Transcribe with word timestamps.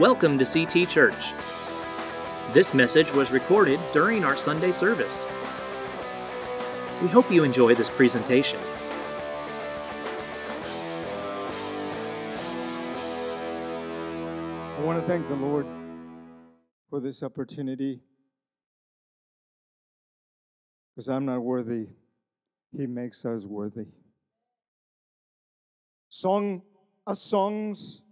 Welcome 0.00 0.40
to 0.40 0.44
CT 0.44 0.88
Church. 0.88 1.30
This 2.52 2.74
message 2.74 3.12
was 3.12 3.30
recorded 3.30 3.78
during 3.92 4.24
our 4.24 4.36
Sunday 4.36 4.72
service. 4.72 5.24
We 7.00 7.06
hope 7.06 7.30
you 7.30 7.44
enjoy 7.44 7.76
this 7.76 7.90
presentation. 7.90 8.58
I 14.76 14.80
want 14.82 15.00
to 15.00 15.06
thank 15.06 15.28
the 15.28 15.36
Lord 15.36 15.64
for 16.90 16.98
this 16.98 17.22
opportunity 17.22 18.00
because 20.90 21.08
I'm 21.08 21.24
not 21.24 21.38
worthy. 21.38 21.86
He 22.76 22.88
makes 22.88 23.24
us 23.24 23.44
worthy. 23.44 23.86
Song 26.08 26.62
of 27.06 27.16
Songs, 27.16 28.02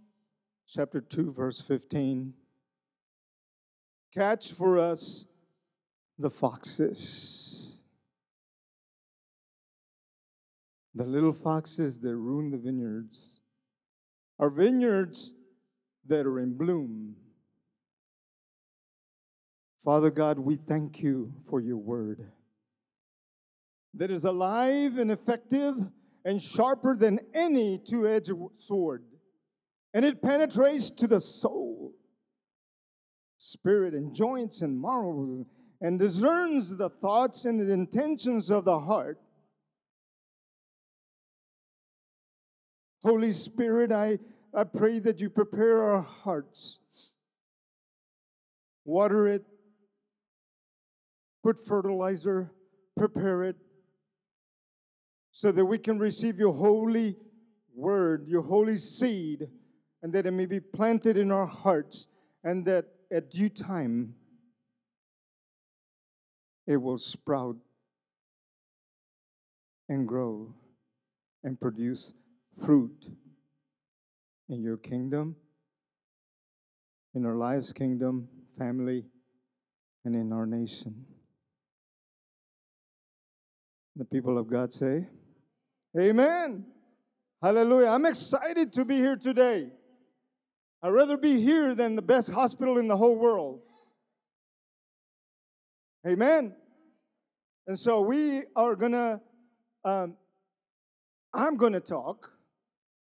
chapter 0.67 1.01
2, 1.01 1.31
verse 1.33 1.61
15. 1.61 2.33
Catch 4.13 4.51
for 4.53 4.77
us 4.77 5.27
the 6.17 6.29
foxes. 6.29 7.81
The 10.95 11.05
little 11.05 11.33
foxes 11.33 11.99
that 11.99 12.15
ruin 12.15 12.51
the 12.51 12.57
vineyards. 12.57 13.41
Our 14.39 14.49
vineyards 14.49 15.33
that 16.05 16.25
are 16.25 16.39
in 16.39 16.55
bloom. 16.57 17.15
Father 19.77 20.11
God, 20.11 20.39
we 20.39 20.55
thank 20.55 21.01
you 21.01 21.33
for 21.49 21.59
your 21.59 21.77
word 21.77 22.31
that 23.93 24.09
is 24.09 24.25
alive 24.25 24.97
and 24.97 25.11
effective 25.11 25.75
and 26.25 26.41
sharper 26.41 26.95
than 26.95 27.19
any 27.33 27.77
two 27.77 28.07
edged 28.07 28.33
sword. 28.53 29.03
And 29.93 30.03
it 30.03 30.21
penetrates 30.21 30.89
to 30.91 31.07
the 31.07 31.19
soul, 31.19 31.93
spirit, 33.37 33.93
and 33.93 34.13
joints 34.13 34.61
and 34.61 34.81
marrow, 34.81 35.45
and 35.81 35.99
discerns 35.99 36.75
the 36.75 36.89
thoughts 36.89 37.45
and 37.45 37.59
the 37.59 37.71
intentions 37.71 38.49
of 38.49 38.65
the 38.65 38.79
heart. 38.79 39.19
Holy 43.03 43.33
Spirit, 43.33 43.91
I, 43.91 44.17
I 44.53 44.63
pray 44.63 44.99
that 44.99 45.19
you 45.19 45.29
prepare 45.29 45.83
our 45.83 46.01
hearts, 46.01 46.79
water 48.85 49.27
it, 49.27 49.43
put 51.43 51.59
fertilizer, 51.59 52.51
prepare 52.95 53.43
it, 53.43 53.57
so 55.31 55.51
that 55.51 55.65
we 55.65 55.77
can 55.77 55.99
receive 55.99 56.39
your 56.39 56.53
holy 56.53 57.17
word, 57.75 58.27
your 58.27 58.43
holy 58.43 58.77
seed, 58.77 59.49
and 60.03 60.11
that 60.11 60.25
it 60.25 60.31
may 60.31 60.45
be 60.45 60.59
planted 60.59 61.15
in 61.15 61.31
our 61.31 61.45
hearts, 61.45 62.09
and 62.43 62.65
that 62.65 62.85
at 63.09 63.31
due 63.31 63.47
time 63.47 64.13
it 66.67 66.75
will 66.75 66.97
sprout 66.97 67.55
and 69.87 70.05
grow 70.05 70.53
and 71.41 71.59
produce 71.59 72.13
fruit 72.63 73.09
in 74.49 74.61
your 74.61 74.77
kingdom, 74.77 75.37
in 77.15 77.25
our 77.25 77.35
lives, 77.35 77.71
kingdom, 77.71 78.27
family, 78.57 79.05
and 80.03 80.15
in 80.15 80.33
our 80.33 80.45
nation. 80.45 81.05
The 83.95 84.05
people 84.05 84.37
of 84.37 84.49
God 84.49 84.73
say, 84.73 85.07
Amen. 85.97 86.65
Hallelujah. 87.41 87.87
I'm 87.87 88.05
excited 88.05 88.73
to 88.73 88.83
be 88.83 88.95
here 88.95 89.15
today. 89.15 89.69
I'd 90.83 90.89
rather 90.89 91.15
be 91.15 91.39
here 91.39 91.73
than 91.73 91.95
the 91.95 92.01
best 92.01 92.29
hospital 92.29 92.77
in 92.77 92.87
the 92.89 92.97
whole 92.97 93.15
world. 93.15 93.61
Amen. 96.05 96.53
And 97.65 97.79
so 97.79 98.01
we 98.01 98.43
are 98.57 98.75
going 98.75 98.91
to, 98.91 99.21
um, 99.85 100.17
I'm 101.33 101.55
going 101.55 101.71
to 101.71 101.79
talk, 101.79 102.33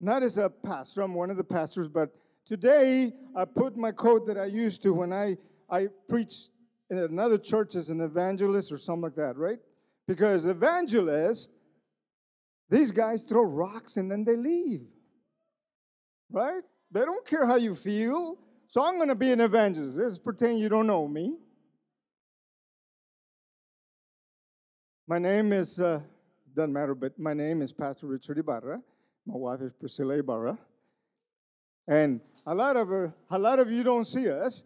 not 0.01 0.23
as 0.23 0.37
a 0.37 0.49
pastor, 0.49 1.01
I'm 1.01 1.13
one 1.13 1.29
of 1.29 1.37
the 1.37 1.43
pastors, 1.45 1.87
but 1.87 2.09
today 2.45 3.13
I 3.33 3.45
put 3.45 3.77
my 3.77 3.93
coat 3.93 4.27
that 4.27 4.37
I 4.37 4.45
used 4.45 4.83
to 4.83 4.93
when 4.93 5.13
I, 5.13 5.37
I 5.69 5.87
preach 6.09 6.33
in 6.89 6.97
another 6.97 7.37
church 7.37 7.75
as 7.75 7.89
an 7.89 8.01
evangelist 8.01 8.73
or 8.73 8.77
something 8.77 9.03
like 9.03 9.15
that, 9.15 9.37
right? 9.37 9.59
Because 10.05 10.45
evangelists 10.45 11.49
these 12.69 12.91
guys 12.91 13.23
throw 13.23 13.43
rocks 13.43 13.95
and 13.95 14.11
then 14.11 14.25
they 14.25 14.35
leave. 14.35 14.81
Right? 16.29 16.63
They 16.93 17.01
don't 17.01 17.25
care 17.25 17.45
how 17.45 17.55
you 17.55 17.75
feel. 17.75 18.37
So 18.67 18.85
I'm 18.85 18.97
going 18.97 19.09
to 19.09 19.15
be 19.15 19.31
an 19.31 19.41
evangelist. 19.41 19.97
Let's 19.97 20.19
pretend 20.19 20.59
you 20.59 20.69
don't 20.69 20.87
know 20.87 21.07
me. 21.07 21.37
My 25.07 25.19
name 25.19 25.51
is, 25.51 25.79
uh, 25.79 26.01
doesn't 26.55 26.71
matter, 26.71 26.95
but 26.95 27.17
my 27.19 27.33
name 27.33 27.61
is 27.61 27.73
Pastor 27.73 28.07
Richard 28.07 28.37
Ibarra. 28.37 28.81
My 29.25 29.35
wife 29.35 29.61
is 29.61 29.73
Priscilla 29.73 30.19
Ibarra. 30.19 30.57
And 31.87 32.21
a 32.45 32.55
lot 32.55 32.77
of, 32.77 32.91
uh, 32.91 33.09
a 33.29 33.39
lot 33.39 33.59
of 33.59 33.69
you 33.71 33.83
don't 33.83 34.05
see 34.05 34.29
us 34.29 34.63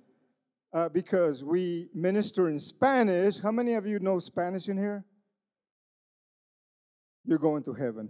uh, 0.73 0.89
because 0.89 1.43
we 1.43 1.89
minister 1.93 2.49
in 2.49 2.59
Spanish. 2.59 3.39
How 3.39 3.51
many 3.51 3.73
of 3.73 3.87
you 3.87 3.99
know 3.99 4.19
Spanish 4.19 4.69
in 4.69 4.77
here? 4.77 5.05
you're 7.27 7.37
going 7.37 7.61
to 7.63 7.73
heaven. 7.73 8.09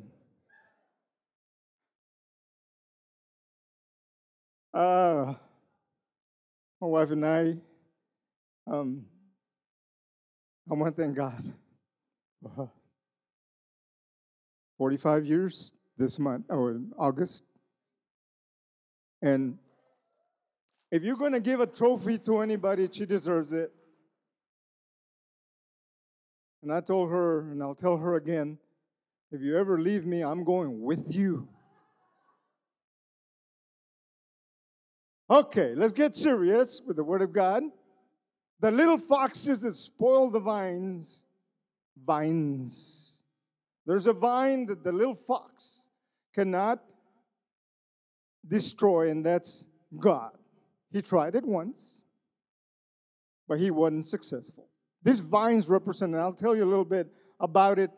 Uh, 4.77 5.33
my 6.79 6.87
wife 6.87 7.09
and 7.09 7.25
I, 7.25 7.55
um, 8.67 9.07
I 10.69 10.75
want 10.75 10.95
to 10.95 11.01
thank 11.01 11.17
God. 11.17 11.43
Uh, 12.45 12.67
45 14.77 15.25
years 15.25 15.73
this 15.97 16.19
month, 16.19 16.45
or 16.49 16.79
August. 16.95 17.43
And 19.23 19.57
if 20.91 21.01
you're 21.01 21.17
going 21.17 21.33
to 21.33 21.39
give 21.39 21.59
a 21.59 21.65
trophy 21.65 22.19
to 22.19 22.41
anybody, 22.41 22.87
she 22.91 23.07
deserves 23.07 23.53
it. 23.53 23.71
And 26.61 26.71
I 26.71 26.81
told 26.81 27.09
her, 27.09 27.49
and 27.49 27.63
I'll 27.63 27.73
tell 27.73 27.97
her 27.97 28.13
again, 28.13 28.59
if 29.31 29.41
you 29.41 29.57
ever 29.57 29.79
leave 29.79 30.05
me, 30.05 30.21
I'm 30.21 30.43
going 30.43 30.83
with 30.83 31.15
you. 31.15 31.47
Okay, 35.29 35.75
let's 35.75 35.91
get 35.91 36.15
serious 36.15 36.81
with 36.85 36.95
the 36.95 37.03
Word 37.03 37.21
of 37.21 37.33
God. 37.33 37.63
The 38.61 38.71
little 38.71 38.97
foxes 38.97 39.59
that 39.61 39.73
spoil 39.73 40.31
the 40.31 40.39
vines, 40.39 41.25
vines. 42.05 43.21
There's 43.85 44.07
a 44.07 44.13
vine 44.13 44.65
that 44.67 44.83
the 44.83 44.91
little 44.91 45.15
fox 45.15 45.89
cannot 46.33 46.81
destroy, 48.47 49.09
and 49.09 49.25
that's 49.25 49.67
God. 49.99 50.31
He 50.91 51.01
tried 51.01 51.35
it 51.35 51.43
once, 51.43 52.03
but 53.49 53.59
he 53.59 53.69
wasn't 53.69 54.05
successful. 54.05 54.69
These 55.03 55.19
vines 55.19 55.69
represent, 55.69 56.13
and 56.13 56.21
I'll 56.21 56.31
tell 56.31 56.55
you 56.55 56.63
a 56.63 56.65
little 56.65 56.85
bit 56.85 57.07
about 57.39 57.79
it 57.79 57.91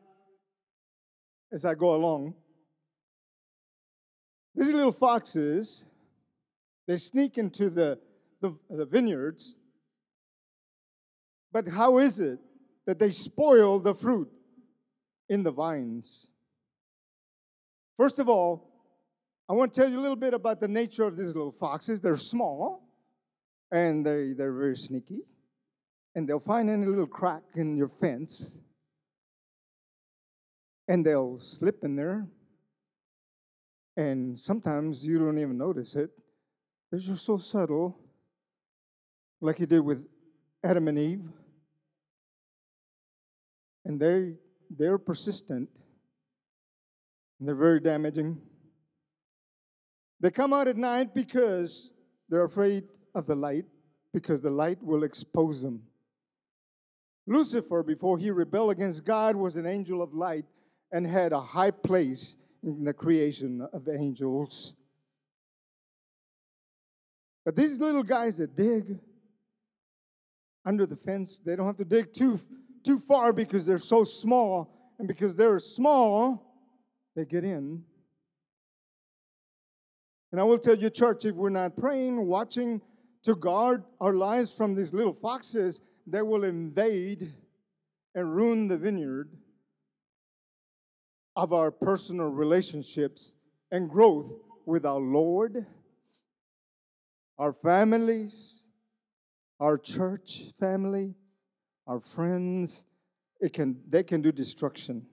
as 1.52 1.64
I 1.64 1.76
go 1.76 1.96
along. 1.96 2.34
These 4.56 4.74
little 4.74 4.92
foxes, 4.92 5.86
they 6.90 6.98
sneak 6.98 7.38
into 7.38 7.70
the, 7.70 8.00
the, 8.42 8.58
the 8.68 8.84
vineyards. 8.84 9.56
But 11.52 11.68
how 11.68 12.00
is 12.00 12.20
it 12.20 12.40
that 12.88 12.98
they 12.98 13.12
spoil 13.12 13.80
the 13.80 13.94
fruit 13.94 14.28
in 15.30 15.44
the 15.44 15.52
vines? 15.52 16.30
First 17.96 18.18
of 18.18 18.28
all, 18.28 18.74
I 19.48 19.54
want 19.54 19.72
to 19.72 19.80
tell 19.80 19.88
you 19.88 20.00
a 20.00 20.02
little 20.02 20.16
bit 20.16 20.34
about 20.34 20.62
the 20.62 20.68
nature 20.68 21.04
of 21.04 21.16
these 21.16 21.36
little 21.36 21.52
foxes. 21.52 22.02
They're 22.02 22.18
small 22.18 22.90
and 23.72 24.04
they, 24.04 24.34
they're 24.34 24.52
very 24.52 24.76
sneaky. 24.76 25.22
And 26.16 26.28
they'll 26.28 26.40
find 26.40 26.72
any 26.72 26.88
little 26.88 27.06
crack 27.06 27.44
in 27.54 27.78
your 27.78 27.88
fence 27.88 28.62
and 30.88 31.06
they'll 31.06 31.38
slip 31.38 31.84
in 31.84 31.96
there. 31.96 32.26
And 33.96 34.40
sometimes 34.40 35.06
you 35.06 35.20
don't 35.20 35.38
even 35.38 35.60
notice 35.60 35.96
it. 35.96 36.10
They're 36.90 37.00
just 37.00 37.26
so 37.26 37.38
subtle, 37.38 37.98
like 39.42 39.60
you 39.60 39.66
did 39.66 39.82
with 39.82 40.06
Adam 40.64 40.88
and 40.88 40.98
Eve. 40.98 41.24
And 43.86 44.00
they, 44.00 44.36
they're 44.70 44.98
persistent, 44.98 45.70
and 47.40 47.48
they're 47.48 47.56
very 47.56 47.80
damaging. 47.80 48.42
They 50.20 50.32
come 50.32 50.52
out 50.52 50.68
at 50.68 50.78
night 50.78 51.14
because 51.14 51.94
they're 52.28 52.44
afraid 52.44 52.86
of 53.16 53.26
the 53.26 53.36
light, 53.36 53.66
because 54.14 54.42
the 54.42 54.50
light 54.50 54.84
will 54.84 55.04
expose 55.04 55.62
them. 55.62 55.84
Lucifer, 57.28 57.84
before 57.84 58.18
he 58.18 58.32
rebelled 58.32 58.72
against 58.72 59.06
God, 59.06 59.36
was 59.36 59.56
an 59.56 59.68
angel 59.68 60.02
of 60.02 60.14
light 60.14 60.46
and 60.92 61.06
had 61.06 61.32
a 61.32 61.40
high 61.40 61.72
place 61.72 62.36
in 62.64 62.84
the 62.84 62.94
creation 62.94 63.66
of 63.72 63.88
angels. 63.88 64.76
But 67.50 67.56
these 67.56 67.82
little 67.82 68.04
guys 68.04 68.38
that 68.38 68.56
dig 68.56 69.00
under 70.64 70.86
the 70.86 70.96
fence, 70.96 71.40
they 71.40 71.56
don't 71.56 71.66
have 71.66 71.78
to 71.78 71.84
dig 71.84 72.14
too, 72.14 72.40
too 72.86 73.00
far 73.00 73.34
because 73.34 73.66
they're 73.66 73.80
so 73.80 74.04
small. 74.04 74.94
And 75.00 75.08
because 75.08 75.36
they're 75.36 75.58
small, 75.58 76.46
they 77.16 77.26
get 77.26 77.44
in. 77.44 77.84
And 80.32 80.40
I 80.40 80.44
will 80.44 80.60
tell 80.60 80.76
you, 80.76 80.92
church, 80.92 81.26
if 81.26 81.34
we're 81.34 81.50
not 81.50 81.76
praying, 81.76 82.24
watching 82.28 82.84
to 83.24 83.34
guard 83.34 83.84
our 84.00 84.14
lives 84.14 84.54
from 84.54 84.76
these 84.76 84.94
little 84.94 85.16
foxes, 85.16 85.82
they 86.06 86.22
will 86.22 86.44
invade 86.44 87.34
and 88.14 88.36
ruin 88.36 88.68
the 88.68 88.78
vineyard 88.78 89.32
of 91.36 91.52
our 91.52 91.72
personal 91.72 92.28
relationships 92.28 93.38
and 93.72 93.90
growth 93.90 94.36
with 94.68 94.86
our 94.86 95.00
Lord, 95.00 95.66
our 97.40 97.54
families, 97.54 98.68
our 99.60 99.78
church 99.78 100.44
family, 100.60 101.16
our 101.88 102.00
friends. 102.00 102.86
It 103.40 103.54
can, 103.54 103.80
they 103.88 104.04
can 104.04 104.22
do 104.22 104.32
destruction. 104.32 105.06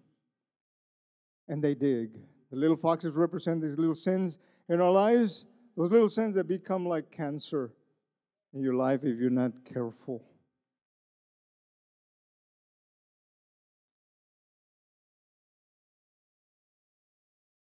And 1.49 1.63
they 1.63 1.77
dig. 1.77 2.19
The 2.51 2.57
little 2.57 2.77
foxes 2.77 3.15
represent 3.15 3.63
these 3.63 3.79
little 3.79 3.95
sins 3.95 4.41
in 4.69 4.81
our 4.81 4.91
lives, 4.91 5.47
those 5.77 5.93
little 5.93 6.09
sins 6.09 6.35
that 6.35 6.49
become 6.49 6.85
like 6.85 7.13
cancer 7.13 7.73
in 8.53 8.63
your 8.63 8.75
life 8.75 9.05
if 9.05 9.19
you're 9.19 9.31
not 9.31 9.65
careful. 9.65 10.25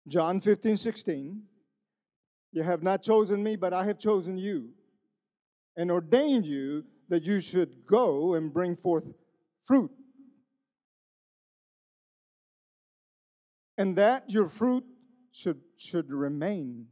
John 0.08 0.40
15, 0.40 0.78
16. 0.78 1.42
You 2.54 2.64
have 2.64 2.84
not 2.84 3.02
chosen 3.02 3.44
me, 3.44 3.56
but 3.56 3.74
I 3.74 3.84
have 3.86 4.00
chosen 4.00 4.38
you 4.38 4.70
and 5.76 5.92
ordained 5.92 6.46
you 6.46 6.86
that 7.10 7.26
you 7.26 7.42
should 7.42 7.86
go 7.86 8.36
and 8.36 8.54
bring 8.54 8.76
forth 8.76 9.12
fruit. 9.62 9.92
And 13.78 13.96
that 13.96 14.30
your 14.30 14.48
fruit 14.48 14.86
should, 15.32 15.62
should 15.78 16.12
remain. 16.12 16.86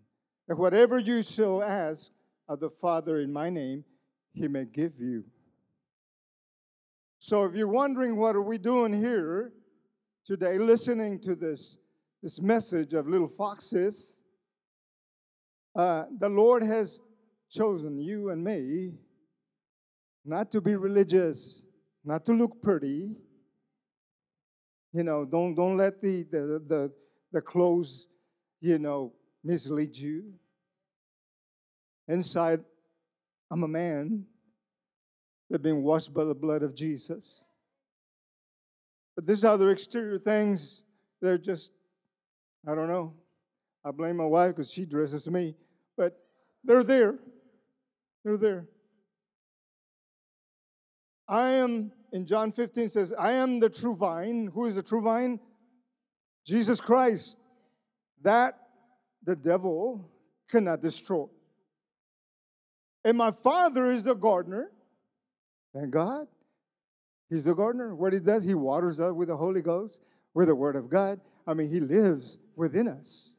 That 0.47 0.57
whatever 0.57 0.97
you 0.97 1.21
shall 1.21 1.61
ask 1.61 2.11
of 2.49 2.59
the 2.59 2.71
Father 2.71 3.19
in 3.19 3.31
my 3.31 3.51
name, 3.51 3.85
he 4.33 4.47
may 4.47 4.65
give 4.65 4.99
you. 4.99 5.25
So 7.19 7.45
if 7.45 7.55
you're 7.55 7.67
wondering 7.67 8.15
what 8.15 8.35
are 8.35 8.41
we 8.41 8.57
doing 8.57 8.99
here 8.99 9.53
today, 10.25 10.57
listening 10.57 11.19
to 11.19 11.35
this 11.35 11.77
this 12.21 12.41
message 12.41 12.93
of 12.93 13.07
little 13.07 13.27
foxes, 13.27 14.20
uh, 15.75 16.05
the 16.19 16.29
Lord 16.29 16.63
has 16.63 17.01
chosen 17.49 17.99
you 17.99 18.29
and 18.29 18.43
me 18.43 18.93
not 20.23 20.51
to 20.51 20.61
be 20.61 20.75
religious, 20.75 21.65
not 22.03 22.25
to 22.25 22.33
look 22.33 22.61
pretty. 22.61 23.15
You 24.93 25.03
know, 25.03 25.25
don't, 25.25 25.55
don't 25.55 25.77
let 25.77 26.01
the, 26.01 26.23
the, 26.23 26.61
the, 26.67 26.91
the 27.31 27.41
clothes, 27.41 28.07
you 28.59 28.77
know, 28.77 29.13
mislead 29.43 29.95
you. 29.95 30.33
Inside, 32.07 32.59
I'm 33.49 33.63
a 33.63 33.67
man 33.67 34.25
that's 35.49 35.63
been 35.63 35.81
washed 35.81 36.13
by 36.13 36.25
the 36.25 36.35
blood 36.35 36.61
of 36.61 36.75
Jesus. 36.75 37.45
But 39.15 39.25
these 39.25 39.43
other 39.43 39.69
exterior 39.69 40.19
things, 40.19 40.83
they're 41.21 41.37
just 41.37 41.73
I 42.67 42.75
don't 42.75 42.87
know. 42.87 43.15
I 43.83 43.91
blame 43.91 44.17
my 44.17 44.25
wife 44.25 44.51
because 44.55 44.71
she 44.71 44.85
dresses 44.85 45.29
me, 45.29 45.55
but 45.97 46.17
they're 46.63 46.83
there. 46.83 47.17
They're 48.23 48.37
there. 48.37 48.67
I 51.27 51.49
am, 51.51 51.91
in 52.11 52.25
John 52.25 52.51
15 52.51 52.89
says, 52.89 53.13
I 53.17 53.31
am 53.31 53.59
the 53.59 53.69
true 53.69 53.95
vine. 53.95 54.51
Who 54.53 54.65
is 54.65 54.75
the 54.75 54.83
true 54.83 55.01
vine? 55.01 55.39
Jesus 56.45 56.81
Christ. 56.81 57.37
That 58.21 58.59
the 59.23 59.35
devil 59.35 60.11
cannot 60.49 60.81
destroy. 60.81 61.25
And 63.03 63.17
my 63.17 63.31
father 63.31 63.91
is 63.91 64.03
the 64.03 64.13
gardener. 64.13 64.71
Thank 65.73 65.91
God. 65.91 66.27
He's 67.29 67.45
the 67.45 67.55
gardener. 67.55 67.95
What 67.95 68.13
he 68.13 68.19
does, 68.19 68.43
he 68.43 68.53
waters 68.53 68.99
up 68.99 69.15
with 69.15 69.29
the 69.29 69.37
Holy 69.37 69.61
Ghost, 69.61 70.01
with 70.33 70.49
the 70.49 70.55
Word 70.55 70.75
of 70.75 70.89
God. 70.89 71.19
I 71.47 71.53
mean, 71.53 71.69
He 71.69 71.79
lives 71.79 72.39
within 72.55 72.87
us. 72.87 73.37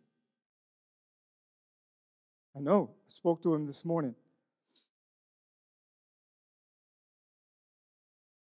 I 2.57 2.61
know. 2.61 2.91
I 3.07 3.09
spoke 3.09 3.43
to 3.43 3.55
Him 3.55 3.67
this 3.67 3.85
morning. 3.85 4.15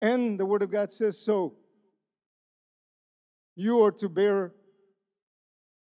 And 0.00 0.38
the 0.38 0.44
Word 0.44 0.62
of 0.62 0.70
God 0.70 0.90
says 0.90 1.18
so. 1.18 1.54
You 3.54 3.82
are 3.82 3.92
to 3.92 4.08
bear 4.08 4.52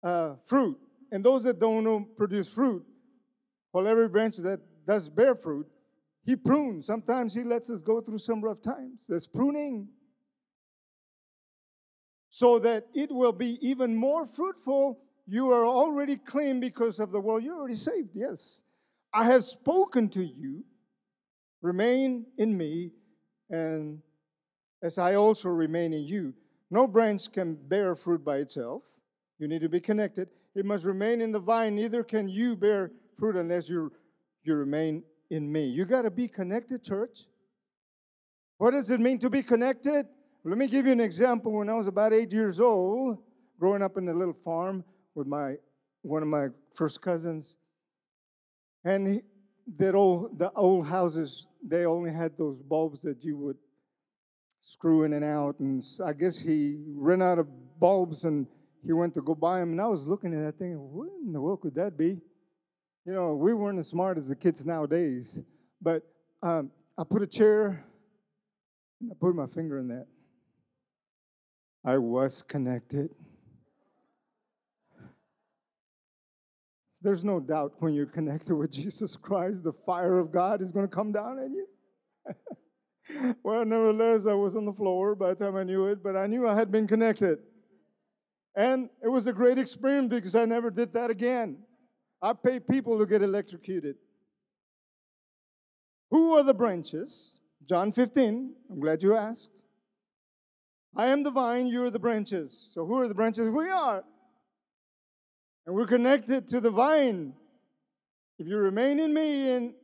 uh, 0.04 0.36
fruit. 0.46 0.78
And 1.12 1.24
those 1.24 1.44
that 1.44 1.60
don't 1.60 2.16
produce 2.18 2.52
fruit, 2.52 2.86
well, 3.74 3.88
every 3.88 4.10
branch 4.10 4.38
that 4.38 4.60
does 4.86 5.10
bear 5.10 5.36
fruit, 5.36 5.68
He 6.24 6.36
prunes. 6.36 6.86
Sometimes 6.86 7.34
He 7.34 7.44
lets 7.44 7.70
us 7.70 7.82
go 7.82 8.02
through 8.02 8.20
some 8.20 8.42
rough 8.42 8.62
times. 8.62 9.06
That's 9.08 9.28
pruning 9.28 9.90
so 12.30 12.60
that 12.60 12.86
it 12.94 13.12
will 13.12 13.34
be 13.34 13.58
even 13.68 13.96
more 13.96 14.26
fruitful. 14.26 15.00
You 15.32 15.52
are 15.52 15.64
already 15.64 16.18
clean 16.18 16.60
because 16.60 17.00
of 17.00 17.12
the 17.12 17.20
world. 17.20 17.44
You're 17.44 17.56
already 17.56 17.76
saved, 17.76 18.16
yes. 18.16 18.64
I 19.14 19.26
have 19.26 19.44
spoken 19.44 20.10
to 20.10 20.24
you. 20.24 20.64
Remain 21.62 22.26
in 22.40 22.58
me, 22.58 22.94
and 23.48 24.02
as 24.82 24.98
I 24.98 25.14
also 25.16 25.50
remain 25.50 25.94
in 25.94 26.04
you. 26.04 26.34
No 26.72 26.88
branch 26.88 27.32
can 27.32 27.54
bear 27.54 27.94
fruit 27.94 28.26
by 28.26 28.38
itself. 28.38 28.82
You 29.38 29.48
need 29.48 29.62
to 29.62 29.70
be 29.70 29.80
connected. 29.80 30.30
It 30.56 30.66
must 30.66 30.86
remain 30.86 31.22
in 31.22 31.32
the 31.32 31.40
vine. 31.40 31.76
Neither 31.76 32.04
can 32.04 32.28
you 32.28 32.56
bear 32.56 32.92
fruit 33.16 33.36
unless 33.36 33.70
you, 33.70 33.92
you 34.44 34.56
remain 34.56 35.04
in 35.30 35.52
me. 35.52 35.66
You 35.66 35.86
got 35.86 36.04
to 36.04 36.12
be 36.12 36.28
connected, 36.28 36.84
church. 36.84 37.28
What 38.58 38.72
does 38.72 38.90
it 38.90 39.00
mean 39.00 39.20
to 39.20 39.30
be 39.30 39.44
connected? 39.44 40.08
Let 40.44 40.58
me 40.58 40.68
give 40.68 40.88
you 40.88 40.92
an 40.92 41.02
example. 41.02 41.52
When 41.52 41.70
I 41.70 41.74
was 41.74 41.88
about 41.88 42.14
eight 42.14 42.34
years 42.34 42.60
old, 42.60 43.20
growing 43.60 43.84
up 43.84 43.96
in 43.98 44.08
a 44.10 44.14
little 44.14 44.34
farm 44.34 44.84
with 45.16 45.28
my 45.28 45.56
one 46.02 46.22
of 46.22 46.30
my 46.30 46.48
first 46.74 47.02
cousins, 47.02 47.58
and 48.84 49.08
he, 49.08 49.22
that 49.78 49.96
old 49.96 50.40
the 50.40 50.52
old 50.52 50.88
houses 50.88 51.48
they 51.62 51.86
only 51.86 52.12
had 52.12 52.38
those 52.38 52.62
bulbs 52.62 53.02
that 53.02 53.24
you 53.24 53.38
would 53.38 53.58
screw 54.62 55.04
in 55.04 55.14
and 55.14 55.24
out, 55.26 55.60
and 55.60 55.84
I 56.06 56.14
guess 56.14 56.38
he 56.40 56.78
ran 56.96 57.22
out 57.22 57.40
of 57.40 57.48
bulbs 57.80 58.24
and 58.24 58.48
he 58.86 58.94
went 58.94 59.14
to 59.16 59.22
go 59.22 59.36
buy 59.36 59.60
them, 59.60 59.72
and 59.72 59.82
I 59.82 59.88
was 59.88 60.08
looking 60.08 60.34
at 60.34 60.42
that 60.44 60.58
thing. 60.58 60.78
What 60.78 61.10
in 61.26 61.34
the 61.34 61.42
world 61.42 61.62
could 61.62 61.76
that 61.76 61.98
be? 61.98 62.22
You 63.06 63.14
know, 63.14 63.36
we 63.36 63.54
weren't 63.54 63.80
as 63.80 63.88
smart 63.88 64.18
as 64.18 64.30
the 64.30 64.36
kids 64.36 64.66
nowadays, 64.66 65.42
but 65.82 66.04
um, 66.42 66.72
I 66.98 67.04
put 67.04 67.22
a 67.22 67.28
chair 67.28 67.86
and 69.02 69.12
I 69.12 69.16
put 69.20 69.36
my 69.36 69.48
finger 69.48 69.80
in 69.80 69.88
that. 69.90 70.08
I 71.84 71.98
was 71.98 72.42
connected. 72.42 73.10
There's 77.02 77.24
no 77.24 77.40
doubt 77.40 77.74
when 77.80 77.94
you're 77.94 78.06
connected 78.06 78.56
with 78.56 78.72
Jesus 78.72 79.16
Christ, 79.16 79.64
the 79.64 79.72
fire 79.72 80.20
of 80.20 80.32
God 80.32 80.62
is 80.62 80.72
going 80.72 80.88
to 80.88 80.94
come 80.94 81.12
down 81.12 81.40
on 81.40 81.54
you. 81.54 81.68
well, 83.44 83.64
nevertheless, 83.66 84.26
I 84.26 84.34
was 84.34 84.56
on 84.56 84.66
the 84.66 84.74
floor 84.74 85.16
by 85.16 85.34
the 85.34 85.46
time 85.46 85.56
I 85.56 85.64
knew 85.64 85.86
it, 85.86 86.04
but 86.04 86.18
I 86.18 86.28
knew 86.28 86.48
I 86.48 86.56
had 86.56 86.72
been 86.72 86.88
connected. 86.88 87.40
And 88.56 88.90
it 89.02 89.08
was 89.08 89.28
a 89.28 89.34
great 89.34 89.58
experience 89.58 90.10
because 90.10 90.36
I 90.36 90.46
never 90.46 90.70
did 90.70 90.94
that 90.94 91.10
again. 91.10 91.60
I 92.22 92.34
pay 92.34 92.60
people 92.60 93.00
to 93.00 93.06
get 93.06 93.22
electrocuted. 93.22 93.96
Who 96.12 96.36
are 96.36 96.44
the 96.44 96.54
branches? 96.54 97.40
John 97.66 97.92
15. 97.92 98.54
I'm 98.70 98.80
glad 98.80 99.04
you 99.04 99.16
asked. 99.16 99.64
I 100.96 101.08
am 101.08 101.24
the 101.24 101.32
vine, 101.32 101.68
you 101.68 101.86
are 101.86 101.92
the 101.92 102.00
branches. 102.00 102.72
So 102.74 102.86
who 102.86 103.00
are 103.00 103.08
the 103.08 103.14
branches? 103.14 103.50
We 103.50 103.70
are. 103.70 104.04
And 105.70 105.76
we're 105.76 105.86
connected 105.86 106.48
to 106.48 106.60
the 106.60 106.72
vine. 106.72 107.32
If 108.40 108.48
you 108.48 108.58
remain 108.58 109.00
in 109.00 109.14
me 109.14 109.52
and, 109.52 109.76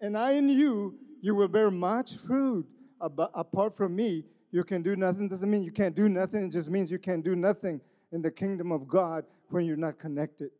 and 0.00 0.16
I 0.16 0.34
in 0.34 0.48
you, 0.48 0.94
you 1.20 1.34
will 1.34 1.48
bear 1.48 1.72
much 1.72 2.18
fruit. 2.18 2.64
Apart 3.00 3.76
from 3.76 3.96
me, 3.96 4.22
you 4.52 4.62
can 4.62 4.80
do 4.80 4.94
nothing. 4.94 5.26
Doesn't 5.26 5.50
mean 5.50 5.64
you 5.64 5.72
can't 5.72 5.96
do 5.96 6.08
nothing. 6.08 6.44
It 6.44 6.52
just 6.52 6.70
means 6.70 6.88
you 6.88 7.00
can't 7.00 7.24
do 7.24 7.34
nothing 7.34 7.80
in 8.12 8.22
the 8.22 8.30
kingdom 8.30 8.70
of 8.70 8.86
God 8.86 9.24
when 9.48 9.64
you're 9.64 9.76
not 9.76 9.98
connected. 9.98 10.50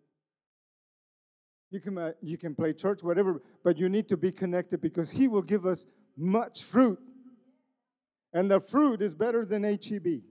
You 1.70 1.78
can, 1.78 1.96
uh, 1.96 2.10
you 2.20 2.36
can 2.36 2.56
play 2.56 2.72
church, 2.72 3.00
whatever, 3.00 3.42
but 3.62 3.78
you 3.78 3.88
need 3.88 4.08
to 4.08 4.16
be 4.16 4.32
connected 4.32 4.80
because 4.80 5.12
He 5.12 5.28
will 5.28 5.42
give 5.42 5.66
us 5.66 5.86
much 6.16 6.64
fruit. 6.64 6.98
And 8.32 8.50
the 8.50 8.58
fruit 8.58 9.02
is 9.02 9.14
better 9.14 9.46
than 9.46 9.62
HEB. 9.62 10.22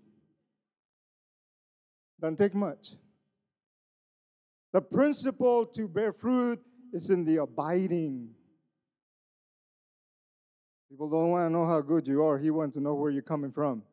Doesn't 2.20 2.36
take 2.36 2.54
much. 2.54 2.98
The 4.74 4.82
principle 4.82 5.68
to 5.68 5.88
bear 5.88 6.12
fruit 6.12 6.60
is 6.92 7.12
in 7.12 7.24
the 7.24 7.44
abiding. 7.44 8.30
People 10.90 11.10
don't 11.12 11.30
want 11.30 11.48
to 11.48 11.54
know 11.54 11.66
how 11.66 11.80
good 11.82 12.08
you 12.08 12.24
are, 12.24 12.40
He 12.40 12.50
wants 12.50 12.76
to 12.76 12.82
know 12.82 12.96
where 12.96 13.12
you're 13.12 13.22
coming 13.22 13.52
from. 13.52 13.84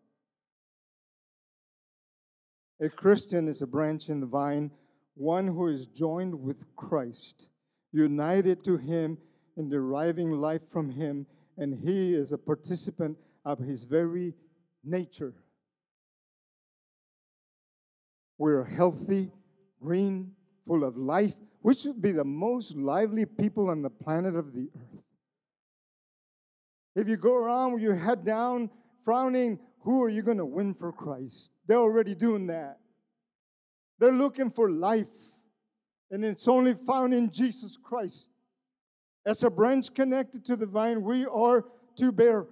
A 2.80 2.88
Christian 2.88 3.46
is 3.46 3.60
a 3.60 3.66
branch 3.66 4.08
in 4.08 4.20
the 4.20 4.26
vine, 4.26 4.70
one 5.14 5.46
who 5.46 5.68
is 5.68 5.86
joined 5.86 6.40
with 6.40 6.64
Christ, 6.76 7.48
united 7.92 8.64
to 8.64 8.78
Him 8.78 9.18
in 9.58 9.68
deriving 9.68 10.32
life 10.32 10.66
from 10.66 10.90
Him, 10.90 11.26
and 11.58 11.74
He 11.74 12.14
is 12.14 12.32
a 12.32 12.38
participant 12.38 13.18
of 13.44 13.58
His 13.58 13.84
very 13.84 14.32
nature. 14.82 15.34
We're 18.38 18.62
a 18.62 18.70
healthy, 18.70 19.30
green, 19.82 20.32
full 20.70 20.84
of 20.84 20.96
life. 20.96 21.34
We 21.64 21.74
should 21.74 22.00
be 22.00 22.12
the 22.12 22.24
most 22.24 22.76
lively 22.76 23.26
people 23.26 23.70
on 23.70 23.82
the 23.82 23.90
planet 23.90 24.36
of 24.36 24.52
the 24.54 24.68
earth. 24.76 25.02
If 26.94 27.08
you 27.08 27.16
go 27.16 27.34
around 27.34 27.72
with 27.72 27.82
your 27.82 27.96
head 27.96 28.24
down, 28.24 28.70
frowning, 29.02 29.58
who 29.80 30.00
are 30.04 30.08
you 30.08 30.22
going 30.22 30.38
to 30.38 30.44
win 30.44 30.74
for 30.74 30.92
Christ? 30.92 31.50
They're 31.66 31.76
already 31.76 32.14
doing 32.14 32.46
that. 32.46 32.78
They're 33.98 34.12
looking 34.12 34.48
for 34.48 34.70
life, 34.70 35.08
and 36.12 36.24
it's 36.24 36.46
only 36.46 36.74
found 36.74 37.14
in 37.14 37.32
Jesus 37.32 37.76
Christ. 37.76 38.28
As 39.26 39.42
a 39.42 39.50
branch 39.50 39.92
connected 39.92 40.44
to 40.44 40.54
the 40.54 40.66
vine, 40.66 41.02
we 41.02 41.26
are 41.26 41.64
to 41.96 42.12
bear 42.12 42.46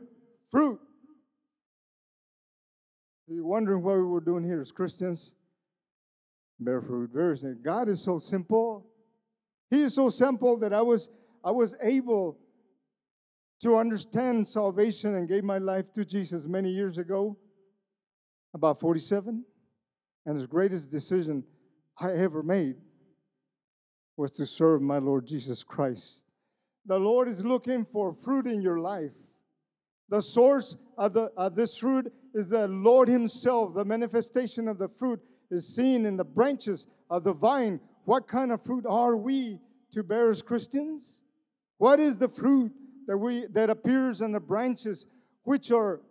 fruit. 0.50 0.80
You're 3.28 3.36
you 3.36 3.46
wondering 3.46 3.84
what 3.84 3.96
we 3.96 4.02
were 4.02 4.20
doing 4.20 4.42
here 4.42 4.60
as 4.60 4.72
Christians? 4.72 5.36
Bear 6.60 6.80
fruit. 6.80 7.10
Very 7.12 7.36
simple. 7.36 7.62
God 7.62 7.88
is 7.88 8.02
so 8.02 8.18
simple. 8.18 8.86
He 9.70 9.82
is 9.82 9.94
so 9.94 10.08
simple 10.08 10.58
that 10.58 10.72
I 10.72 10.82
was 10.82 11.08
I 11.44 11.50
was 11.50 11.76
able 11.82 12.38
to 13.60 13.76
understand 13.76 14.46
salvation 14.46 15.14
and 15.14 15.28
gave 15.28 15.44
my 15.44 15.58
life 15.58 15.92
to 15.92 16.04
Jesus 16.04 16.46
many 16.46 16.70
years 16.70 16.98
ago, 16.98 17.36
about 18.54 18.78
47. 18.78 19.44
And 20.26 20.40
the 20.40 20.46
greatest 20.46 20.90
decision 20.90 21.44
I 22.00 22.12
ever 22.12 22.42
made 22.42 22.76
was 24.16 24.30
to 24.32 24.46
serve 24.46 24.82
my 24.82 24.98
Lord 24.98 25.26
Jesus 25.26 25.64
Christ. 25.64 26.26
The 26.86 26.98
Lord 26.98 27.28
is 27.28 27.44
looking 27.44 27.84
for 27.84 28.12
fruit 28.12 28.46
in 28.46 28.62
your 28.62 28.78
life. 28.78 29.14
The 30.08 30.22
source 30.22 30.76
of, 30.96 31.12
the, 31.12 31.30
of 31.36 31.54
this 31.54 31.76
fruit 31.76 32.12
is 32.34 32.50
the 32.50 32.68
Lord 32.68 33.08
Himself. 33.08 33.74
The 33.74 33.84
manifestation 33.84 34.68
of 34.68 34.78
the 34.78 34.88
fruit 34.88 35.20
is 35.50 35.74
seen 35.74 36.06
in 36.06 36.16
the 36.16 36.24
branches 36.24 36.86
of 37.10 37.24
the 37.24 37.32
vine. 37.32 37.80
What 38.04 38.26
kind 38.26 38.52
of 38.52 38.62
fruit 38.62 38.86
are 38.86 39.16
we 39.16 39.60
to 39.92 40.02
bear 40.02 40.30
as 40.30 40.42
Christians? 40.42 41.22
What 41.78 42.00
is 42.00 42.18
the 42.18 42.28
fruit 42.28 42.72
that 43.06 43.16
we 43.16 43.46
that 43.52 43.70
appears 43.70 44.20
in 44.20 44.32
the 44.32 44.40
branches 44.40 45.06
which 45.44 45.70
are 45.70 46.02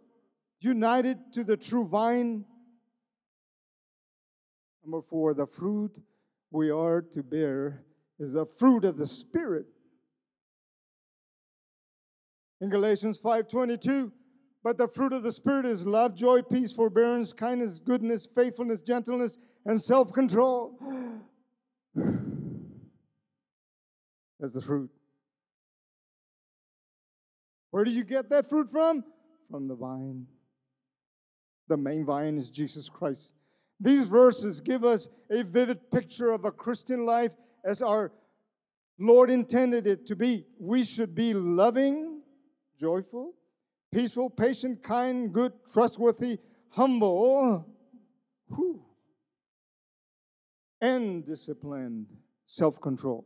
united 0.61 1.31
to 1.33 1.43
the 1.43 1.57
true 1.57 1.85
vine? 1.85 2.45
Number 4.83 5.01
four, 5.01 5.33
the 5.33 5.45
fruit 5.45 5.91
we 6.49 6.71
are 6.71 7.01
to 7.01 7.23
bear 7.23 7.83
is 8.19 8.33
the 8.33 8.45
fruit 8.45 8.85
of 8.85 8.97
the 8.97 9.05
Spirit. 9.05 9.67
In 12.61 12.69
Galatians 12.69 13.19
5:22, 13.19 14.11
but 14.67 14.77
the 14.77 14.85
fruit 14.85 15.13
of 15.13 15.23
the 15.23 15.31
Spirit 15.31 15.65
is 15.65 15.87
love, 15.87 16.13
joy, 16.13 16.41
peace, 16.41 16.73
forbearance, 16.73 17.31
kindness, 17.31 17.79
goodness, 17.79 18.25
faithfulness, 18.25 18.81
gentleness, 18.81 19.37
and 19.65 19.79
self-control. 19.79 20.77
That's 24.41 24.55
the 24.55 24.61
fruit. 24.61 24.89
Where 27.71 27.85
do 27.85 27.91
you 27.91 28.03
get 28.03 28.29
that 28.29 28.49
fruit 28.49 28.69
from? 28.69 29.05
From 29.49 29.69
the 29.69 29.75
vine. 29.75 30.27
The 31.69 31.77
main 31.77 32.03
vine 32.03 32.35
is 32.35 32.49
Jesus 32.49 32.89
Christ. 32.89 33.35
These 33.79 34.09
verses 34.09 34.59
give 34.59 34.83
us 34.83 35.07
a 35.31 35.45
vivid 35.45 35.89
picture 35.91 36.31
of 36.31 36.43
a 36.43 36.51
Christian 36.51 37.05
life 37.05 37.35
as 37.63 37.81
our 37.81 38.11
Lord 38.99 39.29
intended 39.29 39.87
it 39.87 40.05
to 40.07 40.17
be. 40.17 40.45
We 40.59 40.83
should 40.83 41.15
be 41.15 41.33
loving, 41.33 42.21
joyful, 42.77 43.31
peaceful, 43.91 44.29
patient, 44.29 44.83
kind, 44.83 45.31
good, 45.33 45.53
trustworthy, 45.71 46.39
humble, 46.69 47.67
whew, 48.47 48.83
and 50.81 51.25
disciplined, 51.25 52.07
self 52.45 52.79
control. 52.81 53.25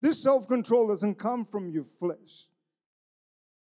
This 0.00 0.22
self 0.22 0.46
control 0.48 0.88
doesn't 0.88 1.16
come 1.16 1.44
from 1.44 1.70
your 1.70 1.84
flesh 1.84 2.46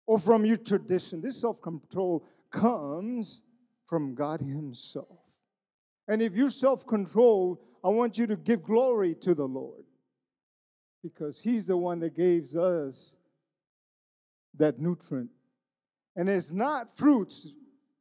or 0.05 0.17
from 0.17 0.45
your 0.45 0.57
tradition. 0.57 1.21
This 1.21 1.41
self 1.41 1.61
control 1.61 2.25
comes 2.49 3.43
from 3.85 4.15
God 4.15 4.41
Himself. 4.41 5.07
And 6.07 6.21
if 6.21 6.33
you're 6.35 6.49
self 6.49 6.85
controlled, 6.85 7.59
I 7.83 7.89
want 7.89 8.17
you 8.17 8.27
to 8.27 8.35
give 8.35 8.63
glory 8.63 9.15
to 9.21 9.35
the 9.35 9.47
Lord 9.47 9.83
because 11.01 11.41
He's 11.41 11.67
the 11.67 11.77
one 11.77 11.99
that 11.99 12.15
gives 12.15 12.55
us 12.55 13.15
that 14.57 14.79
nutrient. 14.79 15.29
And 16.15 16.29
it's 16.29 16.53
not 16.53 16.95
fruits. 16.95 17.47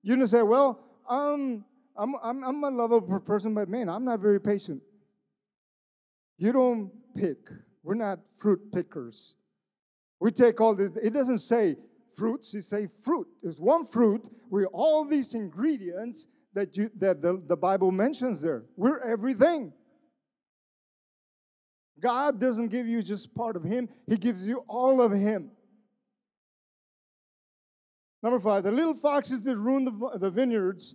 You 0.02 0.16
don't 0.16 0.26
say, 0.26 0.42
well, 0.42 0.80
um, 1.08 1.64
I'm, 1.96 2.14
I'm, 2.22 2.44
I'm 2.44 2.64
a 2.64 2.70
lovable 2.70 3.20
person, 3.20 3.54
but 3.54 3.68
man, 3.68 3.88
I'm 3.88 4.04
not 4.04 4.20
very 4.20 4.40
patient. 4.40 4.82
You 6.38 6.52
don't 6.52 6.90
pick. 7.14 7.38
We're 7.82 7.94
not 7.94 8.20
fruit 8.36 8.72
pickers. 8.72 9.36
We 10.20 10.30
take 10.30 10.60
all 10.60 10.74
this, 10.74 10.90
it 11.02 11.12
doesn't 11.12 11.38
say 11.38 11.76
fruits, 12.16 12.54
it 12.54 12.62
say 12.62 12.86
fruit. 12.86 13.26
There's 13.42 13.58
one 13.58 13.84
fruit 13.84 14.28
with 14.50 14.66
all 14.72 15.04
these 15.04 15.34
ingredients 15.34 16.26
that, 16.54 16.76
you, 16.76 16.90
that 16.98 17.22
the, 17.22 17.42
the 17.46 17.56
Bible 17.56 17.90
mentions 17.90 18.42
there. 18.42 18.64
We're 18.76 19.00
everything. 19.00 19.72
God 22.00 22.40
doesn't 22.40 22.68
give 22.68 22.86
you 22.86 23.02
just 23.02 23.34
part 23.34 23.56
of 23.56 23.64
Him, 23.64 23.88
He 24.06 24.16
gives 24.16 24.46
you 24.46 24.64
all 24.68 25.00
of 25.00 25.12
Him. 25.12 25.50
Number 28.22 28.38
five, 28.38 28.62
the 28.62 28.70
little 28.70 28.94
foxes 28.94 29.44
that 29.44 29.56
ruin 29.56 29.84
the, 29.84 30.18
the 30.18 30.30
vineyards, 30.30 30.94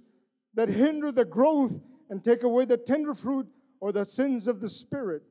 that 0.53 0.69
hinder 0.69 1.12
the 1.12 1.25
growth 1.25 1.79
and 2.10 2.24
take 2.24 2.43
away 2.43 2.65
the 2.65 2.77
tender 2.77 3.13
fruit 3.13 3.48
or 3.79 3.91
the 3.91 4.05
sins 4.05 4.48
of 4.48 4.62
the 4.62 4.69
Spirit. 4.69 5.24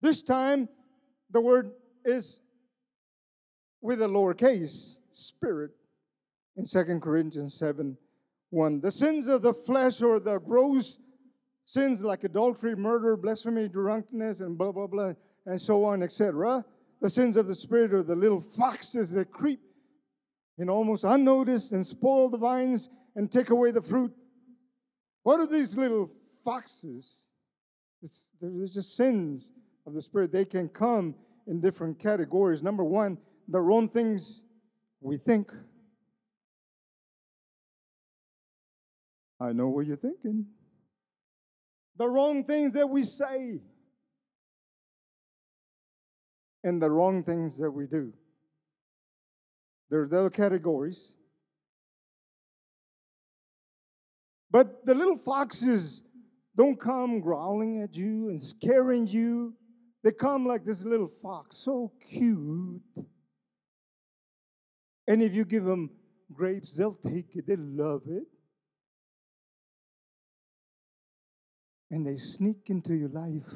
This 0.00 0.22
time, 0.22 0.68
the 1.30 1.40
word 1.40 1.72
is 2.04 2.40
with 3.80 4.00
a 4.00 4.06
lowercase, 4.06 4.98
spirit, 5.10 5.72
in 6.56 6.64
2 6.64 7.00
Corinthians 7.00 7.58
7 7.58 7.96
1. 8.50 8.80
The 8.80 8.90
sins 8.90 9.28
of 9.28 9.42
the 9.42 9.54
flesh 9.54 10.02
or 10.02 10.20
the 10.20 10.38
gross 10.38 10.98
sins 11.64 12.04
like 12.04 12.22
adultery, 12.24 12.76
murder, 12.76 13.16
blasphemy, 13.16 13.68
drunkenness, 13.68 14.40
and 14.40 14.58
blah, 14.58 14.72
blah, 14.72 14.86
blah, 14.86 15.12
and 15.46 15.60
so 15.60 15.84
on, 15.84 16.02
etc. 16.02 16.64
The 17.00 17.08
sins 17.10 17.36
of 17.36 17.46
the 17.46 17.54
spirit 17.54 17.94
are 17.94 18.02
the 18.02 18.14
little 18.14 18.40
foxes 18.40 19.12
that 19.12 19.30
creep 19.30 19.60
in 20.58 20.68
almost 20.68 21.04
unnoticed 21.04 21.72
and 21.72 21.86
spoil 21.86 22.28
the 22.28 22.38
vines 22.38 22.88
and 23.16 23.30
take 23.30 23.50
away 23.50 23.70
the 23.70 23.80
fruit. 23.80 24.12
What 25.22 25.40
are 25.40 25.46
these 25.46 25.76
little 25.76 26.10
foxes? 26.44 27.26
It's, 28.02 28.32
they're 28.40 28.66
just 28.66 28.96
sins 28.96 29.52
of 29.86 29.94
the 29.94 30.02
spirit. 30.02 30.32
They 30.32 30.44
can 30.44 30.68
come 30.68 31.14
in 31.46 31.60
different 31.60 31.98
categories. 31.98 32.62
Number 32.62 32.84
one, 32.84 33.18
the 33.48 33.60
wrong 33.60 33.88
things 33.88 34.44
we 35.00 35.16
think. 35.16 35.50
I 39.40 39.52
know 39.52 39.68
what 39.68 39.86
you're 39.86 39.96
thinking. 39.96 40.46
The 41.96 42.08
wrong 42.08 42.44
things 42.44 42.72
that 42.74 42.88
we 42.88 43.02
say 43.02 43.60
and 46.64 46.80
the 46.80 46.90
wrong 46.90 47.22
things 47.24 47.58
that 47.58 47.70
we 47.70 47.86
do. 47.86 48.12
There's 49.92 50.12
other 50.12 50.30
categories. 50.30 51.14
But 54.50 54.86
the 54.86 54.94
little 54.94 55.18
foxes 55.18 56.02
don't 56.56 56.80
come 56.80 57.20
growling 57.20 57.82
at 57.82 57.94
you 57.94 58.30
and 58.30 58.40
scaring 58.40 59.06
you. 59.06 59.54
They 60.02 60.10
come 60.10 60.46
like 60.46 60.64
this 60.64 60.84
little 60.84 61.08
fox, 61.08 61.58
so 61.58 61.92
cute. 62.10 62.82
And 65.06 65.22
if 65.22 65.34
you 65.34 65.44
give 65.44 65.64
them 65.64 65.90
grapes, 66.32 66.74
they'll 66.74 66.94
take 66.94 67.36
it, 67.36 67.46
they 67.46 67.56
love 67.56 68.02
it. 68.08 68.24
and 71.92 72.06
they 72.06 72.16
sneak 72.16 72.70
into 72.70 72.94
your 72.94 73.10
life. 73.10 73.52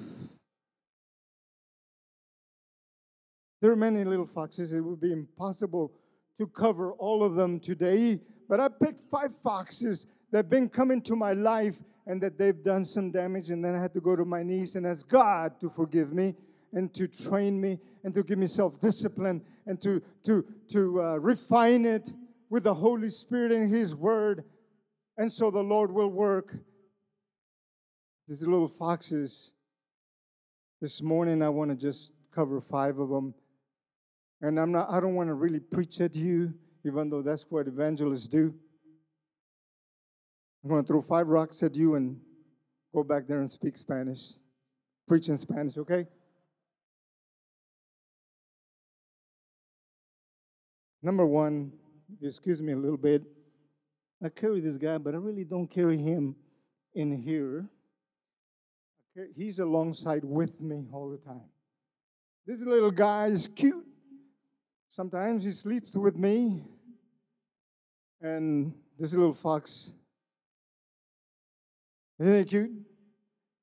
There 3.62 3.72
are 3.72 3.76
many 3.76 4.04
little 4.04 4.26
foxes. 4.26 4.74
It 4.74 4.82
would 4.82 5.00
be 5.00 5.10
impossible 5.10 5.90
to 6.36 6.46
cover 6.46 6.92
all 6.92 7.22
of 7.22 7.34
them 7.34 7.58
today, 7.60 8.20
but 8.48 8.60
I 8.60 8.68
picked 8.68 9.00
five 9.00 9.34
foxes 9.34 10.06
that 10.30 10.38
have 10.38 10.50
been 10.50 10.68
coming 10.68 11.00
to 11.02 11.16
my 11.16 11.32
life 11.32 11.78
and 12.06 12.22
that 12.22 12.38
they've 12.38 12.62
done 12.62 12.84
some 12.84 13.10
damage, 13.10 13.50
and 13.50 13.64
then 13.64 13.74
I 13.74 13.80
had 13.80 13.92
to 13.94 14.00
go 14.00 14.14
to 14.14 14.24
my 14.24 14.42
knees 14.42 14.76
and 14.76 14.86
ask 14.86 15.08
God 15.08 15.58
to 15.60 15.68
forgive 15.68 16.12
me 16.12 16.34
and 16.72 16.92
to 16.94 17.08
train 17.08 17.60
me 17.60 17.78
and 18.04 18.14
to 18.14 18.22
give 18.22 18.38
me 18.38 18.46
self 18.46 18.80
discipline 18.80 19.42
and 19.66 19.80
to, 19.82 20.02
to, 20.24 20.44
to 20.68 21.02
uh, 21.02 21.16
refine 21.16 21.84
it 21.84 22.08
with 22.48 22.64
the 22.64 22.74
Holy 22.74 23.08
Spirit 23.08 23.50
and 23.50 23.68
His 23.68 23.94
Word. 23.94 24.44
And 25.18 25.30
so 25.32 25.50
the 25.50 25.62
Lord 25.62 25.90
will 25.90 26.10
work. 26.10 26.54
These 28.28 28.46
little 28.46 28.68
foxes, 28.68 29.52
this 30.80 31.00
morning 31.00 31.42
I 31.42 31.48
want 31.48 31.70
to 31.70 31.76
just 31.76 32.12
cover 32.30 32.60
five 32.60 32.98
of 32.98 33.08
them. 33.08 33.34
And 34.42 34.60
I'm 34.60 34.72
not, 34.72 34.90
I 34.90 35.00
don't 35.00 35.14
want 35.14 35.28
to 35.28 35.34
really 35.34 35.60
preach 35.60 36.00
at 36.00 36.14
you, 36.14 36.52
even 36.84 37.08
though 37.08 37.22
that's 37.22 37.46
what 37.48 37.66
evangelists 37.66 38.28
do. 38.28 38.54
I'm 40.62 40.70
going 40.70 40.82
to 40.82 40.86
throw 40.86 41.00
five 41.00 41.28
rocks 41.28 41.62
at 41.62 41.76
you 41.76 41.94
and 41.94 42.20
go 42.94 43.02
back 43.02 43.26
there 43.26 43.40
and 43.40 43.50
speak 43.50 43.76
Spanish. 43.76 44.34
Preach 45.06 45.28
in 45.28 45.36
Spanish, 45.38 45.78
okay? 45.78 46.06
Number 51.02 51.24
one, 51.24 51.72
excuse 52.20 52.60
me 52.60 52.72
a 52.72 52.76
little 52.76 52.96
bit. 52.96 53.22
I 54.22 54.28
carry 54.28 54.60
this 54.60 54.76
guy, 54.76 54.98
but 54.98 55.14
I 55.14 55.18
really 55.18 55.44
don't 55.44 55.68
carry 55.68 55.98
him 55.98 56.34
in 56.94 57.12
here. 57.22 57.68
He's 59.36 59.60
alongside 59.60 60.24
with 60.24 60.60
me 60.60 60.88
all 60.92 61.08
the 61.08 61.18
time. 61.18 61.48
This 62.46 62.62
little 62.62 62.90
guy 62.90 63.26
is 63.26 63.46
cute. 63.46 63.86
Sometimes 64.88 65.44
he 65.44 65.50
sleeps 65.50 65.96
with 65.96 66.16
me. 66.16 66.64
And 68.20 68.74
this 68.98 69.12
little 69.12 69.32
fox, 69.32 69.92
isn't 72.18 72.38
he 72.38 72.44
cute? 72.44 72.70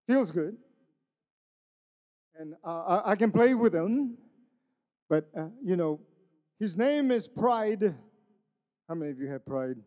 Feels 0.06 0.32
good. 0.32 0.56
And 2.38 2.54
uh, 2.64 3.02
I, 3.06 3.16
can 3.16 3.32
play 3.32 3.56
with 3.56 3.74
him. 3.74 4.18
But, 5.10 5.30
uh, 5.36 5.48
you 5.64 5.76
know, 5.76 6.00
his 6.60 6.78
name 6.78 7.10
is 7.10 7.28
Pride. 7.28 7.96
How 8.88 8.96
many 8.96 9.12
of 9.12 9.20
you 9.20 9.28
have 9.28 9.46
pride? 9.46 9.78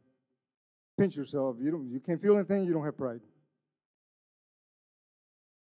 Pinch 0.99 1.16
yourself. 1.16 1.57
You 1.61 1.71
don't 1.71 1.90
you 1.90 2.00
can't 2.00 2.21
feel 2.21 2.35
anything, 2.35 2.64
you 2.64 2.73
don't 2.73 2.85
have 2.85 2.97
pride. 2.97 3.21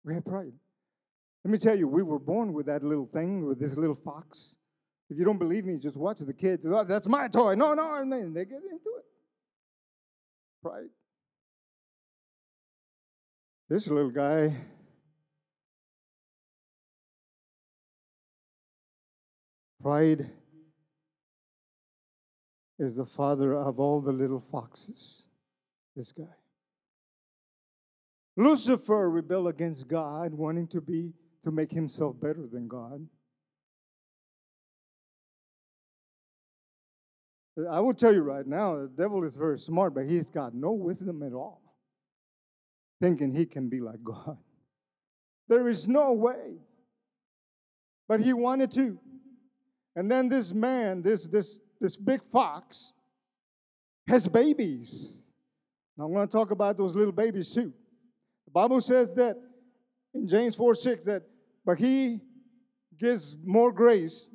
We 0.05 0.13
have 0.13 0.25
pride. 0.25 0.53
Let 1.43 1.51
me 1.51 1.57
tell 1.57 1.77
you, 1.77 1.87
we 1.87 2.03
were 2.03 2.19
born 2.19 2.53
with 2.53 2.67
that 2.67 2.83
little 2.83 3.07
thing, 3.07 3.45
with 3.45 3.59
this 3.59 3.75
little 3.77 3.95
fox. 3.95 4.57
If 5.09 5.17
you 5.17 5.23
don't 5.23 5.37
believe 5.37 5.65
me, 5.65 5.77
just 5.79 5.95
watch 5.95 6.19
the 6.19 6.33
kids. 6.33 6.65
Oh, 6.65 6.83
that's 6.83 7.07
my 7.07 7.27
toy. 7.27 7.55
No, 7.55 7.73
no, 7.73 7.95
and 7.95 8.11
then 8.11 8.33
they 8.33 8.45
get 8.45 8.61
into 8.61 8.73
it. 8.73 9.05
Pride. 10.61 10.89
This 13.69 13.87
little 13.87 14.11
guy 14.11 14.53
pride 19.81 20.29
is 22.79 22.95
the 22.95 23.05
father 23.05 23.53
of 23.53 23.79
all 23.79 24.01
the 24.01 24.11
little 24.11 24.39
foxes. 24.39 25.27
This 25.95 26.11
guy. 26.11 26.23
Lucifer 28.35 29.09
rebelled 29.09 29.47
against 29.47 29.87
God, 29.87 30.33
wanting 30.33 30.67
to 30.67 30.81
be 30.81 31.13
to 31.43 31.51
make 31.51 31.71
himself 31.71 32.19
better 32.19 32.45
than 32.51 32.67
God. 32.67 33.07
I 37.65 37.79
will 37.79 37.93
tell 37.93 38.13
you 38.13 38.21
right 38.21 38.45
now, 38.45 38.75
the 38.75 38.87
devil 38.87 39.23
is 39.23 39.35
very 39.35 39.57
smart, 39.57 39.95
but 39.95 40.05
he's 40.05 40.29
got 40.29 40.53
no 40.53 40.73
wisdom 40.73 41.23
at 41.23 41.33
all. 41.33 41.61
Thinking 43.01 43.33
he 43.33 43.45
can 43.45 43.69
be 43.69 43.79
like 43.79 44.03
God. 44.03 44.37
There 45.47 45.67
is 45.67 45.87
no 45.87 46.11
way. 46.11 46.57
But 48.07 48.19
he 48.19 48.33
wanted 48.33 48.71
to. 48.71 48.99
And 49.95 50.11
then 50.11 50.29
this 50.29 50.53
man, 50.53 51.01
this 51.01 51.27
this 51.27 51.59
this 51.79 51.95
big 51.95 52.23
fox, 52.23 52.93
has 54.07 54.27
babies. 54.27 55.31
Now 55.97 56.05
I'm 56.05 56.13
going 56.13 56.27
to 56.27 56.31
talk 56.31 56.51
about 56.51 56.77
those 56.77 56.95
little 56.95 57.11
babies 57.11 57.53
too. 57.53 57.73
The 58.45 58.51
Bible 58.51 58.81
says 58.81 59.13
that 59.15 59.37
in 60.13 60.27
James 60.27 60.55
4 60.55 60.75
6 60.75 61.05
that, 61.05 61.23
but 61.65 61.77
he 61.77 62.19
gives 62.97 63.37
more 63.43 63.71
grace. 63.71 64.29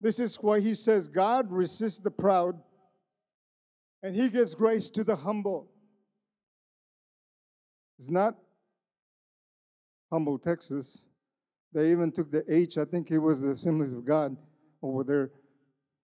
This 0.00 0.20
is 0.20 0.36
why 0.36 0.60
he 0.60 0.74
says, 0.74 1.08
God 1.08 1.50
resists 1.50 2.00
the 2.00 2.10
proud 2.10 2.60
and 4.02 4.14
he 4.14 4.28
gives 4.28 4.54
grace 4.54 4.88
to 4.90 5.02
the 5.02 5.16
humble. 5.16 5.70
It's 7.98 8.10
not 8.10 8.36
humble 10.10 10.38
Texas. 10.38 11.02
They 11.72 11.90
even 11.90 12.12
took 12.12 12.30
the 12.30 12.44
H, 12.48 12.78
I 12.78 12.84
think 12.84 13.10
it 13.10 13.18
was 13.18 13.42
the 13.42 13.50
Assemblies 13.50 13.92
of 13.92 14.04
God 14.04 14.36
over 14.82 15.02
there, 15.02 15.30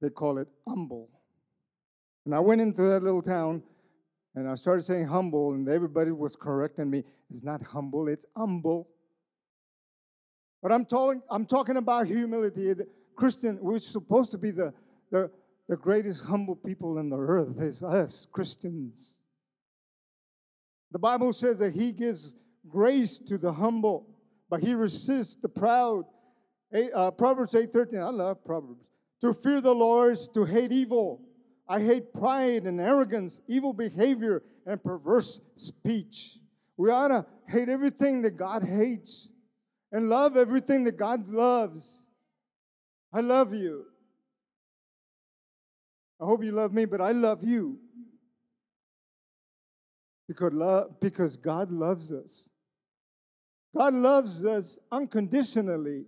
they 0.03 0.11
call 0.11 0.39
it 0.39 0.49
humble. 0.67 1.09
And 2.27 2.35
I 2.35 2.41
went 2.41 2.61
into 2.61 2.83
that 2.83 3.03
little 3.03 3.23
town 3.23 3.63
and 4.35 4.49
I 4.49 4.55
started 4.57 4.81
saying 4.81 5.07
humble, 5.07 5.53
and 5.53 5.69
everybody 5.69 6.11
was 6.11 6.35
correcting 6.35 6.91
me. 6.91 7.05
It's 7.31 7.45
not 7.45 7.63
humble, 7.63 8.09
it's 8.09 8.27
humble. 8.37 8.89
But 10.61 10.73
I'm 10.73 10.85
talking, 10.85 11.23
I'm 11.31 11.47
talking 11.47 11.77
about 11.77 12.09
humility. 12.09 12.75
Christian, 13.17 13.59
we're 13.61 13.79
supposed 13.79 14.31
to 14.33 14.39
be 14.39 14.51
the, 14.51 14.73
the, 15.11 15.31
the 15.69 15.77
greatest 15.77 16.27
humble 16.27 16.57
people 16.57 16.99
in 16.99 17.09
the 17.09 17.19
earth, 17.19 17.61
is 17.61 17.83
us, 17.83 18.27
Christians. 18.31 19.25
The 20.91 20.99
Bible 20.99 21.33
says 21.33 21.59
that 21.59 21.75
He 21.75 21.93
gives 21.93 22.37
grace 22.69 23.19
to 23.21 23.39
the 23.39 23.53
humble, 23.53 24.09
but 24.49 24.63
He 24.63 24.75
resists 24.75 25.37
the 25.37 25.49
proud. 25.49 26.05
Uh, 26.95 27.11
Proverbs 27.13 27.55
8 27.55 27.73
13, 27.73 28.01
I 28.01 28.11
love 28.11 28.45
Proverbs. 28.45 28.85
To 29.21 29.33
fear 29.33 29.61
the 29.61 29.75
Lord 29.75 30.13
is 30.13 30.29
to 30.35 30.45
hate 30.45 30.73
evil. 30.73 31.23
I 31.69 31.81
hate 31.81 32.13
pride 32.13 32.65
and 32.65 32.81
arrogance, 32.81 33.41
evil 33.49 33.73
behavior, 33.73 34.43
and 34.67 34.83
perverse 34.83 35.41
speech. 35.57 36.39
We 36.77 36.91
ought 36.91 37.09
to 37.09 37.27
hate 37.49 37.69
everything 37.69 38.23
that 38.23 38.37
God 38.37 38.65
hates 38.65 39.31
and 39.93 40.09
love 40.09 40.37
everything 40.37 40.85
that 40.85 40.97
God 40.97 41.29
loves. 41.29 42.04
I 43.15 43.21
love 43.21 43.55
you. 43.55 43.85
I 46.21 46.25
hope 46.25 46.43
you 46.43 46.51
love 46.51 46.73
me, 46.73 46.85
but 46.85 47.01
I 47.01 47.13
love 47.13 47.45
you. 47.45 47.79
Because, 50.27 50.89
because 51.01 51.37
God 51.37 51.71
loves 51.71 52.11
us. 52.11 52.51
God 53.77 53.95
loves 53.95 54.45
us 54.45 54.79
unconditionally. 54.91 56.07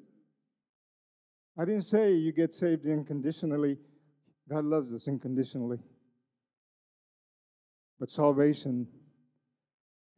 I 1.57 1.65
didn't 1.65 1.83
say 1.83 2.13
you 2.15 2.33
get 2.33 2.53
saved 2.53 2.87
unconditionally. 2.87 3.79
God 4.49 4.65
loves 4.65 4.93
us 4.93 5.07
unconditionally. 5.07 5.79
But 8.01 8.11
salvation 8.11 8.89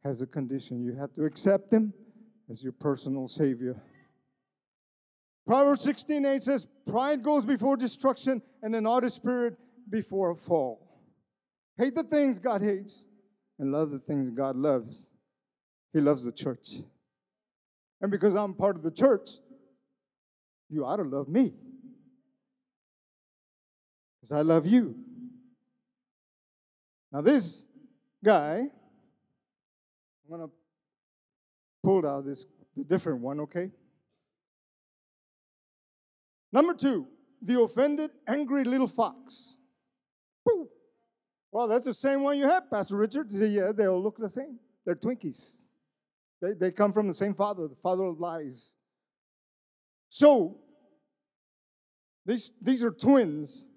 has 0.03 0.21
a 0.21 0.27
condition. 0.27 0.83
You 0.83 0.95
have 0.95 1.13
to 1.13 1.25
accept 1.25 1.71
Him 1.71 1.93
as 2.49 2.63
your 2.63 2.73
personal 2.73 3.27
Savior. 3.27 3.79
Proverbs 5.49 5.81
16 5.81 6.27
8 6.27 6.43
says, 6.43 6.67
Pride 6.85 7.23
goes 7.23 7.43
before 7.43 7.75
destruction, 7.75 8.39
and 8.61 8.75
an 8.75 8.85
haughty 8.85 9.09
spirit 9.09 9.57
before 9.89 10.29
a 10.29 10.35
fall. 10.35 10.87
Hate 11.75 11.95
the 11.95 12.03
things 12.03 12.37
God 12.37 12.61
hates, 12.61 13.07
and 13.57 13.71
love 13.71 13.89
the 13.89 13.97
things 13.97 14.29
God 14.29 14.55
loves. 14.55 15.09
He 15.91 16.01
loves 16.01 16.23
the 16.23 16.31
church. 16.31 16.83
And 17.99 18.11
because 18.11 18.35
I'm 18.35 18.53
part 18.53 18.75
of 18.75 18.83
the 18.83 18.91
church, 18.91 19.27
you 20.69 20.85
ought 20.85 20.97
to 20.97 21.03
love 21.03 21.27
me. 21.27 21.55
Because 24.21 24.31
I 24.31 24.41
love 24.41 24.67
you. 24.67 24.97
Now, 27.11 27.21
this 27.21 27.65
guy, 28.23 28.67
I'm 30.25 30.29
going 30.29 30.47
to 30.47 30.53
pull 31.81 32.07
out 32.07 32.23
this 32.23 32.45
the 32.77 32.83
different 32.83 33.21
one, 33.21 33.39
okay? 33.39 33.71
Number 36.51 36.73
two, 36.73 37.07
the 37.41 37.61
offended, 37.61 38.11
angry 38.27 38.63
little 38.63 38.87
fox. 38.87 39.57
Well, 41.51 41.67
that's 41.67 41.85
the 41.85 41.93
same 41.93 42.21
one 42.21 42.37
you 42.37 42.47
have, 42.47 42.69
Pastor 42.69 42.97
Richard. 42.97 43.31
Yeah, 43.31 43.63
uh, 43.63 43.71
they 43.71 43.87
all 43.87 44.01
look 44.01 44.17
the 44.17 44.29
same. 44.29 44.59
They're 44.85 44.95
Twinkies. 44.95 45.67
They, 46.41 46.53
they 46.53 46.71
come 46.71 46.91
from 46.91 47.07
the 47.07 47.13
same 47.13 47.33
father, 47.33 47.67
the 47.67 47.75
father 47.75 48.05
of 48.05 48.19
lies. 48.19 48.75
So, 50.07 50.57
these, 52.25 52.51
these 52.61 52.83
are 52.83 52.91
twins, 52.91 53.67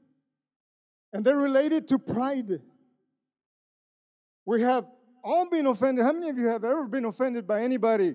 and 1.12 1.24
they're 1.24 1.36
related 1.36 1.88
to 1.88 1.98
pride. 1.98 2.60
We 4.44 4.62
have 4.62 4.86
all 5.24 5.48
been 5.48 5.66
offended. 5.66 6.04
How 6.04 6.12
many 6.12 6.28
of 6.28 6.38
you 6.38 6.48
have 6.48 6.64
ever 6.64 6.86
been 6.88 7.04
offended 7.04 7.46
by 7.46 7.62
anybody? 7.62 8.14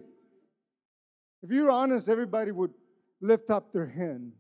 If 1.41 1.51
you're 1.51 1.71
honest, 1.71 2.09
everybody 2.09 2.51
would 2.51 2.71
lift 3.21 3.49
up 3.49 3.71
their 3.71 3.87
hand. 3.87 4.33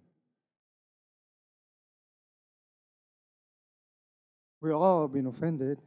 We 4.67 4.73
all 4.73 5.07
been 5.07 5.27
offended. 5.27 5.79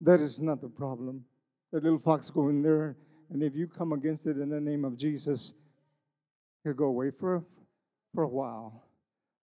That 0.00 0.18
is 0.18 0.40
not 0.40 0.62
the 0.62 0.68
problem. 0.70 1.26
The 1.72 1.80
little 1.80 1.98
fox 1.98 2.30
go 2.30 2.48
in 2.48 2.62
there 2.62 2.96
And 3.28 3.42
if 3.42 3.54
you 3.54 3.66
come 3.66 3.92
against 3.92 4.26
it 4.26 4.38
in 4.38 4.48
the 4.48 4.60
name 4.60 4.86
of 4.86 4.96
Jesus, 4.96 5.52
he'll 6.64 6.72
go 6.72 6.86
away 6.86 7.10
for, 7.10 7.44
for 8.14 8.22
a 8.24 8.28
while. 8.28 8.86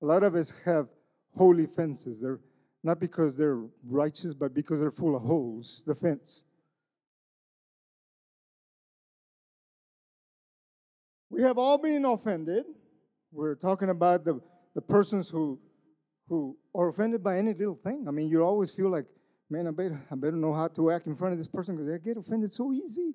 A 0.02 0.06
lot 0.08 0.24
of 0.24 0.34
us 0.34 0.52
have 0.66 0.88
holy 1.36 1.68
fences. 1.68 2.22
They're 2.22 2.40
not 2.84 3.00
because 3.00 3.38
they're 3.38 3.62
righteous, 3.88 4.34
but 4.34 4.56
because 4.56 4.80
they're 4.80 4.90
full 4.90 5.16
of 5.16 5.22
holes, 5.22 5.84
the 5.86 5.94
fence. 5.94 6.46
We 11.30 11.44
have 11.44 11.60
all 11.60 11.78
been 11.78 12.04
offended. 12.06 12.66
We're 13.32 13.54
talking 13.54 13.90
about 13.90 14.26
the, 14.26 14.42
the 14.74 14.82
persons 14.82 15.30
who 15.30 15.60
who 16.34 16.58
are 16.74 16.90
offended 16.90 17.24
by 17.24 17.38
any 17.38 17.54
little 17.54 17.76
thing. 17.76 18.06
I 18.08 18.12
mean, 18.12 18.28
you 18.28 18.44
always 18.44 18.72
feel 18.72 18.90
like, 18.90 19.06
man, 19.52 19.68
I 19.68 19.72
better, 19.72 20.02
I 20.12 20.16
better 20.16 20.36
know 20.36 20.52
how 20.52 20.68
to 20.70 20.90
act 20.90 21.06
in 21.06 21.16
front 21.16 21.34
of 21.34 21.38
this 21.38 21.48
person 21.48 21.76
because 21.76 21.88
they 21.88 22.00
get 22.00 22.18
offended 22.18 22.52
so 22.52 22.74
easy. 22.74 23.14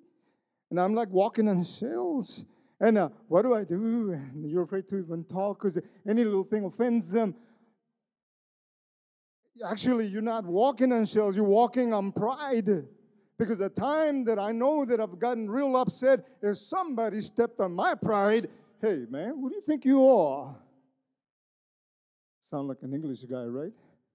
And 0.70 0.78
I'm 0.81 0.94
like 0.94 1.11
walking 1.11 1.48
on 1.48 1.64
shells. 1.64 2.44
And 2.81 2.96
uh, 2.96 3.09
what 3.26 3.42
do 3.42 3.54
I 3.54 3.64
do? 3.64 4.12
And 4.12 4.48
you're 4.48 4.62
afraid 4.62 4.87
to 4.88 4.98
even 4.98 5.24
talk 5.24 5.61
because 5.61 5.78
any 6.07 6.24
little 6.24 6.44
thing 6.44 6.64
offends 6.64 7.11
them. 7.11 7.35
Actually, 9.68 10.07
you're 10.07 10.22
not 10.22 10.44
walking 10.44 10.92
on 10.92 11.04
shells, 11.04 11.35
you're 11.35 11.44
walking 11.44 11.92
on 11.92 12.12
pride. 12.12 12.87
Because 13.37 13.59
the 13.59 13.70
time 13.70 14.24
that 14.24 14.38
I 14.38 14.52
know 14.52 14.85
that 14.85 15.00
I've 15.00 15.18
gotten 15.18 15.50
real 15.50 15.76
upset 15.76 16.24
is 16.40 16.64
somebody 16.64 17.20
stepped 17.20 17.59
on 17.59 17.72
my 17.72 17.96
pride. 17.96 18.48
Hey, 18.81 19.07
man, 19.11 19.31
who 19.31 19.48
do 19.50 19.57
you 19.57 19.62
think 19.62 19.85
you 19.85 20.09
are? 20.09 20.54
Sound 22.48 22.68
like 22.68 22.78
an 22.80 22.94
English 22.94 23.20
guy, 23.24 23.44
right? 23.44 23.74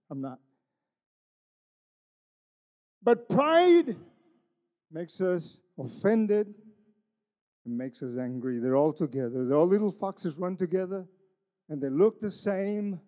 I'm 0.10 0.20
not. 0.20 0.40
But 3.04 3.30
pride 3.30 3.96
makes 4.92 5.22
us 5.22 5.62
offended 5.78 6.52
and 7.64 7.78
makes 7.78 8.02
us 8.02 8.18
angry. 8.18 8.58
They're 8.58 8.76
all 8.76 8.92
together. 8.92 9.46
They're 9.46 9.56
all 9.56 9.68
little 9.68 9.92
foxes 9.92 10.40
run 10.40 10.58
together 10.58 11.06
and 11.70 11.80
they 11.80 11.90
look 11.90 12.20
the 12.20 12.32
same. 12.32 13.00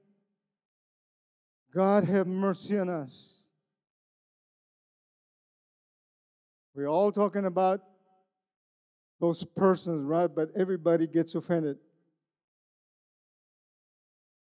God 1.73 2.03
have 2.03 2.27
mercy 2.27 2.77
on 2.77 2.89
us. 2.89 3.47
We're 6.75 6.85
all 6.85 7.11
talking 7.11 7.45
about 7.45 7.81
those 9.19 9.43
persons, 9.43 10.03
right? 10.03 10.27
But 10.27 10.51
everybody 10.55 11.07
gets 11.07 11.33
offended. 11.33 11.77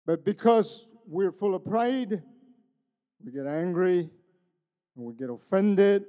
But 0.06 0.26
because 0.26 0.86
we're 1.06 1.32
full 1.32 1.56
of 1.56 1.66
pride, 1.66 2.22
we 3.24 3.32
get 3.32 3.46
angry 3.46 4.10
and 4.96 5.06
we 5.06 5.14
get 5.14 5.30
offended. 5.30 6.06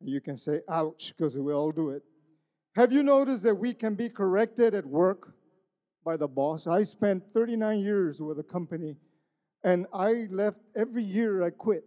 And 0.00 0.08
you 0.08 0.20
can 0.20 0.36
say, 0.36 0.60
ouch, 0.68 1.14
because 1.16 1.38
we 1.38 1.52
all 1.52 1.70
do 1.70 1.90
it. 1.90 2.02
Have 2.74 2.92
you 2.92 3.02
noticed 3.02 3.42
that 3.44 3.54
we 3.54 3.74
can 3.74 3.94
be 3.94 4.08
corrected 4.08 4.74
at 4.74 4.86
work 4.86 5.34
by 6.04 6.16
the 6.16 6.26
boss? 6.26 6.66
I 6.66 6.82
spent 6.82 7.24
39 7.32 7.78
years 7.78 8.20
with 8.20 8.38
a 8.38 8.42
company 8.42 8.96
and 9.62 9.86
I 9.92 10.26
left 10.30 10.60
every 10.74 11.04
year 11.04 11.44
I 11.44 11.50
quit. 11.50 11.84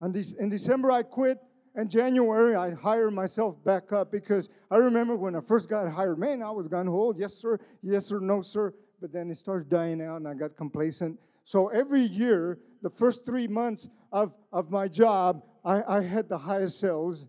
And 0.00 0.16
in 0.38 0.48
December 0.48 0.90
I 0.90 1.02
quit, 1.02 1.38
and 1.74 1.90
January 1.90 2.56
I 2.56 2.70
hired 2.70 3.12
myself 3.12 3.62
back 3.62 3.92
up 3.92 4.10
because 4.10 4.48
I 4.70 4.76
remember 4.76 5.14
when 5.14 5.36
I 5.36 5.40
first 5.40 5.68
got 5.68 5.90
hired, 5.90 6.18
man, 6.18 6.42
I 6.42 6.50
was 6.50 6.68
gone 6.68 6.86
hold, 6.86 7.18
yes 7.18 7.34
sir, 7.34 7.58
yes 7.82 8.06
sir, 8.06 8.18
no 8.18 8.40
sir 8.40 8.72
but 9.00 9.12
then 9.12 9.30
it 9.30 9.36
starts 9.36 9.64
dying 9.64 10.02
out 10.02 10.16
and 10.16 10.28
I 10.28 10.34
got 10.34 10.56
complacent. 10.56 11.18
So 11.42 11.68
every 11.68 12.02
year, 12.02 12.58
the 12.82 12.90
first 12.90 13.24
three 13.24 13.46
months 13.46 13.88
of, 14.12 14.36
of 14.52 14.70
my 14.70 14.88
job, 14.88 15.42
I, 15.64 15.82
I 15.98 16.02
had 16.02 16.28
the 16.28 16.38
highest 16.38 16.80
sales 16.80 17.28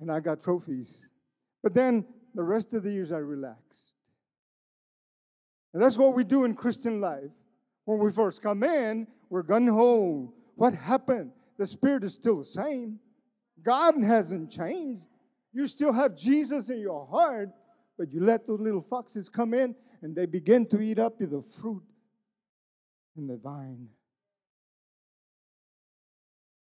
and 0.00 0.10
I 0.10 0.20
got 0.20 0.40
trophies. 0.40 1.10
But 1.62 1.74
then 1.74 2.06
the 2.34 2.44
rest 2.44 2.74
of 2.74 2.82
the 2.82 2.90
years, 2.90 3.12
I 3.12 3.18
relaxed. 3.18 3.96
And 5.72 5.82
that's 5.82 5.98
what 5.98 6.14
we 6.14 6.24
do 6.24 6.44
in 6.44 6.54
Christian 6.54 7.00
life. 7.00 7.30
When 7.84 7.98
we 7.98 8.10
first 8.10 8.42
come 8.42 8.62
in, 8.62 9.06
we're 9.28 9.42
gun 9.42 9.66
ho. 9.66 10.32
What 10.54 10.74
happened? 10.74 11.32
The 11.58 11.66
Spirit 11.66 12.04
is 12.04 12.14
still 12.14 12.38
the 12.38 12.44
same. 12.44 12.98
God 13.62 13.94
hasn't 14.02 14.50
changed. 14.50 15.08
You 15.52 15.66
still 15.66 15.92
have 15.92 16.16
Jesus 16.16 16.70
in 16.70 16.80
your 16.80 17.06
heart, 17.06 17.50
but 17.98 18.12
you 18.12 18.20
let 18.20 18.46
those 18.46 18.60
little 18.60 18.80
foxes 18.80 19.28
come 19.28 19.54
in 19.54 19.74
and 20.02 20.14
they 20.14 20.26
begin 20.26 20.66
to 20.66 20.80
eat 20.80 20.98
up 20.98 21.18
the 21.18 21.42
fruit 21.42 21.82
in 23.16 23.26
the 23.26 23.36
vine. 23.36 23.88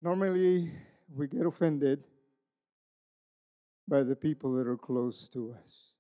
Normally, 0.01 0.71
we 1.15 1.27
get 1.27 1.45
offended 1.45 2.05
by 3.89 4.03
the 4.03 4.15
people 4.15 4.53
that 4.55 4.67
are 4.67 4.77
close 4.77 5.29
to 5.31 5.55
us. 5.61 5.95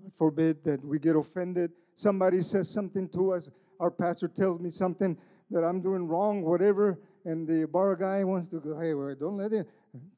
God 0.00 0.12
forbid 0.14 0.64
that 0.64 0.84
we 0.84 0.98
get 0.98 1.16
offended. 1.16 1.70
Somebody 1.94 2.40
says 2.42 2.68
something 2.68 3.08
to 3.10 3.32
us. 3.32 3.50
Our 3.78 3.90
pastor 3.90 4.28
tells 4.28 4.58
me 4.58 4.70
something 4.70 5.16
that 5.50 5.62
I'm 5.64 5.80
doing 5.82 6.08
wrong, 6.08 6.42
whatever, 6.42 6.98
and 7.24 7.46
the 7.46 7.66
bar 7.68 7.96
guy 7.96 8.24
wants 8.24 8.48
to 8.48 8.60
go, 8.60 8.78
hey, 8.78 8.94
well, 8.94 9.14
don't 9.14 9.36
let 9.36 9.52
it. 9.52 9.66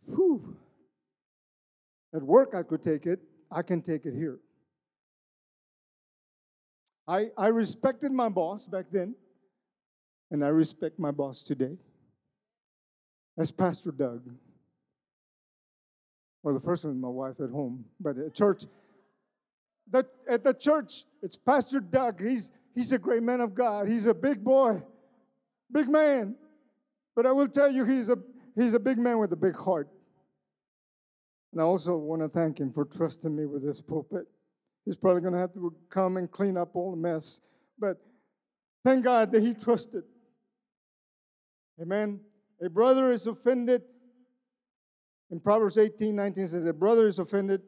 Whew. 0.07 0.57
At 2.15 2.23
work, 2.23 2.55
I 2.55 2.63
could 2.63 2.83
take 2.83 3.07
it. 3.07 3.21
I 3.51 3.63
can 3.63 3.83
take 3.83 4.07
it 4.07 4.15
here. 4.15 4.39
I, 7.07 7.31
I 7.37 7.49
respected 7.49 8.13
my 8.13 8.29
boss 8.29 8.67
back 8.67 8.87
then, 8.91 9.15
and 10.31 10.45
I 10.45 10.49
respect 10.49 10.99
my 10.99 11.11
boss 11.11 11.43
today. 11.43 11.77
As 13.39 13.51
Pastor 13.51 13.91
Doug. 13.91 14.29
Well, 16.43 16.55
the 16.55 16.61
first 16.61 16.85
one 16.85 16.95
is 16.95 17.01
my 17.01 17.09
wife 17.09 17.41
at 17.41 17.51
home, 17.51 17.85
but 18.01 18.19
at 18.19 18.35
church, 18.35 18.65
the, 19.91 20.07
at 20.29 20.45
the 20.45 20.53
church, 20.53 21.05
it's 21.23 21.37
Pastor 21.37 21.81
Doug. 21.81 22.21
He's, 22.21 22.53
he's 22.75 22.93
a 22.93 22.99
great 22.99 23.23
man 23.23 23.41
of 23.41 23.55
God. 23.55 23.89
He's 23.89 24.07
a 24.07 24.15
big 24.15 24.43
boy, 24.43 24.83
big 25.71 25.89
man. 25.89 26.37
But 27.15 27.27
I 27.27 27.33
will 27.33 27.49
tell 27.49 27.71
you, 27.71 27.85
he's 27.85 28.09
a, 28.09 28.17
he's 28.55 28.75
a 28.75 28.81
big 28.81 28.99
man 28.99 29.19
with 29.19 29.33
a 29.33 29.37
big 29.37 29.57
heart. 29.57 29.89
And 31.53 31.61
I 31.61 31.65
also 31.65 31.97
want 31.97 32.23
to 32.23 32.29
thank 32.29 32.59
him 32.59 32.73
for 32.73 32.85
trusting 32.85 33.35
me 33.35 33.47
with 33.47 33.63
this 33.63 33.83
pulpit. 33.83 34.27
He's 34.85 34.97
probably 34.97 35.21
going 35.21 35.35
to 35.35 35.39
have 35.39 35.53
to 35.55 35.75
come 35.89 36.17
and 36.17 36.31
clean 36.31 36.57
up 36.57 36.75
all 36.75 36.91
the 36.91 36.97
mess. 36.97 37.41
But 37.79 37.99
thank 38.85 39.05
God 39.05 39.31
that 39.33 39.43
he 39.43 39.55
trusted. 39.55 40.05
Amen. 41.81 42.21
A 42.61 42.69
brother 42.69 43.13
is 43.13 43.27
offended. 43.27 43.83
In 45.31 45.41
Proverbs 45.41 45.79
18 45.79 46.15
19 46.15 46.47
says, 46.49 46.67
A 46.67 46.73
brother 46.73 47.07
is 47.07 47.19
offended, 47.19 47.63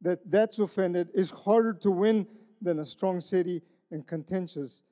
that 0.00 0.18
that's 0.30 0.58
offended 0.58 1.08
is 1.14 1.30
harder 1.30 1.74
to 1.82 1.90
win 1.90 2.26
than 2.62 2.78
a 2.78 2.84
strong 2.84 3.20
city 3.20 3.62
and 3.90 4.06
contentious, 4.06 4.82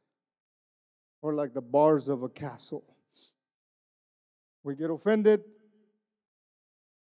or 1.23 1.33
like 1.33 1.55
the 1.55 1.63
bars 1.63 2.09
of 2.09 2.23
a 2.23 2.29
castle. 2.29 2.85
We 4.63 4.75
get 4.75 4.91
offended 4.91 5.43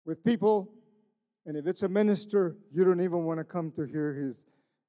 with 0.06 0.24
people, 0.24 0.72
and 1.46 1.58
if 1.58 1.68
it's 1.68 1.84
a 1.84 1.90
minister, 1.90 2.56
you 2.72 2.86
don't 2.86 3.02
even 3.02 3.26
want 3.26 3.40
to 3.40 3.44
come 3.44 3.72
to 3.72 3.84
hear 3.84 4.14
his 4.14 4.46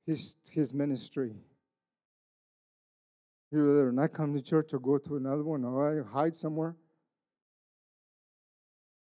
his, 0.08 0.36
his 0.50 0.72
ministry. 0.72 1.34
You 3.52 3.70
either 3.70 3.92
not 3.92 4.14
come 4.14 4.34
to 4.34 4.42
church 4.42 4.72
or 4.72 4.78
go 4.78 4.96
to 4.96 5.16
another 5.16 5.44
one 5.44 5.64
or 5.64 6.02
hide 6.04 6.34
somewhere 6.34 6.76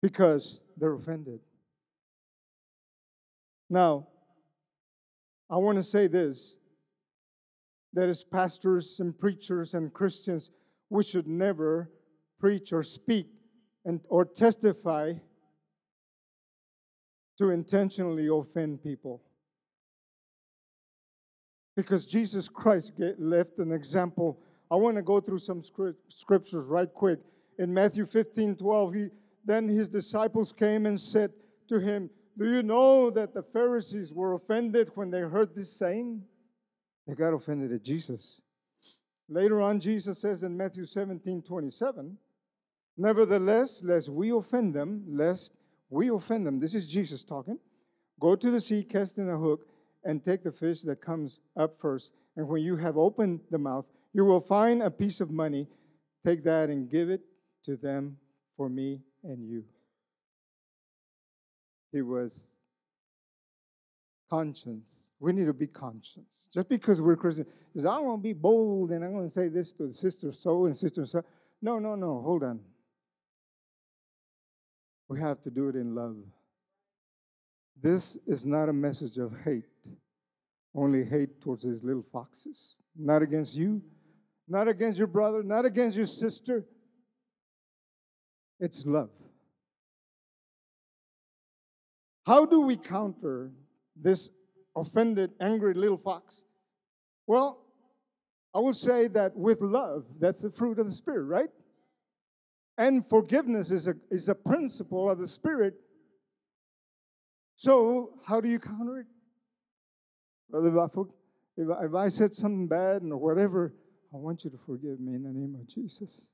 because 0.03 0.64
they're 0.77 0.95
offended. 0.95 1.38
Now, 3.71 4.09
I 5.49 5.57
want 5.59 5.77
to 5.77 5.83
say 5.85 6.09
this 6.09 6.59
that 7.92 8.09
as 8.09 8.25
pastors 8.25 8.99
and 9.01 9.16
preachers 9.16 9.75
and 9.75 9.92
Christians, 9.92 10.51
we 10.90 11.03
should 11.03 11.27
never 11.27 11.90
preach 12.38 12.73
or 12.73 12.83
speak 12.83 13.29
and, 13.85 14.01
or 14.09 14.25
testify 14.25 15.14
to 17.38 17.51
intentionally 17.51 18.29
offend 18.29 18.83
people. 18.83 19.23
Because 21.76 22.06
Jesus 22.06 22.48
Christ 22.48 22.94
left 23.18 23.58
an 23.58 23.70
example. 23.70 24.40
I 24.70 24.76
want 24.76 24.96
to 24.96 25.02
go 25.02 25.20
through 25.20 25.38
some 25.38 25.60
scriptures 26.08 26.66
right 26.66 26.92
quick. 26.92 27.20
In 27.58 27.72
Matthew 27.72 28.06
15 28.06 28.56
12, 28.56 28.94
he, 28.94 29.08
then 29.44 29.68
his 29.68 29.88
disciples 29.88 30.52
came 30.52 30.86
and 30.86 30.98
said 30.98 31.32
to 31.68 31.78
him, 31.78 32.10
Do 32.36 32.46
you 32.50 32.62
know 32.62 33.10
that 33.10 33.34
the 33.34 33.42
Pharisees 33.42 34.12
were 34.12 34.32
offended 34.32 34.90
when 34.94 35.10
they 35.10 35.20
heard 35.20 35.54
this 35.54 35.78
saying? 35.78 36.22
They 37.06 37.14
got 37.14 37.34
offended 37.34 37.72
at 37.72 37.84
Jesus. 37.84 38.40
Later 39.28 39.60
on, 39.60 39.78
Jesus 39.78 40.20
says 40.20 40.42
in 40.42 40.56
Matthew 40.56 40.86
17 40.86 41.42
27, 41.42 42.16
Nevertheless, 42.96 43.82
lest 43.84 44.08
we 44.08 44.30
offend 44.30 44.74
them, 44.74 45.04
lest 45.06 45.52
we 45.90 46.08
offend 46.08 46.46
them. 46.46 46.58
This 46.58 46.74
is 46.74 46.88
Jesus 46.88 47.22
talking. 47.22 47.58
Go 48.18 48.34
to 48.34 48.50
the 48.50 48.60
sea, 48.60 48.82
cast 48.82 49.18
in 49.18 49.28
a 49.28 49.36
hook 49.36 49.66
and 50.07 50.23
take 50.23 50.42
the 50.42 50.53
fish 50.53 50.83
that 50.83 51.01
comes 51.01 51.40
up 51.57 51.75
first. 51.75 52.14
And 52.37 52.49
when 52.49 52.62
you 52.62 52.77
have 52.77 52.97
opened 52.97 53.40
the 53.51 53.59
mouth, 53.59 53.90
you 54.12 54.25
will 54.25 54.40
find 54.40 54.83
a 54.83 54.90
piece 54.90 55.21
of 55.21 55.31
money. 55.31 55.66
Take 56.25 56.42
that 56.45 56.71
and 56.71 56.88
give 56.88 57.11
it 57.11 57.23
to 57.64 57.77
them 57.77 58.16
for 58.57 58.69
me 58.69 59.03
and 59.23 59.45
you. 59.45 59.64
he 61.92 62.03
was 62.03 62.61
conscience. 64.31 65.14
We 65.21 65.33
need 65.33 65.47
to 65.47 65.53
be 65.53 65.66
conscious. 65.66 66.49
Just 66.53 66.69
because 66.69 67.01
we're 67.01 67.16
Christians, 67.16 67.53
says, 67.75 67.87
I 67.87 67.99
want 67.99 68.23
to 68.23 68.23
be 68.23 68.33
bold 68.33 68.90
and 68.90 69.05
I'm 69.05 69.12
going 69.12 69.27
to 69.27 69.31
say 69.31 69.49
this 69.49 69.73
to 69.75 69.85
the 69.87 69.92
sister 69.92 70.33
so 70.33 70.66
and 70.66 70.75
sister 70.75 71.05
so. 71.07 71.23
No, 71.62 71.79
no, 71.79 71.95
no. 71.95 72.23
Hold 72.23 72.45
on. 72.45 72.61
We 75.09 75.21
have 75.21 75.40
to 75.42 75.51
do 75.51 75.69
it 75.69 75.77
in 75.77 75.95
love. 75.95 76.16
This 77.81 78.16
is 78.27 78.47
not 78.47 78.69
a 78.69 78.73
message 78.73 79.19
of 79.19 79.33
hate, 79.45 79.64
only 80.76 81.04
hate 81.04 81.40
towards 81.40 81.64
these 81.64 81.82
little 81.82 82.02
foxes. 82.02 82.78
Not 82.94 83.22
against 83.22 83.56
you, 83.56 83.82
not 84.46 84.68
against 84.68 84.98
your 84.98 85.06
brother, 85.08 85.42
not 85.42 85.64
against 85.64 85.96
your 85.96 86.06
sister. 86.06 86.66
It's 88.60 88.86
love. 88.86 89.10
How 92.26 92.44
do 92.44 92.60
we 92.60 92.76
counter 92.76 93.52
this 93.94 94.30
offended, 94.76 95.30
angry 95.40 95.74
little 95.74 95.96
fox? 95.96 96.42
Well, 97.26 97.62
I 98.54 98.60
would 98.60 98.74
say 98.74 99.08
that 99.08 99.36
with 99.36 99.60
love, 99.60 100.06
that's 100.18 100.42
the 100.42 100.50
fruit 100.50 100.78
of 100.78 100.86
the 100.86 100.92
Spirit, 100.92 101.24
right? 101.24 101.48
And 102.78 103.06
forgiveness 103.06 103.70
is 103.70 103.88
a, 103.88 103.94
is 104.10 104.28
a 104.28 104.34
principle 104.34 105.08
of 105.10 105.18
the 105.18 105.26
Spirit. 105.26 105.74
So, 107.54 108.18
how 108.26 108.40
do 108.40 108.48
you 108.48 108.58
counter 108.58 109.00
it? 109.00 109.06
Brother, 110.50 110.68
if 110.68 110.76
I, 110.76 111.02
if 111.56 111.68
I, 111.70 111.85
if 111.85 111.94
I 111.94 112.09
said 112.09 112.35
something 112.35 112.68
bad 112.68 113.02
or 113.02 113.16
whatever, 113.16 113.74
I 114.12 114.18
want 114.18 114.44
you 114.44 114.50
to 114.50 114.56
forgive 114.56 115.00
me 115.00 115.14
in 115.14 115.22
the 115.22 115.32
name 115.32 115.54
of 115.54 115.66
Jesus. 115.66 116.32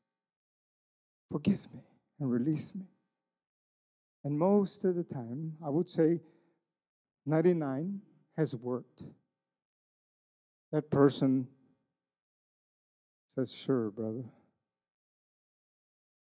Forgive 1.31 1.73
me 1.73 1.81
and 2.21 2.31
release 2.31 2.75
me. 2.75 2.87
And 4.25 4.39
most 4.39 4.85
of 4.85 4.95
the 4.95 5.03
time, 5.03 5.55
I 5.65 5.71
would 5.71 5.89
say 5.89 6.21
99 7.27 8.01
has 8.37 8.55
worked. 8.55 9.05
That 10.71 10.91
person 10.91 11.49
says, 13.27 13.53
Sure, 13.53 13.91
brother. 13.91 14.25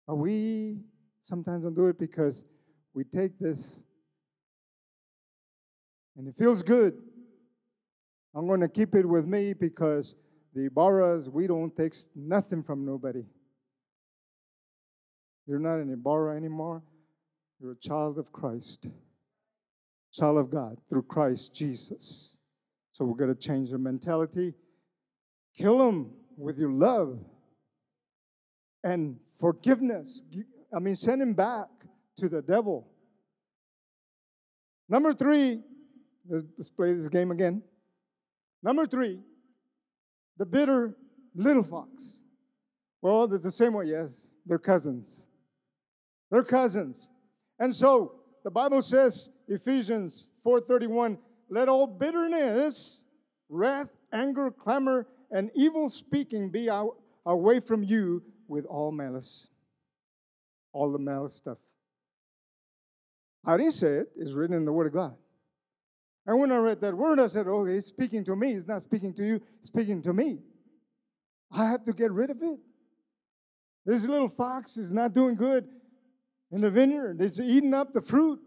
But 0.07 0.15
we 0.15 0.81
sometimes 1.21 1.63
don't 1.63 1.73
do 1.73 1.87
it 1.87 1.97
because 1.97 2.45
we 2.93 3.03
take 3.03 3.39
this 3.39 3.85
and 6.17 6.27
it 6.27 6.35
feels 6.35 6.63
good. 6.63 7.01
I'm 8.35 8.47
going 8.47 8.59
to 8.59 8.67
keep 8.67 8.95
it 8.95 9.07
with 9.07 9.25
me 9.25 9.53
because 9.53 10.15
the 10.53 10.69
Ibarras, 10.69 11.29
we 11.29 11.47
don't 11.47 11.75
take 11.75 11.95
nothing 12.15 12.63
from 12.63 12.85
nobody. 12.85 13.23
You're 15.47 15.59
not 15.59 15.75
an 15.75 15.91
Ibarra 15.91 16.35
anymore. 16.35 16.83
You're 17.61 17.71
a 17.71 17.79
child 17.79 18.17
of 18.17 18.33
Christ, 18.33 18.89
child 20.13 20.37
of 20.37 20.49
God 20.49 20.77
through 20.89 21.03
Christ 21.03 21.55
Jesus. 21.55 22.35
So 22.91 23.05
we're 23.05 23.15
going 23.15 23.33
to 23.33 23.39
change 23.39 23.71
the 23.71 23.77
mentality. 23.77 24.53
Kill 25.57 25.77
them 25.77 26.11
with 26.37 26.57
your 26.57 26.71
love 26.71 27.19
and 28.83 29.17
forgiveness. 29.39 30.23
I 30.73 30.79
mean, 30.79 30.95
send 30.95 31.21
him 31.21 31.33
back 31.33 31.67
to 32.17 32.27
the 32.27 32.41
devil. 32.41 32.87
Number 34.89 35.13
three, 35.13 35.61
let's 36.27 36.69
play 36.69 36.93
this 36.93 37.09
game 37.09 37.31
again. 37.31 37.63
Number 38.65 38.87
three, 38.87 39.19
the 40.39 40.45
bitter 40.47 40.97
little 41.35 41.61
fox. 41.61 42.23
Well, 42.99 43.31
it's 43.31 43.43
the 43.43 43.51
same 43.51 43.73
way, 43.73 43.85
yes. 43.85 44.33
They're 44.43 44.57
cousins. 44.57 45.29
They're 46.31 46.43
cousins. 46.43 47.11
And 47.59 47.73
so 47.73 48.13
the 48.43 48.49
Bible 48.49 48.81
says, 48.81 49.29
Ephesians 49.47 50.29
4:31, 50.43 51.19
let 51.47 51.69
all 51.69 51.85
bitterness, 51.85 53.05
wrath, 53.49 53.91
anger, 54.11 54.49
clamor, 54.49 55.05
and 55.29 55.51
evil 55.53 55.87
speaking 55.87 56.49
be 56.49 56.67
out, 56.67 56.97
away 57.23 57.59
from 57.59 57.83
you 57.83 58.23
with 58.47 58.65
all 58.65 58.91
malice. 58.91 59.47
All 60.73 60.91
the 60.91 60.97
malice 60.97 61.35
stuff. 61.35 61.59
I 63.45 63.57
didn't 63.57 63.73
say 63.73 63.97
it, 63.97 64.09
it's 64.15 64.31
written 64.31 64.55
in 64.55 64.65
the 64.65 64.73
Word 64.73 64.87
of 64.87 64.93
God. 64.93 65.15
And 66.25 66.39
when 66.39 66.51
I 66.51 66.57
read 66.57 66.81
that 66.81 66.95
word, 66.95 67.19
I 67.19 67.27
said, 67.27 67.47
Oh, 67.47 67.65
he's 67.65 67.85
speaking 67.85 68.23
to 68.25 68.35
me. 68.35 68.53
He's 68.53 68.67
not 68.67 68.81
speaking 68.81 69.13
to 69.15 69.23
you, 69.25 69.41
he's 69.59 69.67
speaking 69.67 70.01
to 70.03 70.13
me. 70.13 70.39
I 71.51 71.65
have 71.69 71.83
to 71.85 71.93
get 71.93 72.11
rid 72.11 72.29
of 72.29 72.41
it. 72.41 72.59
This 73.85 74.07
little 74.07 74.27
fox 74.27 74.77
is 74.77 74.91
not 74.91 75.13
doing 75.13 75.35
good 75.35 75.67
in 76.51 76.61
the 76.61 76.71
vineyard, 76.71 77.21
it's 77.21 77.39
eating 77.39 77.73
up 77.73 77.93
the 77.93 78.01
fruit. 78.01 78.39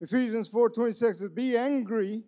Ephesians 0.00 0.48
4:26 0.48 0.94
says, 1.16 1.28
Be 1.28 1.56
angry 1.56 2.24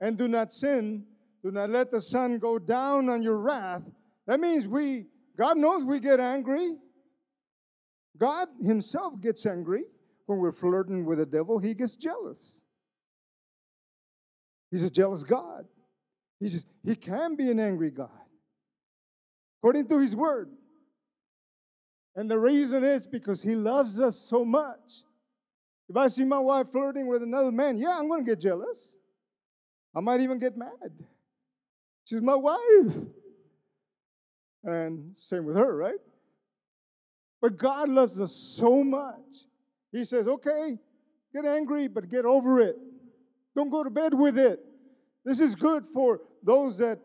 and 0.00 0.18
do 0.18 0.28
not 0.28 0.52
sin. 0.52 1.06
Do 1.42 1.50
not 1.50 1.70
let 1.70 1.90
the 1.90 2.00
sun 2.00 2.38
go 2.38 2.58
down 2.58 3.08
on 3.08 3.22
your 3.22 3.36
wrath. 3.36 3.88
That 4.26 4.40
means 4.40 4.68
we, 4.68 5.06
God 5.36 5.56
knows 5.56 5.84
we 5.84 5.98
get 6.00 6.20
angry. 6.20 6.72
God 8.16 8.48
Himself 8.62 9.20
gets 9.20 9.46
angry 9.46 9.84
when 10.26 10.38
we're 10.38 10.52
flirting 10.52 11.04
with 11.04 11.18
the 11.18 11.26
devil, 11.26 11.58
He 11.58 11.74
gets 11.74 11.96
jealous. 11.96 12.64
He's 14.72 14.82
a 14.82 14.90
jealous 14.90 15.22
God. 15.22 15.66
He's, 16.40 16.64
he 16.82 16.96
can 16.96 17.36
be 17.36 17.50
an 17.50 17.60
angry 17.60 17.90
God, 17.90 18.08
according 19.60 19.86
to 19.88 20.00
His 20.00 20.16
Word. 20.16 20.50
And 22.16 22.28
the 22.28 22.38
reason 22.38 22.82
is 22.82 23.06
because 23.06 23.42
He 23.42 23.54
loves 23.54 24.00
us 24.00 24.18
so 24.18 24.44
much. 24.44 25.04
If 25.88 25.96
I 25.96 26.08
see 26.08 26.24
my 26.24 26.38
wife 26.38 26.68
flirting 26.68 27.06
with 27.06 27.22
another 27.22 27.52
man, 27.52 27.76
yeah, 27.76 27.98
I'm 27.98 28.08
going 28.08 28.24
to 28.24 28.30
get 28.30 28.40
jealous. 28.40 28.96
I 29.94 30.00
might 30.00 30.20
even 30.20 30.38
get 30.38 30.56
mad. 30.56 30.70
She's 32.04 32.22
my 32.22 32.34
wife. 32.34 32.96
And 34.64 35.16
same 35.16 35.44
with 35.44 35.56
her, 35.56 35.76
right? 35.76 35.98
But 37.42 37.58
God 37.58 37.88
loves 37.88 38.20
us 38.20 38.32
so 38.32 38.82
much. 38.82 39.46
He 39.90 40.04
says, 40.04 40.26
okay, 40.26 40.78
get 41.34 41.44
angry, 41.44 41.88
but 41.88 42.08
get 42.08 42.24
over 42.24 42.60
it. 42.60 42.76
Don't 43.54 43.70
go 43.70 43.84
to 43.84 43.90
bed 43.90 44.14
with 44.14 44.38
it. 44.38 44.60
This 45.24 45.40
is 45.40 45.54
good 45.54 45.86
for 45.86 46.20
those 46.42 46.78
that 46.78 46.98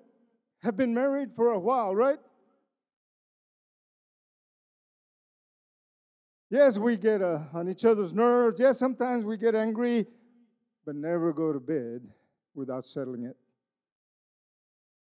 have 0.64 0.76
been 0.76 0.94
married 0.94 1.34
for 1.34 1.52
a 1.52 1.60
while, 1.60 1.96
right? 1.96 2.18
Yes, 6.50 6.78
we 6.78 6.96
get 6.96 7.22
uh, 7.22 7.42
on 7.54 7.68
each 7.68 7.84
other's 7.84 8.14
nerves. 8.14 8.60
Yes, 8.60 8.80
sometimes 8.80 9.26
we 9.26 9.36
get 9.38 9.54
angry, 9.54 10.06
but 10.86 10.96
never 10.96 11.34
go 11.34 11.52
to 11.52 11.60
bed 11.60 12.08
without 12.56 12.86
settling 12.86 13.26
it. 13.26 13.36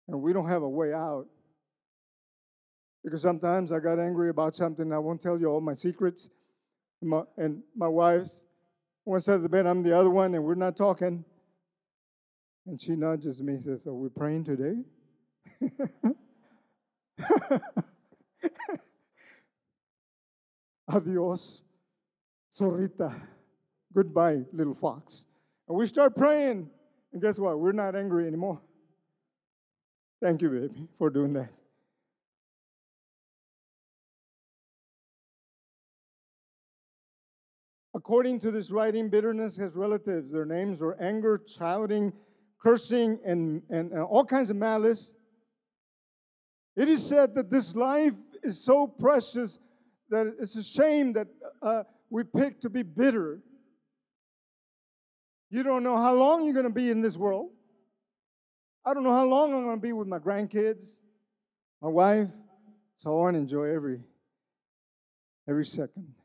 And 0.08 0.22
we 0.22 0.34
don't 0.34 0.50
have 0.50 0.64
a 0.64 0.70
way 0.70 0.94
out. 0.94 1.28
Because 3.04 3.22
sometimes 3.22 3.72
I 3.72 3.80
got 3.80 4.00
angry 4.00 4.30
about 4.30 4.56
something, 4.56 4.92
I 4.92 4.98
won't 4.98 5.22
tell 5.22 5.40
you 5.40 5.46
all 5.46 5.62
my 5.62 5.74
secrets. 5.74 6.32
My, 7.02 7.22
and 7.38 7.62
my 7.76 7.88
wife's 7.88 8.48
one 9.04 9.22
side 9.22 9.36
of 9.36 9.44
the 9.44 9.50
bed, 9.50 9.68
I'm 9.68 9.84
the 9.84 9.96
other 9.96 10.10
one, 10.10 10.34
and 10.34 10.44
we're 10.44 10.56
not 10.56 10.76
talking. 10.76 11.24
And 12.66 12.82
she 12.82 12.96
nudges 12.96 13.44
me 13.44 13.54
and 13.54 13.62
says, 13.62 13.86
Are 13.86 13.94
we 13.94 14.10
praying 14.10 14.46
today? 14.46 14.78
Adios, 20.88 21.64
Zorrita. 22.52 23.14
Goodbye, 23.94 24.42
little 24.52 24.74
fox. 24.74 25.28
And 25.68 25.78
we 25.78 25.86
start 25.86 26.16
praying. 26.16 26.70
And 27.14 27.22
guess 27.22 27.40
what? 27.40 27.60
We're 27.60 27.72
not 27.72 27.96
angry 27.96 28.28
anymore. 28.28 28.62
Thank 30.22 30.42
you, 30.42 30.50
baby, 30.50 30.88
for 30.98 31.10
doing 31.10 31.34
that. 31.34 31.50
According 37.94 38.40
to 38.42 38.52
this 38.52 38.72
writing, 38.72 39.10
bitterness 39.10 39.56
has 39.58 39.78
relatives. 39.78 40.32
Their 40.32 40.46
names 40.46 40.84
are 40.84 40.98
anger, 41.00 41.40
shouting, 41.48 42.12
cursing, 42.66 43.20
and, 43.24 43.62
and, 43.70 43.92
and 43.92 44.02
all 44.02 44.26
kinds 44.26 44.50
of 44.50 44.56
malice. 44.56 45.16
It 46.76 46.90
is 46.90 47.06
said 47.08 47.36
that 47.36 47.52
this 47.52 47.76
life 47.76 48.16
is 48.42 48.60
so 48.60 48.88
precious 48.88 49.60
that 50.10 50.34
it's 50.40 50.56
a 50.56 50.64
shame 50.64 51.14
that 51.14 51.28
uh, 51.62 51.84
we 52.10 52.24
pick 52.24 52.60
to 52.62 52.72
be 52.72 52.82
bitter. 52.82 53.40
You 55.52 55.62
don't 55.62 55.84
know 55.84 55.96
how 55.96 56.16
long 56.16 56.44
you're 56.44 56.56
going 56.56 56.66
to 56.66 56.74
be 56.74 56.90
in 56.90 57.02
this 57.02 57.18
world. 57.18 57.52
I 58.84 58.96
don't 58.96 59.04
know 59.04 59.14
how 59.14 59.26
long 59.26 59.54
I'm 59.54 59.64
going 59.64 59.78
to 59.78 59.82
be 59.82 59.94
with 59.94 60.08
my 60.08 60.18
grandkids, 60.18 60.98
my 61.84 61.90
wife. 61.90 62.30
So 62.96 63.12
I 63.12 63.22
want 63.22 63.36
to 63.36 63.42
enjoy 63.42 63.66
every 63.66 64.00
every 65.48 65.66
second. 65.66 66.16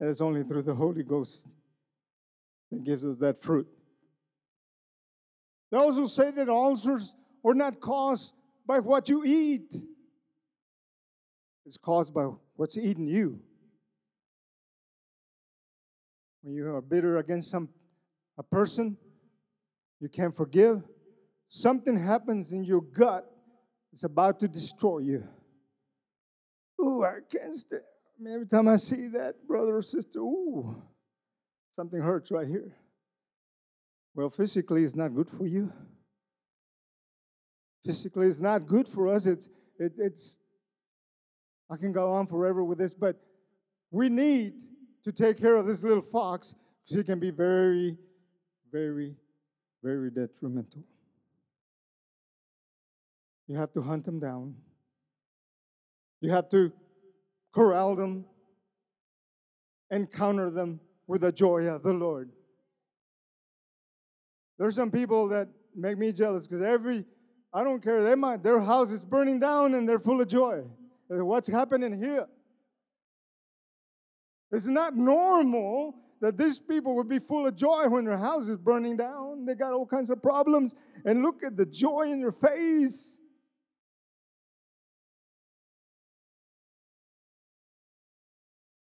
And 0.00 0.10
it's 0.10 0.20
only 0.20 0.42
through 0.42 0.62
the 0.62 0.74
Holy 0.74 1.02
Ghost 1.02 1.48
that 2.70 2.84
gives 2.84 3.06
us 3.06 3.16
that 3.18 3.38
fruit. 3.38 3.66
Those 5.74 5.96
who 5.96 6.06
say 6.06 6.30
that 6.30 6.48
ulcers 6.48 7.16
are 7.44 7.52
not 7.52 7.80
caused 7.80 8.32
by 8.64 8.78
what 8.78 9.08
you 9.08 9.24
eat, 9.24 9.74
it's 11.66 11.76
caused 11.76 12.14
by 12.14 12.28
what's 12.54 12.78
eating 12.78 13.08
you. 13.08 13.40
when 16.42 16.54
you 16.54 16.64
are 16.72 16.80
bitter 16.80 17.18
against 17.18 17.50
some 17.50 17.68
a 18.38 18.42
person, 18.44 18.96
you 19.98 20.08
can't 20.08 20.32
forgive, 20.32 20.84
something 21.48 21.96
happens 21.96 22.52
in 22.52 22.62
your 22.62 22.80
gut, 22.80 23.28
it's 23.92 24.04
about 24.04 24.38
to 24.38 24.46
destroy 24.46 24.98
you. 24.98 25.24
Ooh, 26.80 27.02
I 27.02 27.18
can't 27.28 27.52
stand. 27.52 27.82
I 28.16 28.22
mean, 28.22 28.34
every 28.34 28.46
time 28.46 28.68
I 28.68 28.76
see 28.76 29.08
that 29.08 29.44
brother 29.48 29.74
or 29.74 29.82
sister, 29.82 30.20
ooh, 30.20 30.80
something 31.72 32.00
hurts 32.00 32.30
right 32.30 32.46
here. 32.46 32.76
Well, 34.14 34.30
physically, 34.30 34.84
it's 34.84 34.94
not 34.94 35.14
good 35.14 35.28
for 35.28 35.46
you. 35.46 35.72
Physically, 37.84 38.28
it's 38.28 38.40
not 38.40 38.66
good 38.66 38.88
for 38.88 39.08
us. 39.08 39.26
It's 39.26 39.48
it, 39.78 39.92
it's. 39.98 40.38
I 41.70 41.76
can 41.76 41.92
go 41.92 42.12
on 42.12 42.26
forever 42.26 42.62
with 42.62 42.78
this, 42.78 42.94
but 42.94 43.16
we 43.90 44.08
need 44.08 44.54
to 45.02 45.12
take 45.12 45.40
care 45.40 45.56
of 45.56 45.66
this 45.66 45.82
little 45.82 46.02
fox 46.02 46.54
because 46.82 46.96
he 46.96 47.02
can 47.04 47.18
be 47.18 47.30
very, 47.30 47.96
very, 48.70 49.16
very 49.82 50.10
detrimental. 50.10 50.84
You 53.46 53.56
have 53.56 53.72
to 53.72 53.82
hunt 53.82 54.04
them 54.04 54.20
down. 54.20 54.54
You 56.20 56.30
have 56.30 56.48
to 56.50 56.72
corral 57.52 57.96
them, 57.96 58.24
encounter 59.90 60.50
them 60.50 60.80
with 61.06 61.22
the 61.22 61.32
joy 61.32 61.66
of 61.66 61.82
the 61.82 61.92
Lord. 61.92 62.30
There's 64.58 64.76
some 64.76 64.90
people 64.90 65.28
that 65.28 65.48
make 65.74 65.98
me 65.98 66.12
jealous 66.12 66.46
because 66.46 66.62
every, 66.62 67.04
I 67.52 67.64
don't 67.64 67.82
care, 67.82 68.02
they 68.02 68.14
might, 68.14 68.42
their 68.42 68.60
house 68.60 68.90
is 68.90 69.04
burning 69.04 69.40
down 69.40 69.74
and 69.74 69.88
they're 69.88 69.98
full 69.98 70.20
of 70.20 70.28
joy. 70.28 70.62
What's 71.08 71.48
happening 71.48 71.98
here? 71.98 72.26
It's 74.52 74.66
not 74.66 74.96
normal 74.96 75.96
that 76.20 76.38
these 76.38 76.58
people 76.58 76.96
would 76.96 77.08
be 77.08 77.18
full 77.18 77.46
of 77.46 77.56
joy 77.56 77.88
when 77.88 78.04
their 78.04 78.16
house 78.16 78.48
is 78.48 78.56
burning 78.56 78.96
down. 78.96 79.44
They 79.44 79.54
got 79.54 79.72
all 79.72 79.84
kinds 79.84 80.10
of 80.10 80.22
problems. 80.22 80.74
And 81.04 81.22
look 81.22 81.42
at 81.44 81.56
the 81.56 81.66
joy 81.66 82.10
in 82.10 82.20
their 82.20 82.32
face. 82.32 83.20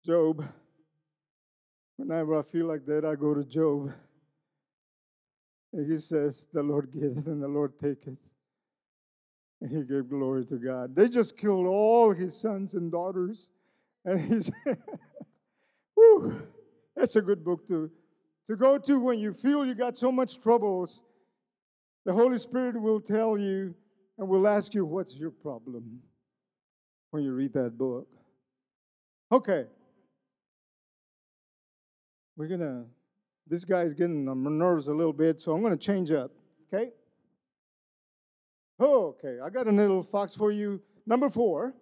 Job. 0.04 0.44
Whenever 1.96 2.38
I 2.38 2.42
feel 2.42 2.66
like 2.66 2.86
that, 2.86 3.04
I 3.04 3.14
go 3.14 3.34
to 3.34 3.44
Job. 3.44 3.92
He 5.72 5.98
says, 5.98 6.48
The 6.52 6.62
Lord 6.62 6.90
giveth 6.90 7.26
and 7.26 7.42
the 7.42 7.48
Lord 7.48 7.78
taketh. 7.78 8.18
And 9.60 9.70
he 9.70 9.84
gave 9.84 10.08
glory 10.08 10.44
to 10.46 10.56
God. 10.56 10.96
They 10.96 11.08
just 11.08 11.36
killed 11.36 11.66
all 11.66 12.12
his 12.12 12.34
sons 12.34 12.74
and 12.74 12.90
daughters. 12.90 13.50
And 14.04 14.20
he 14.20 14.40
said, 14.40 14.78
Whew, 15.94 16.48
that's 16.96 17.16
a 17.16 17.22
good 17.22 17.44
book 17.44 17.66
to, 17.68 17.90
to 18.46 18.56
go 18.56 18.78
to 18.78 18.98
when 18.98 19.18
you 19.18 19.32
feel 19.32 19.66
you 19.66 19.74
got 19.74 19.98
so 19.98 20.10
much 20.10 20.40
troubles. 20.40 21.04
The 22.06 22.12
Holy 22.12 22.38
Spirit 22.38 22.80
will 22.80 23.00
tell 23.00 23.36
you 23.36 23.74
and 24.18 24.28
will 24.28 24.48
ask 24.48 24.74
you, 24.74 24.84
What's 24.84 25.16
your 25.18 25.30
problem? 25.30 26.00
when 27.10 27.24
you 27.24 27.32
read 27.32 27.52
that 27.54 27.76
book. 27.76 28.08
Okay. 29.32 29.64
We're 32.36 32.48
going 32.48 32.60
to, 32.60 32.84
this 33.50 33.64
guy's 33.64 33.92
getting 33.92 34.28
on 34.28 34.38
my 34.38 34.50
nerves 34.50 34.86
a 34.86 34.94
little 34.94 35.12
bit, 35.12 35.40
so 35.40 35.52
I'm 35.52 35.60
going 35.60 35.76
to 35.76 35.84
change 35.84 36.12
up. 36.12 36.30
Okay? 36.72 36.92
Oh, 38.78 39.08
okay. 39.08 39.40
I 39.44 39.50
got 39.50 39.66
a 39.66 39.72
little 39.72 40.04
fox 40.04 40.34
for 40.34 40.52
you. 40.52 40.80
Number 41.04 41.28
four 41.28 41.74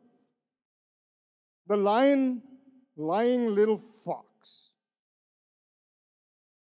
the 1.66 1.76
lion 1.76 2.42
lying 2.96 3.54
little 3.54 3.76
fox. 3.76 4.72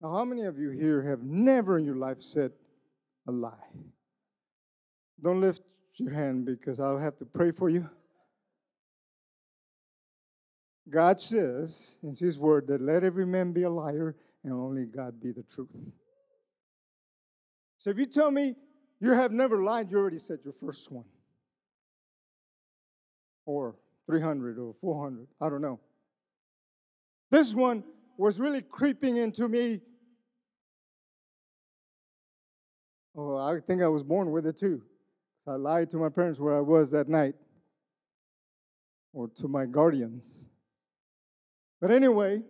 Now, 0.03 0.13
how 0.13 0.25
many 0.27 0.43
of 0.43 0.59
you 0.59 0.69
here 0.69 1.03
have 1.03 1.23
never 1.23 1.79
in 1.79 1.87
your 1.87 1.97
life 1.97 2.21
said 2.21 2.53
a 3.27 3.33
lie? 3.33 3.71
Don't 5.19 5.41
lift 5.41 5.63
your 5.95 6.13
hand 6.13 6.45
because 6.45 6.81
I'll 6.81 6.99
have 6.99 7.17
to 7.19 7.25
pray 7.25 7.51
for 7.51 7.71
you. 7.71 7.89
God 10.91 11.19
says 11.21 11.99
in 12.03 12.15
His 12.15 12.39
Word 12.39 12.67
that 12.67 12.83
let 12.83 13.03
every 13.03 13.27
man 13.27 13.53
be 13.53 13.63
a 13.63 13.71
liar 13.71 14.17
and 14.45 14.53
only 14.53 14.87
God 14.87 15.21
be 15.21 15.33
the 15.33 15.43
truth. 15.43 15.93
So 17.77 17.91
if 17.91 17.99
you 17.99 18.07
tell 18.07 18.31
me 18.31 18.55
you 19.01 19.13
have 19.13 19.33
never 19.33 19.63
lied, 19.63 19.91
you 19.91 19.99
already 19.99 20.19
said 20.19 20.41
your 20.45 20.53
first 20.53 20.91
one. 20.91 21.05
Or 23.47 23.77
300 24.07 24.59
or 24.59 24.75
400, 24.75 25.27
I 25.41 25.49
don't 25.49 25.63
know. 25.63 25.81
This 27.31 27.55
one 27.55 27.85
was 28.17 28.39
really 28.39 28.63
creeping 28.63 29.17
into 29.17 29.49
me. 29.49 29.81
Oh, 33.17 33.37
I 33.37 33.59
think 33.61 33.83
I 33.83 33.89
was 33.89 34.03
born 34.03 34.31
with 34.31 34.47
it 34.47 34.57
too. 34.59 34.83
I 35.47 35.53
lied 35.53 35.91
to 35.91 35.97
my 35.97 36.11
parents 36.11 36.39
where 36.39 36.57
I 36.57 36.61
was 36.61 36.91
that 36.91 37.09
night 37.09 37.35
or 39.13 39.29
to 39.29 39.49
my 39.49 39.67
guardians. 39.67 40.49
But 41.81 41.91
anyway, 41.91 42.43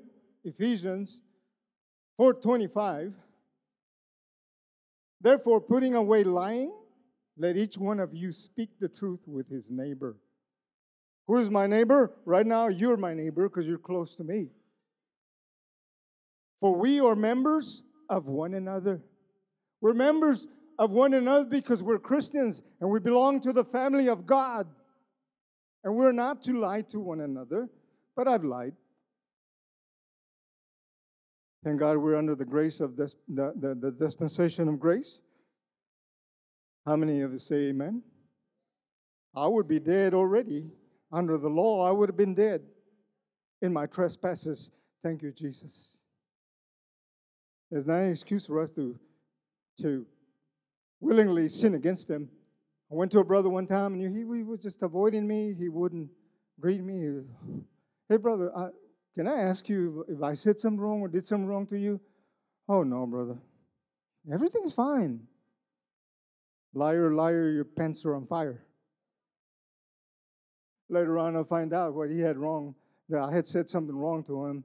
Ephesians 0.44 1.22
4:25 2.20 3.14
Therefore 5.22 5.62
putting 5.62 5.94
away 5.94 6.22
lying 6.22 6.70
let 7.38 7.56
each 7.56 7.78
one 7.78 7.98
of 7.98 8.12
you 8.12 8.32
speak 8.32 8.78
the 8.78 8.88
truth 8.88 9.20
with 9.26 9.48
his 9.48 9.70
neighbor. 9.70 10.18
Who 11.26 11.38
is 11.38 11.48
my 11.48 11.66
neighbor? 11.66 12.12
Right 12.26 12.46
now 12.46 12.68
you're 12.68 12.98
my 12.98 13.14
neighbor 13.14 13.48
because 13.48 13.66
you're 13.66 13.78
close 13.78 14.16
to 14.16 14.24
me. 14.24 14.50
For 16.58 16.76
we 16.76 17.00
are 17.00 17.16
members 17.16 17.84
of 18.10 18.26
one 18.28 18.52
another. 18.52 19.00
We're 19.80 19.94
members 19.94 20.46
of 20.78 20.92
one 20.92 21.14
another 21.14 21.46
because 21.46 21.82
we're 21.82 21.98
Christians 21.98 22.62
and 22.82 22.90
we 22.90 23.00
belong 23.00 23.40
to 23.40 23.54
the 23.54 23.64
family 23.64 24.08
of 24.10 24.26
God. 24.26 24.66
And 25.84 25.96
we're 25.96 26.12
not 26.12 26.42
to 26.42 26.60
lie 26.60 26.82
to 26.90 27.00
one 27.00 27.22
another, 27.22 27.70
but 28.14 28.28
I've 28.28 28.44
lied. 28.44 28.74
Thank 31.62 31.78
God 31.78 31.98
we're 31.98 32.16
under 32.16 32.34
the 32.34 32.44
grace 32.44 32.80
of 32.80 32.96
this, 32.96 33.16
the, 33.28 33.52
the, 33.54 33.74
the 33.74 33.90
dispensation 33.92 34.68
of 34.68 34.80
grace. 34.80 35.22
How 36.86 36.96
many 36.96 37.20
of 37.20 37.32
you 37.32 37.38
say 37.38 37.68
amen? 37.68 38.02
I 39.34 39.46
would 39.46 39.68
be 39.68 39.78
dead 39.78 40.14
already. 40.14 40.70
Under 41.12 41.36
the 41.36 41.50
law, 41.50 41.86
I 41.86 41.90
would 41.90 42.08
have 42.08 42.16
been 42.16 42.34
dead 42.34 42.62
in 43.60 43.72
my 43.72 43.86
trespasses. 43.86 44.70
Thank 45.02 45.22
you, 45.22 45.32
Jesus. 45.32 46.04
There's 47.70 47.86
not 47.86 47.98
any 47.98 48.10
excuse 48.10 48.46
for 48.46 48.60
us 48.60 48.72
to, 48.72 48.98
to 49.80 50.06
willingly 51.00 51.48
sin 51.48 51.74
against 51.74 52.08
him. 52.08 52.28
I 52.90 52.94
went 52.94 53.12
to 53.12 53.20
a 53.20 53.24
brother 53.24 53.48
one 53.48 53.66
time 53.66 53.94
and 53.94 54.02
he, 54.02 54.36
he 54.36 54.42
was 54.42 54.60
just 54.60 54.82
avoiding 54.82 55.26
me. 55.26 55.54
He 55.58 55.68
wouldn't 55.68 56.10
greet 56.58 56.82
me. 56.82 57.22
Hey, 58.08 58.16
brother, 58.16 58.50
I, 58.56 58.68
can 59.14 59.26
I 59.26 59.40
ask 59.42 59.68
you 59.68 60.04
if 60.08 60.22
I 60.22 60.34
said 60.34 60.60
something 60.60 60.80
wrong 60.80 61.00
or 61.00 61.08
did 61.08 61.24
something 61.24 61.46
wrong 61.46 61.66
to 61.66 61.78
you? 61.78 62.00
Oh, 62.68 62.82
no, 62.82 63.06
brother. 63.06 63.38
Everything's 64.32 64.74
fine. 64.74 65.26
Liar, 66.72 67.12
liar, 67.12 67.50
your 67.50 67.64
pants 67.64 68.04
are 68.04 68.14
on 68.14 68.26
fire. 68.26 68.64
Later 70.88 71.18
on, 71.18 71.34
I'll 71.36 71.44
find 71.44 71.72
out 71.72 71.94
what 71.94 72.10
he 72.10 72.20
had 72.20 72.36
wrong, 72.36 72.74
that 73.08 73.20
I 73.20 73.32
had 73.32 73.46
said 73.46 73.68
something 73.68 73.96
wrong 73.96 74.22
to 74.24 74.46
him, 74.46 74.64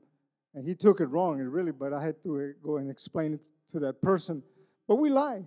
and 0.54 0.66
he 0.66 0.76
took 0.76 1.02
it 1.02 1.06
wrong, 1.06 1.38
really, 1.38 1.72
but 1.72 1.94
I 1.94 2.04
had 2.04 2.22
to 2.24 2.40
uh, 2.40 2.44
go 2.64 2.78
and 2.78 2.90
explain 2.90 3.36
it 3.36 3.42
to 3.72 3.80
that 3.80 4.02
person. 4.02 4.44
But 4.88 4.96
we 4.96 5.10
lie. 5.10 5.46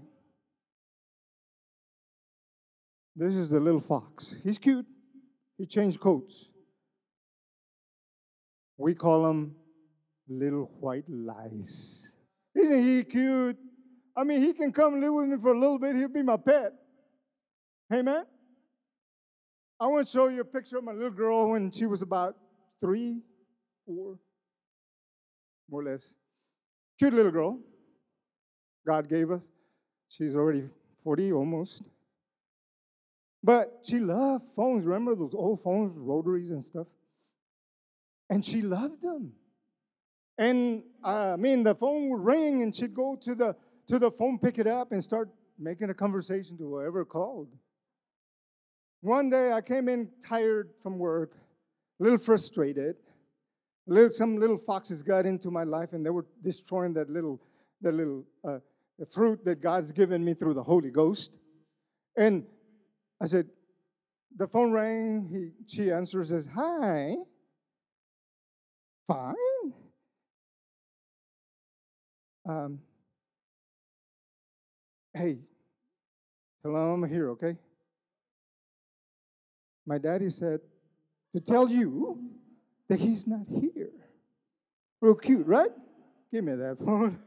This 3.14 3.34
is 3.34 3.50
the 3.50 3.60
little 3.60 3.80
fox. 3.80 4.36
He's 4.44 4.58
cute. 4.58 4.86
He 5.56 5.66
changed 5.66 5.98
coats. 5.98 6.50
We 8.78 8.94
call 8.94 9.28
him 9.28 9.56
little 10.28 10.70
white 10.80 11.04
lies. 11.08 12.16
Isn't 12.54 12.82
he 12.82 13.02
cute? 13.02 13.58
I 14.16 14.24
mean, 14.24 14.40
he 14.40 14.52
can 14.52 14.72
come 14.72 15.00
live 15.00 15.12
with 15.12 15.26
me 15.26 15.36
for 15.36 15.52
a 15.52 15.58
little 15.58 15.78
bit. 15.78 15.96
He'll 15.96 16.08
be 16.08 16.22
my 16.22 16.36
pet. 16.36 16.72
Amen? 17.92 18.24
I 19.80 19.86
want 19.86 20.06
to 20.06 20.12
show 20.12 20.28
you 20.28 20.40
a 20.40 20.44
picture 20.44 20.78
of 20.78 20.84
my 20.84 20.92
little 20.92 21.10
girl 21.10 21.50
when 21.50 21.70
she 21.70 21.86
was 21.86 22.02
about 22.02 22.36
three, 22.80 23.20
four, 23.84 24.18
more 25.70 25.80
or 25.80 25.84
less. 25.84 26.16
Cute 26.98 27.14
little 27.14 27.32
girl. 27.32 27.60
God 28.86 29.08
gave 29.08 29.30
us. 29.30 29.50
She's 30.08 30.34
already 30.34 30.68
40 31.02 31.32
almost. 31.32 31.82
But 33.42 33.84
she 33.88 33.98
loved 33.98 34.46
phones. 34.56 34.84
Remember 34.84 35.14
those 35.14 35.34
old 35.34 35.62
phones, 35.62 35.96
rotaries 35.96 36.50
and 36.50 36.64
stuff? 36.64 36.86
And 38.30 38.44
she 38.44 38.62
loved 38.62 39.02
them. 39.02 39.32
And 40.36 40.82
uh, 41.04 41.32
I 41.32 41.36
mean, 41.36 41.62
the 41.62 41.74
phone 41.74 42.10
would 42.10 42.24
ring 42.24 42.62
and 42.62 42.74
she'd 42.74 42.94
go 42.94 43.16
to 43.16 43.34
the, 43.34 43.56
to 43.88 43.98
the 43.98 44.10
phone, 44.10 44.38
pick 44.38 44.58
it 44.58 44.66
up, 44.66 44.92
and 44.92 45.02
start 45.02 45.30
making 45.58 45.90
a 45.90 45.94
conversation 45.94 46.56
to 46.58 46.64
whoever 46.64 47.04
called. 47.04 47.48
One 49.00 49.30
day 49.30 49.52
I 49.52 49.60
came 49.60 49.88
in 49.88 50.10
tired 50.24 50.70
from 50.80 50.98
work, 50.98 51.34
a 52.00 52.02
little 52.02 52.18
frustrated, 52.18 52.96
little, 53.86 54.10
some 54.10 54.38
little 54.38 54.58
foxes 54.58 55.02
got 55.02 55.26
into 55.26 55.50
my 55.50 55.64
life 55.64 55.92
and 55.92 56.04
they 56.04 56.10
were 56.10 56.26
destroying 56.42 56.92
that 56.94 57.10
little, 57.10 57.40
that 57.80 57.94
little 57.94 58.24
uh, 58.46 58.58
fruit 59.10 59.44
that 59.44 59.60
God's 59.60 59.92
given 59.92 60.24
me 60.24 60.34
through 60.34 60.54
the 60.54 60.62
Holy 60.62 60.90
Ghost. 60.90 61.38
And 62.16 62.44
I 63.20 63.26
said, 63.26 63.48
the 64.36 64.46
phone 64.46 64.72
rang. 64.72 65.28
He, 65.30 65.50
she 65.66 65.90
answers, 65.90 66.28
says, 66.28 66.48
Hi. 66.54 67.16
Fine. 69.08 69.72
Um, 72.46 72.80
hey, 75.14 75.38
hello, 76.62 76.92
I'm 76.92 77.08
here, 77.08 77.30
okay? 77.30 77.56
My 79.86 79.96
daddy 79.96 80.28
said 80.28 80.60
to 81.32 81.40
tell 81.40 81.70
you 81.70 82.32
that 82.90 83.00
he's 83.00 83.26
not 83.26 83.46
here. 83.48 83.92
Real 85.00 85.14
cute, 85.14 85.46
right? 85.46 85.70
Give 86.30 86.44
me 86.44 86.52
that 86.52 86.76
phone. 86.84 87.18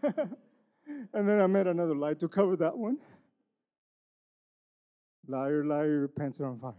and 1.13 1.27
then 1.27 1.41
I 1.41 1.47
made 1.47 1.65
another 1.65 1.95
light 1.95 2.19
to 2.19 2.27
cover 2.27 2.55
that 2.57 2.77
one. 2.77 2.97
Liar, 5.27 5.63
liar, 5.65 6.07
pants 6.07 6.39
are 6.41 6.47
on 6.47 6.59
fire. 6.59 6.73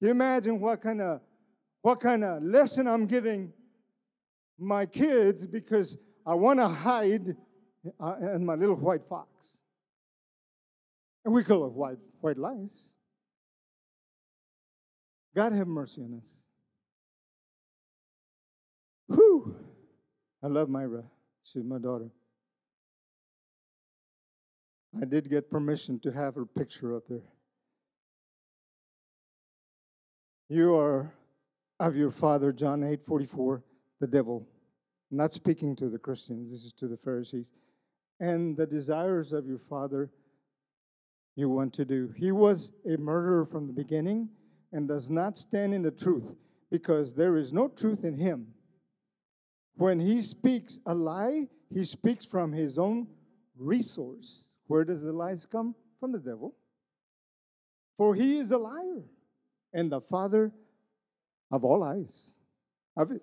you 0.00 0.10
imagine 0.10 0.58
what 0.58 0.80
kind 0.80 1.00
of 1.00 1.20
what 1.82 2.00
kind 2.00 2.24
of 2.24 2.42
lesson 2.42 2.86
I'm 2.86 3.06
giving 3.06 3.52
my 4.58 4.86
kids 4.86 5.46
because 5.46 5.98
I 6.24 6.34
want 6.34 6.60
to 6.60 6.68
hide 6.68 7.36
uh, 8.00 8.14
in 8.34 8.46
my 8.46 8.54
little 8.54 8.76
white 8.76 9.04
fox. 9.04 9.60
And 11.24 11.34
we 11.34 11.42
call 11.44 11.66
it 11.66 11.72
white, 11.72 11.98
white 12.20 12.38
lies. 12.38 12.92
God 15.34 15.52
have 15.52 15.66
mercy 15.66 16.02
on 16.02 16.18
us. 16.20 16.46
Whew. 19.08 19.56
I 20.42 20.46
love 20.46 20.68
Myra. 20.68 21.04
She's 21.44 21.64
my 21.64 21.78
daughter. 21.78 22.10
I 25.00 25.04
did 25.04 25.28
get 25.30 25.50
permission 25.50 25.98
to 26.00 26.12
have 26.12 26.34
her 26.34 26.44
picture 26.44 26.94
up 26.96 27.04
there. 27.08 27.32
You 30.48 30.74
are 30.74 31.14
of 31.82 31.96
your 31.96 32.12
father, 32.12 32.52
John 32.52 32.84
8 32.84 33.02
44, 33.02 33.64
the 34.00 34.06
devil. 34.06 34.46
I'm 35.10 35.16
not 35.18 35.32
speaking 35.32 35.74
to 35.76 35.88
the 35.88 35.98
Christians, 35.98 36.52
this 36.52 36.64
is 36.64 36.72
to 36.74 36.86
the 36.86 36.96
Pharisees. 36.96 37.50
And 38.20 38.56
the 38.56 38.66
desires 38.66 39.32
of 39.32 39.46
your 39.46 39.58
father 39.58 40.12
you 41.34 41.48
want 41.48 41.72
to 41.74 41.84
do. 41.84 42.14
He 42.16 42.30
was 42.30 42.72
a 42.86 42.96
murderer 42.96 43.44
from 43.44 43.66
the 43.66 43.72
beginning 43.72 44.28
and 44.70 44.86
does 44.86 45.10
not 45.10 45.36
stand 45.36 45.74
in 45.74 45.82
the 45.82 45.90
truth 45.90 46.36
because 46.70 47.14
there 47.14 47.36
is 47.36 47.52
no 47.52 47.66
truth 47.66 48.04
in 48.04 48.14
him. 48.14 48.46
When 49.74 49.98
he 49.98 50.22
speaks 50.22 50.78
a 50.86 50.94
lie, 50.94 51.48
he 51.68 51.82
speaks 51.82 52.26
from 52.26 52.52
his 52.52 52.78
own 52.78 53.08
resource. 53.56 54.46
Where 54.68 54.84
does 54.84 55.02
the 55.02 55.12
lies 55.12 55.46
come? 55.46 55.74
From 55.98 56.12
the 56.12 56.20
devil. 56.20 56.54
For 57.96 58.14
he 58.14 58.38
is 58.38 58.52
a 58.52 58.58
liar 58.58 59.02
and 59.72 59.90
the 59.90 60.00
father 60.00 60.52
of 61.52 61.64
all 61.64 61.80
lies. 61.80 62.34
Of 62.96 63.12
it. 63.12 63.22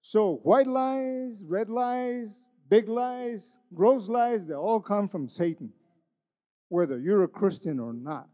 So 0.00 0.36
white 0.42 0.66
lies, 0.66 1.42
red 1.46 1.70
lies, 1.70 2.46
big 2.68 2.88
lies, 2.88 3.58
gross 3.74 4.08
lies, 4.08 4.46
they 4.46 4.54
all 4.54 4.80
come 4.80 5.08
from 5.08 5.28
Satan, 5.28 5.72
whether 6.68 6.98
you're 6.98 7.24
a 7.24 7.28
Christian 7.28 7.80
or 7.80 7.92
not. 7.92 8.28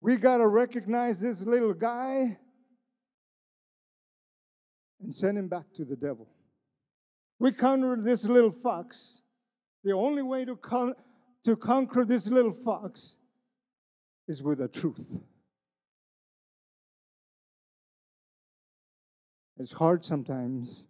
We 0.00 0.16
got 0.16 0.38
to 0.38 0.48
recognize 0.48 1.20
this 1.20 1.46
little 1.46 1.72
guy 1.74 2.38
and 5.00 5.12
send 5.12 5.38
him 5.38 5.48
back 5.48 5.72
to 5.74 5.84
the 5.84 5.96
devil. 5.96 6.28
We 7.38 7.52
conquer 7.52 7.98
this 8.00 8.24
little 8.24 8.50
fox. 8.50 9.22
The 9.82 9.92
only 9.92 10.22
way 10.22 10.44
to, 10.44 10.56
con- 10.56 10.94
to 11.44 11.56
conquer 11.56 12.04
this 12.04 12.30
little 12.30 12.52
fox 12.52 13.16
is 14.26 14.42
with 14.42 14.58
the 14.58 14.68
truth. 14.68 15.20
It's 19.58 19.72
hard 19.72 20.04
sometimes. 20.04 20.88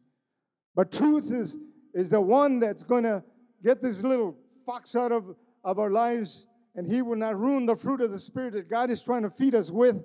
But 0.74 0.90
truth 0.90 1.32
is, 1.32 1.58
is 1.92 2.10
the 2.10 2.20
one 2.20 2.58
that's 2.60 2.82
going 2.82 3.04
to 3.04 3.22
get 3.62 3.82
this 3.82 4.02
little 4.02 4.36
fox 4.66 4.96
out 4.96 5.12
of, 5.12 5.36
of 5.62 5.78
our 5.78 5.90
lives, 5.90 6.46
and 6.74 6.86
he 6.86 7.02
will 7.02 7.16
not 7.16 7.38
ruin 7.38 7.66
the 7.66 7.76
fruit 7.76 8.00
of 8.00 8.10
the 8.10 8.18
Spirit 8.18 8.54
that 8.54 8.68
God 8.68 8.90
is 8.90 9.02
trying 9.02 9.22
to 9.22 9.30
feed 9.30 9.54
us 9.54 9.70
with. 9.70 10.02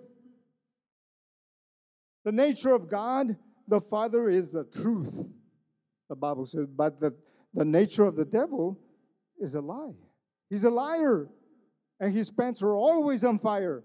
The 2.25 2.31
nature 2.31 2.73
of 2.73 2.89
God, 2.89 3.37
the 3.67 3.79
Father, 3.79 4.29
is 4.29 4.51
the 4.51 4.65
truth, 4.65 5.29
the 6.09 6.15
Bible 6.15 6.45
says. 6.45 6.67
But 6.67 6.99
the, 6.99 7.15
the 7.53 7.65
nature 7.65 8.03
of 8.03 8.15
the 8.15 8.25
devil 8.25 8.79
is 9.39 9.55
a 9.55 9.61
lie. 9.61 9.93
He's 10.49 10.65
a 10.65 10.69
liar, 10.69 11.29
and 11.99 12.13
his 12.13 12.29
pants 12.29 12.61
are 12.61 12.73
always 12.73 13.23
on 13.23 13.39
fire. 13.39 13.83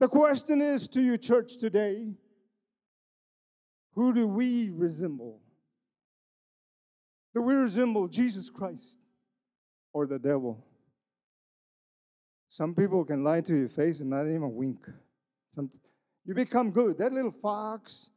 The 0.00 0.08
question 0.08 0.62
is 0.62 0.88
to 0.88 1.02
you, 1.02 1.18
church, 1.18 1.58
today 1.58 2.14
who 3.92 4.14
do 4.14 4.26
we 4.26 4.70
resemble? 4.70 5.42
Do 7.34 7.42
we 7.42 7.54
resemble 7.54 8.08
Jesus 8.08 8.48
Christ 8.48 8.98
or 9.92 10.06
the 10.06 10.18
devil? 10.18 10.64
Some 12.48 12.74
people 12.74 13.04
can 13.04 13.22
lie 13.22 13.42
to 13.42 13.54
your 13.54 13.68
face 13.68 14.00
and 14.00 14.08
not 14.08 14.22
even 14.22 14.54
wink. 14.54 14.88
Some, 15.52 15.70
you 16.24 16.34
become 16.34 16.70
good. 16.70 16.96
That 16.96 17.12
little 17.12 17.30
fox, 17.30 18.10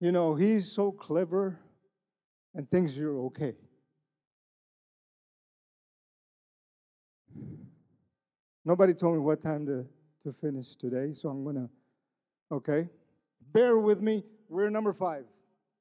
you 0.00 0.10
know, 0.10 0.34
he's 0.34 0.72
so 0.72 0.90
clever 0.90 1.60
and 2.52 2.68
thinks 2.68 2.96
you're 2.96 3.18
okay. 3.26 3.54
Nobody 8.64 8.92
told 8.92 9.14
me 9.14 9.20
what 9.20 9.40
time 9.40 9.66
to 9.66 9.86
to 10.26 10.32
finish 10.32 10.74
today, 10.74 11.12
so 11.12 11.28
I'm 11.28 11.44
going 11.44 11.54
to, 11.54 11.70
okay? 12.50 12.88
Bear 13.52 13.78
with 13.78 14.00
me. 14.00 14.24
We're 14.48 14.70
number 14.70 14.92
five, 14.92 15.24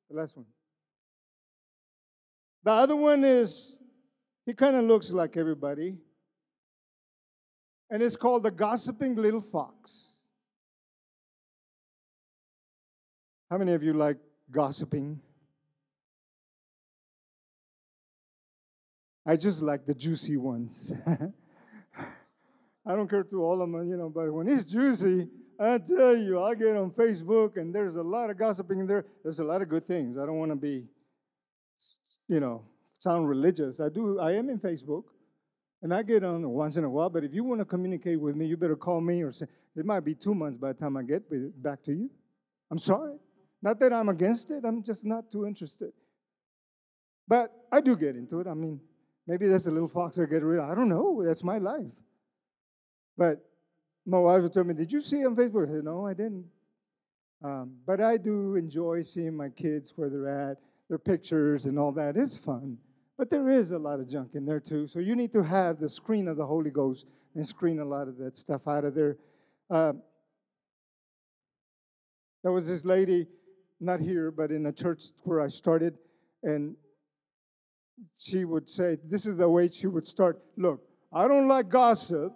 the 0.07 0.17
last 0.17 0.37
one. 0.37 0.45
The 2.63 2.71
other 2.71 2.95
one 2.95 3.23
is, 3.23 3.79
he 4.45 4.53
kind 4.53 4.75
of 4.75 4.85
looks 4.85 5.09
like 5.11 5.35
everybody, 5.35 5.97
and 7.89 8.03
it's 8.03 8.15
called 8.15 8.43
the 8.43 8.51
gossiping 8.51 9.15
little 9.15 9.39
fox. 9.39 10.27
How 13.49 13.57
many 13.57 13.73
of 13.73 13.81
you 13.81 13.93
like 13.93 14.17
gossiping? 14.51 15.19
I 19.25 19.35
just 19.37 19.63
like 19.63 19.87
the 19.87 19.95
juicy 19.95 20.37
ones. 20.37 20.93
I 22.85 22.95
don't 22.95 23.09
care 23.09 23.23
to 23.23 23.43
all 23.43 23.61
of 23.61 23.71
them, 23.71 23.75
uh, 23.75 23.81
you 23.81 23.97
know, 23.97 24.09
but 24.09 24.31
when 24.31 24.47
it's 24.47 24.65
juicy, 24.65 25.27
I 25.59 25.79
tell 25.79 26.15
you, 26.15 26.41
I 26.43 26.53
get 26.53 26.75
on 26.75 26.91
Facebook 26.91 27.57
and 27.57 27.73
there's 27.73 27.95
a 27.95 28.03
lot 28.03 28.29
of 28.29 28.37
gossiping 28.37 28.79
in 28.79 28.87
there. 28.87 29.05
There's 29.23 29.39
a 29.39 29.43
lot 29.43 29.61
of 29.61 29.69
good 29.69 29.85
things. 29.85 30.17
I 30.19 30.25
don't 30.25 30.37
want 30.37 30.51
to 30.51 30.55
be, 30.55 30.83
you 32.27 32.39
know, 32.39 32.63
sound 32.99 33.27
religious. 33.27 33.79
I 33.79 33.89
do, 33.89 34.19
I 34.19 34.33
am 34.33 34.49
in 34.49 34.59
Facebook 34.59 35.05
and 35.81 35.93
I 35.93 36.03
get 36.03 36.23
on 36.23 36.47
once 36.47 36.77
in 36.77 36.83
a 36.83 36.89
while, 36.89 37.09
but 37.09 37.23
if 37.23 37.33
you 37.33 37.43
want 37.43 37.61
to 37.61 37.65
communicate 37.65 38.19
with 38.19 38.35
me, 38.35 38.45
you 38.45 38.57
better 38.57 38.75
call 38.75 39.01
me 39.01 39.23
or 39.23 39.31
say, 39.31 39.47
it 39.75 39.85
might 39.85 40.01
be 40.01 40.13
two 40.13 40.35
months 40.35 40.57
by 40.57 40.73
the 40.73 40.79
time 40.79 40.95
I 40.97 41.03
get 41.03 41.23
back 41.61 41.81
to 41.83 41.91
you. 41.91 42.09
I'm 42.69 42.77
sorry. 42.77 43.17
Not 43.61 43.79
that 43.79 43.93
I'm 43.93 44.09
against 44.09 44.51
it, 44.51 44.63
I'm 44.63 44.83
just 44.83 45.05
not 45.05 45.31
too 45.31 45.47
interested. 45.47 45.91
But 47.27 47.51
I 47.71 47.81
do 47.81 47.95
get 47.95 48.15
into 48.15 48.39
it. 48.39 48.47
I 48.47 48.53
mean, 48.53 48.79
maybe 49.25 49.47
that's 49.47 49.65
a 49.65 49.71
little 49.71 49.87
fox 49.87 50.19
I 50.19 50.25
get 50.25 50.43
rid 50.43 50.59
of. 50.59 50.69
I 50.69 50.75
don't 50.75 50.89
know. 50.89 51.23
That's 51.25 51.43
my 51.43 51.57
life. 51.57 51.91
But 53.17 53.43
my 54.05 54.19
wife 54.19 54.43
would 54.43 54.53
tell 54.53 54.63
me, 54.63 54.73
Did 54.73 54.91
you 54.91 55.01
see 55.01 55.25
on 55.25 55.35
Facebook? 55.35 55.69
I 55.69 55.73
said, 55.73 55.83
No, 55.83 56.05
I 56.05 56.13
didn't. 56.13 56.45
Um, 57.43 57.75
but 57.85 58.01
I 58.01 58.17
do 58.17 58.55
enjoy 58.55 59.01
seeing 59.01 59.35
my 59.35 59.49
kids 59.49 59.93
where 59.95 60.09
they're 60.09 60.51
at, 60.51 60.57
their 60.89 60.97
pictures 60.97 61.65
and 61.65 61.77
all 61.77 61.91
that. 61.93 62.17
It's 62.17 62.37
fun. 62.37 62.77
But 63.17 63.29
there 63.29 63.49
is 63.49 63.71
a 63.71 63.79
lot 63.79 63.99
of 63.99 64.09
junk 64.09 64.35
in 64.35 64.45
there 64.45 64.59
too. 64.59 64.87
So 64.87 64.99
you 64.99 65.15
need 65.15 65.31
to 65.33 65.43
have 65.43 65.79
the 65.79 65.89
screen 65.89 66.27
of 66.27 66.37
the 66.37 66.45
Holy 66.45 66.69
Ghost 66.69 67.07
and 67.33 67.47
screen 67.47 67.79
a 67.79 67.85
lot 67.85 68.07
of 68.07 68.17
that 68.17 68.35
stuff 68.35 68.67
out 68.67 68.85
of 68.85 68.93
there. 68.95 69.17
Uh, 69.69 69.93
there 72.43 72.51
was 72.51 72.67
this 72.67 72.85
lady, 72.85 73.27
not 73.79 73.99
here, 73.99 74.31
but 74.31 74.51
in 74.51 74.65
a 74.65 74.71
church 74.71 75.05
where 75.23 75.41
I 75.41 75.47
started, 75.47 75.97
and 76.43 76.75
she 78.15 78.45
would 78.45 78.69
say, 78.69 78.97
This 79.03 79.25
is 79.25 79.35
the 79.35 79.49
way 79.49 79.67
she 79.67 79.87
would 79.87 80.05
start. 80.05 80.41
Look, 80.57 80.81
I 81.11 81.27
don't 81.27 81.47
like 81.47 81.69
gossip, 81.69 82.33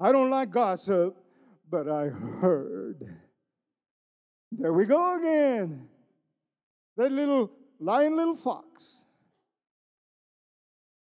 I 0.00 0.12
don't 0.12 0.30
like 0.30 0.50
gossip, 0.50 1.16
but 1.70 1.88
I 1.88 2.06
heard. 2.08 3.16
There 4.50 4.72
we 4.72 4.86
go 4.86 5.18
again. 5.18 5.88
That 6.96 7.12
little 7.12 7.50
lying 7.80 8.16
little 8.16 8.36
fox. 8.36 9.06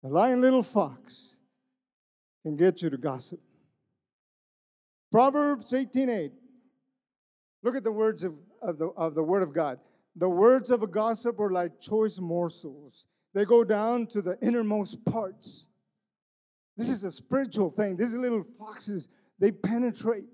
The 0.03 0.09
lying 0.09 0.41
little 0.41 0.63
fox 0.63 1.41
can 2.45 2.57
get 2.57 2.83
you 2.83 2.91
to 2.91 2.97
gossip. 2.97 3.41
Proverbs 5.11 5.73
18:8. 5.73 6.33
Look 7.63 7.77
at 7.77 7.85
the 7.85 7.93
words 7.93 8.25
of, 8.25 8.35
of, 8.61 8.79
the, 8.79 8.89
of 8.89 9.15
the 9.15 9.23
Word 9.23 9.43
of 9.43 9.53
God. 9.53 9.79
The 10.17 10.29
words 10.29 10.71
of 10.71 10.83
a 10.83 10.87
gossip 10.87 11.39
are 11.39 11.51
like 11.51 11.81
choice 11.81 12.19
morsels, 12.19 13.07
they 13.35 13.45
go 13.45 13.65
down 13.65 14.07
to 14.09 14.21
the 14.21 14.37
innermost 14.43 15.05
parts. 15.05 15.69
This 16.77 16.89
is 16.89 17.05
a 17.05 17.11
spiritual 17.11 17.71
thing. 17.71 17.97
These 17.97 18.15
little 18.15 18.43
foxes, 18.43 19.09
they 19.39 19.53
penetrate 19.53 20.25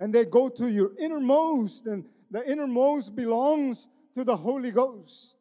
and 0.00 0.12
they 0.12 0.24
go 0.24 0.48
to 0.48 0.68
your 0.68 0.92
innermost, 0.98 1.86
and 1.86 2.04
the 2.30 2.48
innermost 2.50 3.16
belongs 3.16 3.88
to 4.14 4.24
the 4.24 4.36
Holy 4.36 4.70
Ghost. 4.70 5.36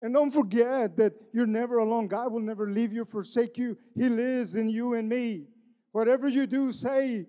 And 0.00 0.14
don't 0.14 0.30
forget 0.30 0.96
that 0.96 1.12
you're 1.32 1.46
never 1.46 1.78
alone. 1.78 2.08
God 2.08 2.32
will 2.32 2.40
never 2.40 2.68
leave 2.70 2.92
you, 2.92 3.04
forsake 3.04 3.56
you. 3.56 3.78
He 3.94 4.08
lives 4.08 4.54
in 4.54 4.68
you 4.68 4.94
and 4.94 5.08
me. 5.08 5.46
Whatever 5.92 6.28
you 6.28 6.46
do, 6.46 6.72
say, 6.72 7.26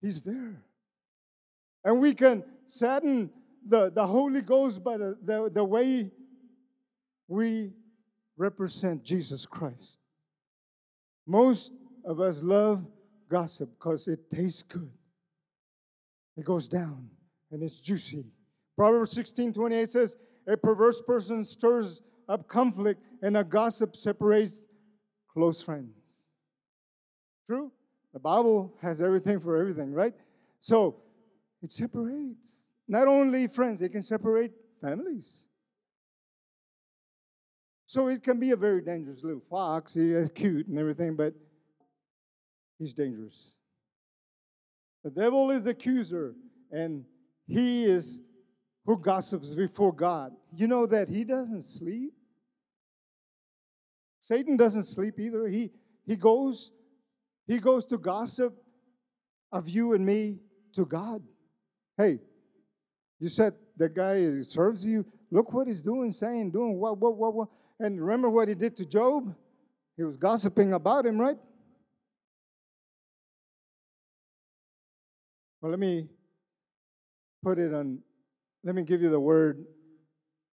He's 0.00 0.22
there. 0.22 0.62
And 1.84 2.00
we 2.00 2.14
can 2.14 2.42
sadden 2.64 3.30
the, 3.66 3.90
the 3.90 4.06
Holy 4.06 4.40
Ghost 4.40 4.82
by 4.82 4.96
the, 4.96 5.16
the, 5.22 5.50
the 5.52 5.64
way 5.64 6.10
we 7.28 7.72
represent 8.40 9.04
Jesus 9.04 9.44
Christ. 9.44 10.00
Most 11.26 11.74
of 12.04 12.20
us 12.20 12.42
love 12.42 12.84
gossip 13.28 13.68
because 13.78 14.08
it 14.08 14.30
tastes 14.30 14.62
good. 14.62 14.90
It 16.36 16.44
goes 16.44 16.66
down 16.66 17.10
and 17.52 17.62
it's 17.62 17.80
juicy. 17.80 18.24
Proverbs 18.76 19.12
16 19.12 19.52
28 19.52 19.88
says, 19.88 20.16
A 20.48 20.56
perverse 20.56 21.02
person 21.02 21.44
stirs 21.44 22.00
up 22.28 22.48
conflict, 22.48 23.02
and 23.22 23.36
a 23.36 23.44
gossip 23.44 23.94
separates 23.94 24.68
close 25.32 25.60
friends. 25.60 26.30
True? 27.46 27.70
The 28.14 28.20
Bible 28.20 28.74
has 28.80 29.02
everything 29.02 29.38
for 29.38 29.56
everything, 29.56 29.92
right? 29.92 30.14
So 30.60 30.96
it 31.62 31.70
separates 31.72 32.72
not 32.88 33.06
only 33.06 33.46
friends, 33.48 33.82
it 33.82 33.90
can 33.90 34.02
separate 34.02 34.52
families. 34.80 35.44
So 37.90 38.06
it 38.06 38.22
can 38.22 38.38
be 38.38 38.52
a 38.52 38.56
very 38.56 38.82
dangerous 38.82 39.24
little 39.24 39.40
fox. 39.40 39.94
He's 39.94 40.30
cute 40.32 40.68
and 40.68 40.78
everything, 40.78 41.16
but 41.16 41.34
he's 42.78 42.94
dangerous. 42.94 43.58
The 45.02 45.10
devil 45.10 45.50
is 45.50 45.66
accuser, 45.66 46.36
and 46.70 47.04
he 47.48 47.86
is 47.86 48.22
who 48.86 48.96
gossips 48.96 49.54
before 49.54 49.92
God. 49.92 50.30
You 50.54 50.68
know 50.68 50.86
that 50.86 51.08
he 51.08 51.24
doesn't 51.24 51.62
sleep. 51.62 52.12
Satan 54.20 54.56
doesn't 54.56 54.84
sleep 54.84 55.18
either. 55.18 55.48
He 55.48 55.72
he 56.06 56.14
goes 56.14 56.70
he 57.48 57.58
goes 57.58 57.84
to 57.86 57.98
gossip 57.98 58.54
of 59.50 59.68
you 59.68 59.94
and 59.94 60.06
me 60.06 60.38
to 60.74 60.86
God. 60.86 61.24
Hey, 61.98 62.20
you 63.18 63.26
said 63.26 63.54
the 63.76 63.88
guy 63.88 64.42
serves 64.42 64.86
you. 64.86 65.04
Look 65.30 65.52
what 65.52 65.66
he's 65.66 65.82
doing, 65.82 66.10
saying, 66.10 66.50
doing 66.50 66.78
what, 66.78 66.98
what, 66.98 67.16
what, 67.16 67.34
what. 67.34 67.48
And 67.78 68.00
remember 68.00 68.28
what 68.28 68.48
he 68.48 68.54
did 68.54 68.76
to 68.76 68.86
Job? 68.86 69.34
He 69.96 70.02
was 70.02 70.16
gossiping 70.16 70.72
about 70.72 71.06
him, 71.06 71.20
right? 71.20 71.36
Well, 75.60 75.70
let 75.70 75.78
me 75.78 76.08
put 77.42 77.58
it 77.58 77.72
on, 77.72 78.00
let 78.64 78.74
me 78.74 78.82
give 78.82 79.02
you 79.02 79.10
the 79.10 79.20
word 79.20 79.64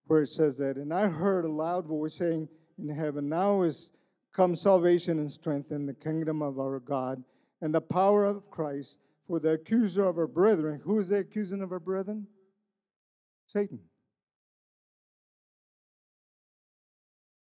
where 0.06 0.22
it 0.22 0.28
says 0.28 0.58
that. 0.58 0.76
And 0.76 0.92
I 0.92 1.08
heard 1.08 1.44
a 1.44 1.50
loud 1.50 1.86
voice 1.86 2.14
saying 2.14 2.48
in 2.78 2.88
heaven, 2.88 3.28
Now 3.28 3.62
is 3.62 3.92
come 4.32 4.54
salvation 4.54 5.18
and 5.18 5.30
strength 5.30 5.72
in 5.72 5.86
the 5.86 5.94
kingdom 5.94 6.42
of 6.42 6.58
our 6.58 6.78
God 6.78 7.24
and 7.60 7.74
the 7.74 7.80
power 7.80 8.24
of 8.24 8.50
Christ. 8.50 9.00
For 9.26 9.38
the 9.38 9.52
accuser 9.52 10.06
of 10.06 10.16
our 10.16 10.26
brethren, 10.26 10.80
who 10.84 10.98
is 10.98 11.08
the 11.10 11.18
accuser 11.18 11.62
of 11.62 11.70
our 11.70 11.78
brethren? 11.78 12.26
Satan. 13.44 13.80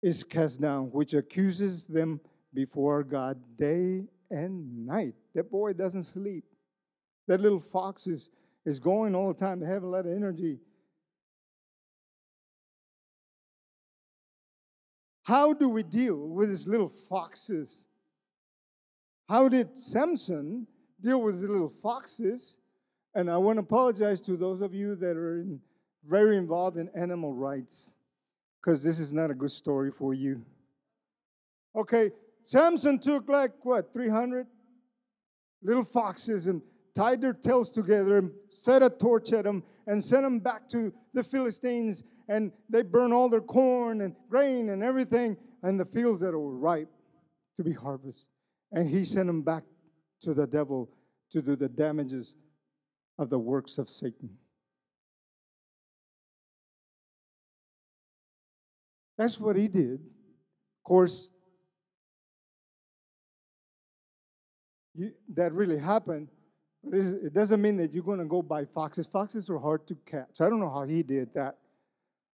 Is 0.06 0.24
cast 0.24 0.62
down, 0.62 0.92
which 0.92 1.16
accuses 1.16 1.88
them 1.88 2.20
before 2.54 3.04
God 3.04 3.42
day 3.58 4.06
and 4.30 4.86
night. 4.86 5.16
That 5.34 5.50
boy 5.50 5.74
doesn't 5.74 6.04
sleep. 6.04 6.44
That 7.28 7.42
little 7.42 7.60
fox 7.60 8.06
is, 8.06 8.30
is 8.68 8.80
going 8.80 9.16
all 9.16 9.30
the 9.30 9.34
time. 9.34 9.60
They 9.60 9.66
have 9.66 9.82
a 9.82 9.88
lot 9.88 10.06
of 10.06 10.12
energy. 10.12 10.60
How 15.26 15.54
do 15.54 15.70
we 15.70 15.82
deal 15.82 16.18
with 16.18 16.50
these 16.50 16.68
little 16.68 16.88
foxes? 16.88 17.88
How 19.28 19.50
did 19.50 19.76
Samson 19.76 20.68
deal 21.02 21.20
with 21.20 21.42
the 21.42 21.48
little 21.48 21.68
foxes? 21.68 22.60
And 23.16 23.28
I 23.28 23.38
want 23.38 23.58
to 23.58 23.62
apologize 23.62 24.22
to 24.22 24.38
those 24.38 24.62
of 24.62 24.72
you 24.72 24.94
that 24.98 25.18
are 25.18 25.40
in, 25.40 25.62
very 26.04 26.38
involved 26.38 26.78
in 26.78 26.90
animal 26.96 27.34
rights, 27.34 27.98
because 28.66 28.84
this 28.84 29.00
is 29.00 29.14
not 29.14 29.30
a 29.30 29.34
good 29.36 29.52
story 29.52 29.92
for 29.92 30.14
you. 30.14 30.44
Okay, 31.76 32.12
Samson 32.42 32.98
took 32.98 33.30
like 33.30 33.52
what, 33.64 33.94
300 33.94 34.48
little 35.62 35.84
foxes 35.84 36.48
and 36.48 36.62
tied 36.96 37.22
their 37.22 37.34
tails 37.34 37.70
together 37.70 38.18
and 38.18 38.32
set 38.48 38.82
a 38.82 38.90
torch 38.90 39.34
at 39.34 39.44
them 39.44 39.64
and 39.86 40.04
sent 40.04 40.24
them 40.24 40.40
back 40.40 40.68
to 40.70 40.92
the 41.14 41.22
Philistines 41.22 42.04
and 42.28 42.52
they 42.68 42.82
burn 42.82 43.14
all 43.14 43.30
their 43.30 43.42
corn 43.42 44.02
and 44.02 44.16
grain 44.30 44.70
and 44.70 44.82
everything 44.82 45.38
and 45.62 45.80
the 45.80 45.86
fields 45.86 46.22
that 46.22 46.32
were 46.32 46.58
ripe 46.58 46.90
to 47.58 47.64
be 47.64 47.74
harvested. 47.74 48.30
And 48.72 48.90
he 48.90 49.06
sent 49.06 49.28
them 49.28 49.44
back 49.44 49.64
to 50.22 50.34
the 50.34 50.48
devil 50.48 50.90
to 51.32 51.42
do 51.42 51.56
the 51.56 51.70
damages 51.70 52.34
of 53.20 53.30
the 53.30 53.40
works 53.40 53.78
of 53.78 53.90
Satan. 53.90 54.38
That's 59.18 59.40
what 59.40 59.56
he 59.56 59.68
did. 59.68 59.94
Of 59.94 60.84
course, 60.84 61.32
you, 64.94 65.12
that 65.36 65.54
really 65.54 65.78
happened. 65.78 66.30
But 66.84 67.00
it 67.00 67.34
doesn't 67.34 67.62
mean 67.62 67.78
that 67.78 67.94
you're 67.94 68.04
going 68.04 68.20
to 68.20 68.26
go 68.26 68.42
buy 68.42 68.66
foxes. 68.66 69.08
Foxes 69.08 69.50
are 69.50 69.58
hard 69.58 69.88
to 69.88 69.96
catch. 70.06 70.40
I 70.40 70.50
don't 70.50 70.60
know 70.60 70.70
how 70.70 70.84
he 70.84 71.02
did 71.02 71.34
that. 71.34 71.58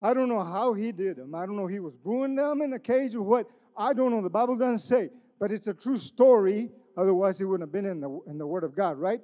I 0.01 0.15
don't 0.15 0.29
know 0.29 0.43
how 0.43 0.75
he 0.75 0.93
did 0.93 1.17
them. 1.17 1.35
I 1.35 1.45
don't 1.45 1.57
know 1.57 1.67
he 1.67 1.81
was 1.81 1.95
brewing 1.97 2.37
them 2.37 2.63
in 2.63 2.73
a 2.73 2.79
cage 2.79 3.15
or 3.15 3.23
what. 3.23 3.47
I 3.77 3.93
don't 3.93 4.11
know. 4.11 4.23
The 4.23 4.31
Bible 4.31 4.57
doesn't 4.57 4.79
say, 4.79 5.11
but 5.39 5.51
it's 5.51 5.67
a 5.67 5.75
true 5.75 5.97
story. 5.97 6.71
Otherwise, 6.97 7.39
he 7.39 7.45
wouldn't 7.45 7.69
have 7.69 7.73
been 7.73 7.85
in 7.85 8.01
the, 8.01 8.21
in 8.27 8.39
the 8.39 8.47
Word 8.47 8.65
of 8.65 8.75
God, 8.75 8.97
right? 8.99 9.21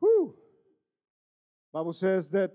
Whew. 0.00 0.34
Bible 1.72 1.92
says 1.92 2.30
that, 2.30 2.52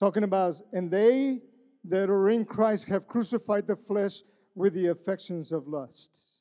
talking 0.00 0.22
about, 0.24 0.60
and 0.72 0.90
they 0.90 1.42
that 1.84 2.10
are 2.10 2.28
in 2.28 2.44
Christ 2.44 2.88
have 2.88 3.06
crucified 3.06 3.66
the 3.66 3.76
flesh 3.76 4.22
with 4.54 4.74
the 4.74 4.88
affections 4.88 5.52
of 5.52 5.68
lusts. 5.68 6.40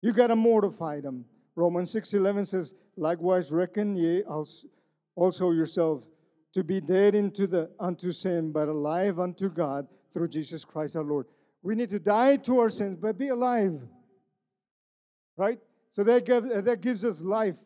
You 0.00 0.12
got 0.12 0.28
to 0.28 0.36
mortify 0.36 1.00
them. 1.00 1.24
Romans 1.56 1.90
6:11 1.90 2.44
says, 2.44 2.74
"Likewise 2.96 3.50
reckon 3.50 3.96
ye 3.96 4.22
also 4.22 5.50
yourselves 5.50 6.08
to 6.52 6.62
be 6.62 6.80
dead 6.80 7.14
into 7.14 7.46
the 7.46 7.70
unto 7.78 8.12
sin, 8.12 8.52
but 8.52 8.68
alive 8.68 9.18
unto 9.18 9.48
God 9.48 9.88
through 10.12 10.28
Jesus 10.28 10.64
Christ 10.64 10.96
our 10.96 11.04
Lord. 11.04 11.26
We 11.62 11.74
need 11.74 11.90
to 11.90 11.98
die 11.98 12.36
to 12.36 12.58
our 12.60 12.68
sins, 12.68 12.96
but 13.00 13.18
be 13.18 13.28
alive. 13.28 13.86
Right? 15.36 15.60
So 15.90 16.04
that 16.04 16.78
gives 16.80 17.04
us 17.04 17.22
life. 17.22 17.58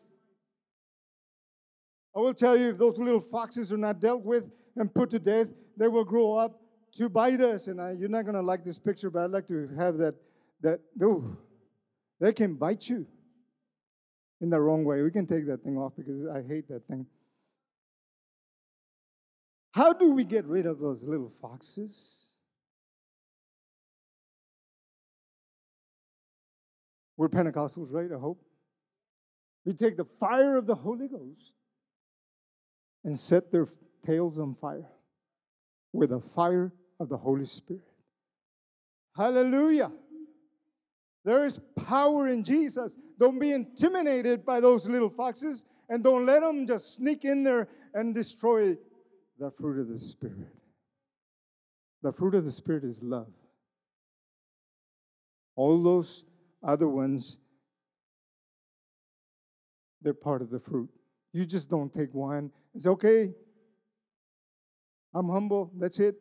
I 2.15 2.19
will 2.19 2.33
tell 2.33 2.55
you, 2.55 2.69
if 2.69 2.77
those 2.77 2.99
little 2.99 3.19
foxes 3.19 3.73
are 3.73 3.77
not 3.77 3.99
dealt 3.99 4.23
with 4.23 4.45
and 4.75 4.93
put 4.93 5.09
to 5.11 5.19
death, 5.19 5.51
they 5.77 5.87
will 5.87 6.03
grow 6.03 6.33
up 6.33 6.61
to 6.93 7.09
bite 7.09 7.41
us. 7.41 7.67
And 7.67 7.81
I, 7.81 7.91
you're 7.91 8.09
not 8.09 8.23
going 8.23 8.35
to 8.35 8.41
like 8.41 8.63
this 8.63 8.77
picture, 8.77 9.09
but 9.09 9.23
I'd 9.23 9.31
like 9.31 9.47
to 9.47 9.67
have 9.77 9.97
that. 9.97 10.15
That 10.61 10.79
ooh, 11.01 11.37
they 12.21 12.31
can 12.31 12.53
bite 12.53 12.87
you 12.87 13.05
in 14.39 14.49
the 14.49 14.59
wrong 14.59 14.85
way. 14.85 15.01
We 15.01 15.11
can 15.11 15.25
take 15.25 15.45
that 15.47 15.63
thing 15.63 15.77
off 15.77 15.93
because 15.97 16.25
I 16.27 16.41
hate 16.41 16.69
that 16.69 16.87
thing. 16.87 17.05
How 19.73 19.91
do 19.91 20.11
we 20.11 20.23
get 20.23 20.45
rid 20.45 20.65
of 20.65 20.79
those 20.79 21.03
little 21.03 21.29
foxes? 21.29 22.35
We're 27.17 27.29
Pentecostals, 27.29 27.87
right? 27.91 28.09
I 28.15 28.19
hope. 28.19 28.41
We 29.65 29.73
take 29.73 29.97
the 29.97 30.05
fire 30.05 30.57
of 30.57 30.67
the 30.67 30.75
Holy 30.75 31.07
Ghost 31.07 31.55
and 33.03 33.19
set 33.19 33.51
their 33.51 33.65
tails 34.05 34.39
on 34.39 34.53
fire 34.53 34.89
with 35.91 36.09
the 36.09 36.19
fire 36.19 36.73
of 36.99 37.09
the 37.09 37.17
Holy 37.17 37.45
Spirit. 37.45 37.83
Hallelujah. 39.15 39.91
There 41.25 41.45
is 41.45 41.59
power 41.85 42.27
in 42.27 42.43
Jesus. 42.43 42.97
Don't 43.19 43.39
be 43.39 43.51
intimidated 43.51 44.45
by 44.45 44.59
those 44.59 44.89
little 44.89 45.09
foxes 45.09 45.65
and 45.89 46.03
don't 46.03 46.25
let 46.25 46.41
them 46.41 46.65
just 46.65 46.95
sneak 46.95 47.23
in 47.23 47.43
there 47.43 47.67
and 47.93 48.13
destroy 48.13 48.75
the 49.39 49.51
fruit 49.51 49.79
of 49.79 49.87
the 49.87 49.97
Spirit. 49.97 50.47
The 52.01 52.11
fruit 52.11 52.35
of 52.35 52.43
the 52.43 52.51
Spirit 52.51 52.83
is 52.83 53.01
love. 53.03 53.31
All 55.55 55.81
those 55.81 56.25
other 56.63 56.87
ones 56.87 57.39
they're 60.03 60.13
part 60.13 60.41
of 60.41 60.49
the 60.49 60.59
fruit. 60.59 60.89
You 61.33 61.45
just 61.45 61.69
don't 61.69 61.91
take 61.91 62.13
one. 62.13 62.51
It's 62.75 62.85
okay. 62.85 63.33
I'm 65.13 65.29
humble. 65.29 65.71
That's 65.77 65.99
it. 65.99 66.15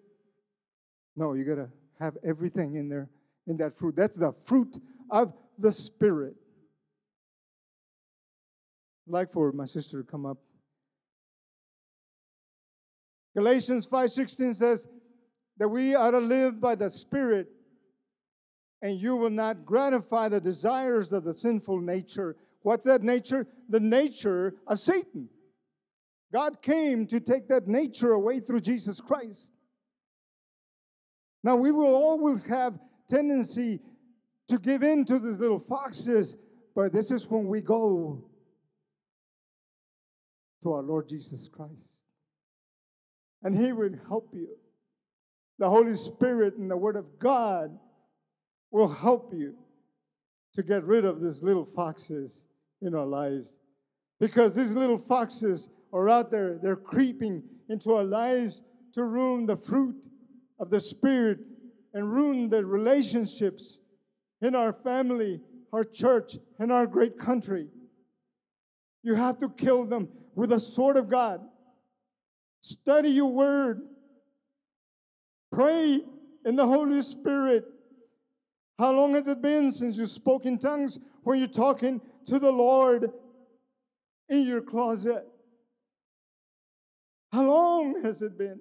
No, 1.15 1.35
you 1.35 1.45
got 1.45 1.57
to 1.57 1.69
have 2.01 2.17
everything 2.27 2.75
in 2.75 2.89
there, 2.89 3.11
in 3.47 3.59
that 3.59 3.75
fruit. 3.75 3.95
That's 3.95 4.19
the 4.19 4.33
fruit 4.33 4.79
of 5.11 5.35
the 5.59 5.71
Spirit. 5.71 6.35
I'd 9.07 9.13
like 9.13 9.31
for 9.31 9.53
my 9.53 9.67
sister 9.67 10.03
to 10.03 10.11
come 10.11 10.25
up. 10.25 10.39
Galatians 13.35 13.87
5:16 13.87 14.55
says 14.55 14.87
that 15.59 15.69
we 15.69 15.95
ought 15.95 16.11
to 16.11 16.19
live 16.19 16.61
by 16.61 16.75
the 16.75 16.89
Spirit, 16.89 17.49
and 18.81 18.99
you 18.99 19.17
will 19.17 19.31
not 19.31 19.65
gratify 19.65 20.29
the 20.29 20.41
desires 20.41 21.13
of 21.13 21.25
the 21.25 21.33
sinful 21.33 21.81
nature. 21.81 22.37
What's 22.63 22.87
that 22.87 23.03
nature? 23.03 23.47
The 23.69 23.81
nature 23.81 24.55
of 24.67 24.79
Satan. 24.79 25.29
God 26.33 26.63
came 26.63 27.07
to 27.09 27.21
take 27.21 27.49
that 27.49 27.69
nature 27.69 28.13
away 28.13 28.41
through 28.41 28.61
Jesus 28.61 29.01
Christ. 29.01 29.53
Now 31.45 31.57
we 31.57 31.73
will 31.73 31.95
always 31.95 32.47
have 32.47 32.79
tendency 33.09 33.81
to 34.49 34.59
give 34.59 34.83
in 34.83 35.05
to 35.07 35.19
these 35.19 35.41
little 35.41 35.59
foxes, 35.59 36.37
but 36.75 36.93
this 36.93 37.11
is 37.11 37.29
when 37.29 37.47
we 37.47 37.61
go 37.61 38.25
to 40.63 40.73
our 40.73 40.83
Lord 40.83 41.09
Jesus 41.09 41.49
Christ. 41.49 42.05
And 43.43 43.55
He 43.55 43.73
will 43.73 43.95
help 44.09 44.31
you. 44.33 44.49
The 45.59 45.69
Holy 45.69 45.95
Spirit 45.95 46.57
and 46.57 46.71
the 46.71 46.77
Word 46.77 46.97
of 46.97 47.19
God 47.19 47.77
will 48.71 48.89
help 48.89 49.35
you 49.35 49.55
to 50.55 50.63
get 50.63 50.85
rid 50.85 51.05
of 51.05 51.21
these 51.21 51.43
little 51.43 51.65
foxes 51.65 52.47
in 52.83 52.95
our 52.95 53.07
lives. 53.07 53.59
Because 54.21 54.55
these 54.55 54.75
little 54.75 54.99
foxes 54.99 55.71
are 55.93 56.09
out 56.09 56.31
there, 56.31 56.59
they're 56.63 56.77
creeping 56.77 57.43
into 57.69 57.95
our 57.95 58.05
lives 58.05 58.63
to 58.93 59.05
ruin 59.05 59.47
the 59.47 59.57
fruit 59.57 60.07
of 60.59 60.71
the 60.71 60.81
Spirit 60.81 61.39
and 61.95 62.13
ruin 62.13 62.49
the 62.49 62.65
relationships 62.65 63.81
in 64.41 64.55
our 64.55 64.73
family, 64.73 65.41
our 65.73 65.85
church, 65.85 66.37
and 66.59 66.71
our 66.71 66.87
great 66.87 67.19
country. 67.19 67.69
You 69.03 69.15
have 69.15 69.39
to 69.39 69.49
kill 69.49 69.85
them 69.85 70.09
with 70.35 70.51
the 70.51 70.61
sword 70.61 70.97
of 70.97 71.09
God. 71.09 71.41
Study 72.61 73.11
your 73.11 73.33
word. 73.33 73.83
Pray 75.51 76.01
in 76.45 76.57
the 76.57 76.67
Holy 76.67 77.03
Spirit. 77.03 77.65
How 78.83 78.91
long 78.91 79.15
has 79.15 79.29
it 79.29 79.41
been 79.41 79.71
since 79.71 79.97
you 79.97 80.07
spoke 80.07 80.45
in 80.45 80.59
tongues 80.59 80.99
when 81.23 81.39
you're 81.39 81.47
talking 81.47 82.01
to 82.25 82.41
the 82.41 82.51
Lord 82.51 83.13
in 84.29 84.43
your 84.45 84.61
closet? 84.61 85.25
How 87.31 87.45
long 87.45 88.03
has 88.03 88.23
it 88.23 88.37
been? 88.37 88.59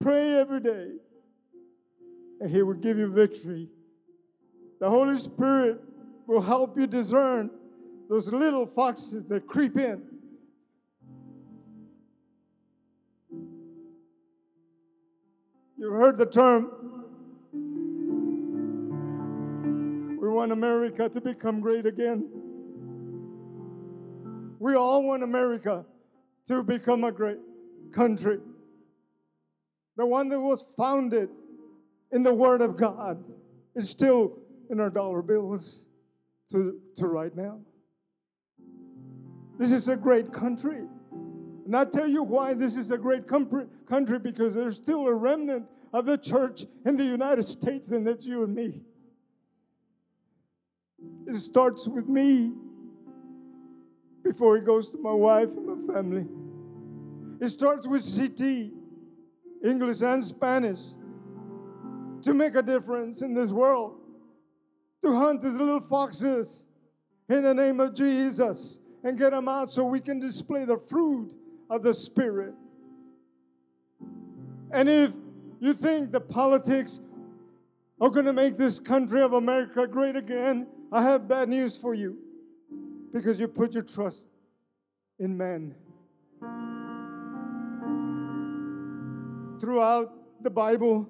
Pray 0.00 0.36
every 0.36 0.60
day, 0.60 0.92
and 2.38 2.52
He 2.52 2.62
will 2.62 2.74
give 2.74 2.98
you 2.98 3.10
victory. 3.10 3.68
The 4.78 4.88
Holy 4.88 5.16
Spirit 5.16 5.80
will 6.28 6.40
help 6.40 6.78
you 6.78 6.86
discern 6.86 7.50
those 8.08 8.32
little 8.32 8.64
foxes 8.64 9.26
that 9.30 9.48
creep 9.48 9.76
in. 9.76 10.04
You've 15.76 15.94
heard 15.94 16.16
the 16.16 16.26
term, 16.26 16.83
want 20.34 20.52
America 20.52 21.08
to 21.08 21.20
become 21.20 21.60
great 21.60 21.86
again. 21.86 22.28
We 24.58 24.74
all 24.74 25.02
want 25.04 25.22
America 25.22 25.86
to 26.46 26.62
become 26.62 27.04
a 27.04 27.12
great 27.12 27.38
country. 27.92 28.38
The 29.96 30.04
one 30.04 30.28
that 30.30 30.40
was 30.40 30.74
founded 30.76 31.28
in 32.12 32.22
the 32.22 32.34
Word 32.34 32.60
of 32.60 32.76
God 32.76 33.22
is 33.74 33.88
still 33.88 34.38
in 34.70 34.80
our 34.80 34.90
dollar 34.90 35.22
bills 35.22 35.86
to, 36.50 36.80
to 36.96 37.06
right 37.06 37.34
now. 37.34 37.60
This 39.56 39.70
is 39.70 39.88
a 39.88 39.96
great 39.96 40.32
country. 40.32 40.82
And 41.64 41.76
I 41.76 41.84
tell 41.84 42.08
you 42.08 42.22
why 42.22 42.54
this 42.54 42.76
is 42.76 42.90
a 42.90 42.98
great 42.98 43.26
country 43.26 44.18
because 44.18 44.54
there's 44.54 44.76
still 44.76 45.06
a 45.06 45.14
remnant 45.14 45.66
of 45.92 46.06
the 46.06 46.18
church 46.18 46.64
in 46.84 46.96
the 46.96 47.04
United 47.04 47.44
States, 47.44 47.92
and 47.92 48.06
that's 48.06 48.26
you 48.26 48.42
and 48.42 48.54
me. 48.54 48.82
It 51.26 51.34
starts 51.36 51.88
with 51.88 52.08
me 52.08 52.52
before 54.22 54.56
it 54.56 54.64
goes 54.64 54.90
to 54.90 54.98
my 54.98 55.12
wife 55.12 55.50
and 55.50 55.66
my 55.66 55.94
family. 55.94 56.26
It 57.40 57.48
starts 57.48 57.86
with 57.86 58.02
CT, 58.02 58.72
English 59.64 60.02
and 60.02 60.22
Spanish, 60.22 60.80
to 62.22 62.32
make 62.32 62.54
a 62.54 62.62
difference 62.62 63.22
in 63.22 63.34
this 63.34 63.50
world, 63.50 64.00
to 65.02 65.14
hunt 65.14 65.42
these 65.42 65.54
little 65.54 65.80
foxes 65.80 66.66
in 67.28 67.42
the 67.42 67.54
name 67.54 67.80
of 67.80 67.94
Jesus 67.94 68.80
and 69.02 69.18
get 69.18 69.30
them 69.32 69.48
out 69.48 69.70
so 69.70 69.84
we 69.84 70.00
can 70.00 70.18
display 70.18 70.64
the 70.64 70.78
fruit 70.78 71.34
of 71.68 71.82
the 71.82 71.92
Spirit. 71.92 72.54
And 74.70 74.88
if 74.88 75.16
you 75.60 75.74
think 75.74 76.12
the 76.12 76.20
politics 76.20 77.00
are 78.00 78.10
going 78.10 78.26
to 78.26 78.32
make 78.32 78.56
this 78.56 78.80
country 78.80 79.22
of 79.22 79.34
America 79.34 79.86
great 79.86 80.16
again, 80.16 80.66
I 80.94 81.02
have 81.02 81.26
bad 81.26 81.48
news 81.48 81.76
for 81.76 81.92
you 81.92 82.16
because 83.12 83.40
you 83.40 83.48
put 83.48 83.74
your 83.74 83.82
trust 83.82 84.28
in 85.18 85.36
men. 85.36 85.74
Throughout 89.60 90.12
the 90.40 90.50
Bible, 90.50 91.08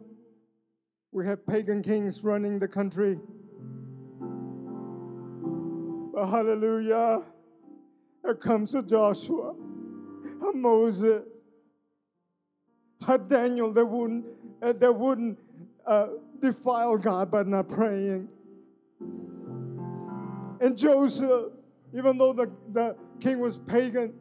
we 1.12 1.26
have 1.26 1.46
pagan 1.46 1.82
kings 1.82 2.24
running 2.24 2.58
the 2.58 2.66
country. 2.66 3.20
But 6.14 6.28
hallelujah, 6.28 7.20
there 8.22 8.36
comes 8.36 8.74
a 8.74 8.82
Joshua, 8.82 9.50
a 9.50 10.52
Moses, 10.54 11.24
a 13.06 13.18
Daniel 13.18 13.70
that 13.74 13.84
wouldn't, 13.84 14.24
uh, 14.62 14.72
that 14.72 14.92
wouldn't 14.92 15.38
uh, 15.86 16.06
defile 16.40 16.96
God 16.96 17.30
by 17.30 17.42
not 17.42 17.68
praying. 17.68 18.30
And 20.60 20.76
Joseph, 20.76 21.52
even 21.92 22.18
though 22.18 22.32
the, 22.32 22.50
the 22.72 22.96
king 23.20 23.38
was 23.38 23.58
pagan, 23.58 24.14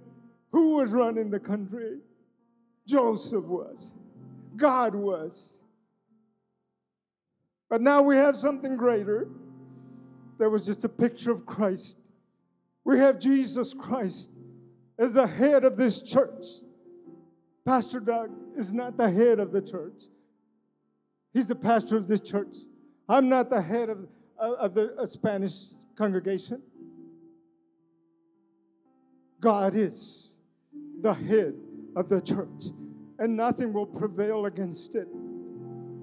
who 0.51 0.77
was 0.77 0.91
running 0.93 1.29
the 1.29 1.39
country? 1.39 1.99
Joseph 2.88 3.45
was. 3.45 3.95
God 4.55 4.93
was. 4.93 5.63
But 7.69 7.81
now 7.81 8.01
we 8.01 8.15
have 8.17 8.36
something 8.36 8.77
greater. 8.77 9.27
That 10.38 10.49
was 10.49 10.65
just 10.65 10.84
a 10.84 10.89
picture 10.89 11.31
of 11.31 11.45
Christ. 11.45 11.97
We 12.84 12.99
have 12.99 13.19
Jesus 13.19 13.73
Christ 13.73 14.31
as 14.99 15.13
the 15.13 15.25
head 15.25 15.63
of 15.63 15.77
this 15.77 16.01
church. 16.01 16.45
Pastor 17.65 17.99
Doug 17.99 18.31
is 18.55 18.73
not 18.73 18.97
the 18.97 19.09
head 19.09 19.39
of 19.39 19.51
the 19.51 19.61
church. 19.61 20.03
He's 21.34 21.47
the 21.47 21.55
pastor 21.55 21.97
of 21.97 22.07
this 22.07 22.19
church. 22.19 22.55
I'm 23.09 23.29
not 23.29 23.49
the 23.49 23.61
head 23.61 23.89
of, 23.89 24.07
of 24.38 24.73
the 24.73 25.07
Spanish 25.07 25.73
congregation. 25.96 26.62
God 29.39 29.76
is 29.76 30.39
the 31.02 31.14
head 31.14 31.54
of 31.96 32.08
the 32.08 32.22
church, 32.22 32.72
and 33.20 33.36
nothing 33.36 33.74
will 33.74 33.86
prevail 33.86 34.46
against 34.46 34.96
it. 34.96 35.08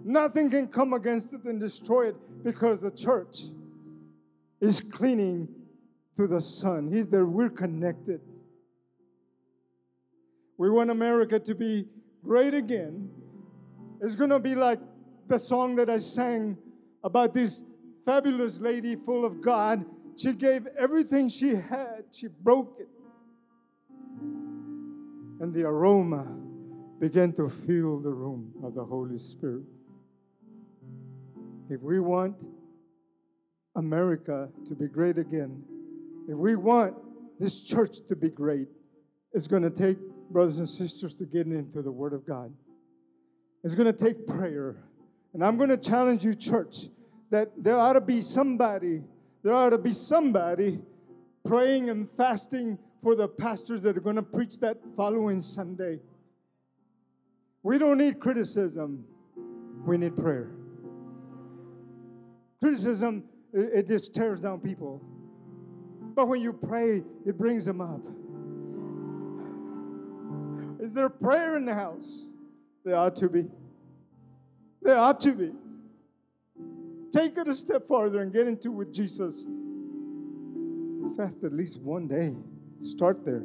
Nothing 0.05 0.51
can 0.51 0.69
come 0.69 0.93
against 0.93 1.33
it 1.33 1.45
and 1.45 1.59
destroy 1.59 2.09
it 2.09 2.17
because 2.43 2.81
the 2.81 2.91
church 2.91 3.45
is 4.61 4.81
cleaning 4.81 5.49
to 6.17 6.27
the 6.27 6.41
Son. 6.41 6.89
He, 6.89 7.03
that 7.03 7.25
we're 7.25 7.51
connected. 7.51 8.21
We 10.59 10.69
want 10.69 10.91
America 10.91 11.39
to 11.39 11.55
be 11.55 11.87
great 12.23 12.53
again. 12.53 13.11
It's 14.03 14.17
going 14.17 14.31
to 14.31 14.39
be 14.39 14.55
like 14.55 14.81
the 15.27 15.39
song 15.39 15.77
that 15.77 15.89
I 15.89 15.99
sang 15.99 16.59
about 17.03 17.33
this 17.33 17.65
fabulous 18.05 18.61
lady 18.61 18.97
full 18.97 19.25
of 19.25 19.41
God. 19.41 19.85
She 20.17 20.33
gave 20.33 20.67
everything 20.79 21.29
she 21.29 21.55
had, 21.55 22.05
she 22.13 22.29
broke 22.29 22.77
it 22.81 22.89
and 25.41 25.55
the 25.55 25.65
aroma 25.65 26.27
began 27.01 27.33
to 27.33 27.49
fill 27.49 27.99
the 27.99 28.13
room 28.13 28.53
of 28.63 28.75
the 28.75 28.85
Holy 28.85 29.17
Spirit. 29.17 29.65
If 31.71 31.81
we 31.81 31.99
want 31.99 32.45
America 33.75 34.51
to 34.67 34.75
be 34.75 34.87
great 34.87 35.17
again, 35.17 35.65
if 36.29 36.37
we 36.37 36.57
want 36.57 36.95
this 37.39 37.63
church 37.63 38.07
to 38.09 38.17
be 38.17 38.29
great, 38.29 38.69
it's 39.33 39.47
going 39.47 39.63
to 39.63 39.71
take 39.71 39.99
brothers 40.31 40.59
and 40.59 40.69
sisters 40.69 41.15
to 41.15 41.25
get 41.25 41.47
into 41.47 41.81
the 41.81 41.91
Word 41.91 42.13
of 42.13 42.27
God. 42.27 42.53
It's 43.65 43.75
going 43.75 43.93
to 43.93 44.05
take 44.05 44.27
prayer. 44.27 44.77
And 45.33 45.43
I'm 45.43 45.57
going 45.57 45.71
to 45.71 45.79
challenge 45.79 46.25
you, 46.25 46.35
church, 46.35 46.89
that 47.31 47.51
there 47.57 47.77
ought 47.77 47.95
to 47.95 48.01
be 48.01 48.21
somebody, 48.23 49.03
there 49.43 49.53
ought 49.53 49.71
to 49.71 49.79
be 49.79 49.93
somebody 49.93 50.81
praying 51.45 51.89
and 51.89 52.09
fasting 52.09 52.79
for 53.03 53.15
the 53.15 53.29
pastors 53.29 53.83
that 53.83 53.97
are 53.97 54.01
going 54.01 54.17
to 54.17 54.23
preach 54.23 54.61
that 54.61 54.77
following 54.97 55.41
Sunday. 55.41 56.01
We 57.63 57.79
don't 57.79 57.99
need 57.99 58.21
criticism, 58.21 59.05
we 59.87 59.97
need 59.97 60.17
prayer. 60.17 60.51
Criticism, 62.59 63.25
it, 63.53 63.71
it 63.75 63.87
just 63.87 64.15
tears 64.15 64.41
down 64.41 64.61
people. 64.61 65.01
But 66.15 66.29
when 66.29 66.43
you 66.43 66.53
pray, 66.53 67.03
it 67.25 67.39
brings 67.39 67.65
them 67.65 67.81
up. 67.81 68.05
Is 70.81 70.93
there 70.93 71.09
prayer 71.09 71.57
in 71.57 71.65
the 71.65 71.75
house? 71.75 72.33
There 72.85 72.97
ought 72.97 73.17
to 73.17 73.29
be. 73.29 73.47
There 74.83 74.97
ought 74.97 75.21
to 75.21 75.35
be. 75.35 75.53
Take 77.13 77.37
it 77.37 77.49
a 77.49 77.55
step 77.55 77.89
farther 77.89 78.21
and 78.21 78.33
get 78.33 78.47
into 78.47 78.71
with 78.71 78.93
Jesus. 78.93 79.47
Fast 81.17 81.43
at 81.43 81.53
least 81.53 81.81
one 81.81 82.07
day. 82.07 82.37
Start 82.81 83.25
there. 83.25 83.43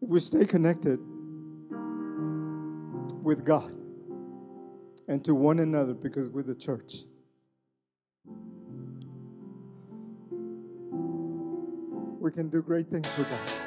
If 0.00 0.08
we 0.08 0.20
stay 0.20 0.44
connected 0.44 1.00
with 3.22 3.44
God 3.44 3.72
and 5.08 5.24
to 5.24 5.34
one 5.34 5.58
another, 5.58 5.94
because 5.94 6.28
we're 6.28 6.44
the 6.44 6.54
church, 6.54 7.06
we 12.20 12.30
can 12.30 12.48
do 12.48 12.62
great 12.62 12.86
things 12.86 13.12
for 13.12 13.22
God. 13.28 13.65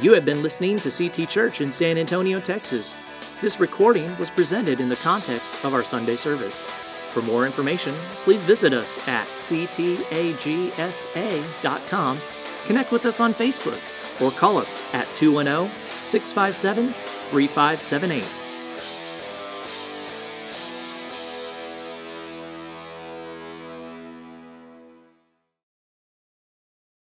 You 0.00 0.12
have 0.14 0.24
been 0.24 0.42
listening 0.42 0.78
to 0.78 0.90
CT 0.90 1.28
Church 1.28 1.60
in 1.60 1.70
San 1.70 1.98
Antonio, 1.98 2.40
Texas. 2.40 3.38
This 3.40 3.60
recording 3.60 4.18
was 4.18 4.28
presented 4.28 4.80
in 4.80 4.88
the 4.88 4.96
context 4.96 5.64
of 5.64 5.72
our 5.72 5.84
Sunday 5.84 6.16
service. 6.16 6.66
For 6.66 7.22
more 7.22 7.46
information, 7.46 7.94
please 8.24 8.42
visit 8.42 8.72
us 8.72 8.98
at 9.06 9.28
ctagsa.com, 9.28 9.78
connect 12.66 12.90
with 12.90 13.06
us 13.06 13.20
on 13.20 13.34
Facebook, 13.34 13.80
or 14.20 14.32
call 14.32 14.58
us 14.58 14.92
at 14.94 15.06
210 15.14 15.70
657 15.90 16.88
3578. 16.88 18.43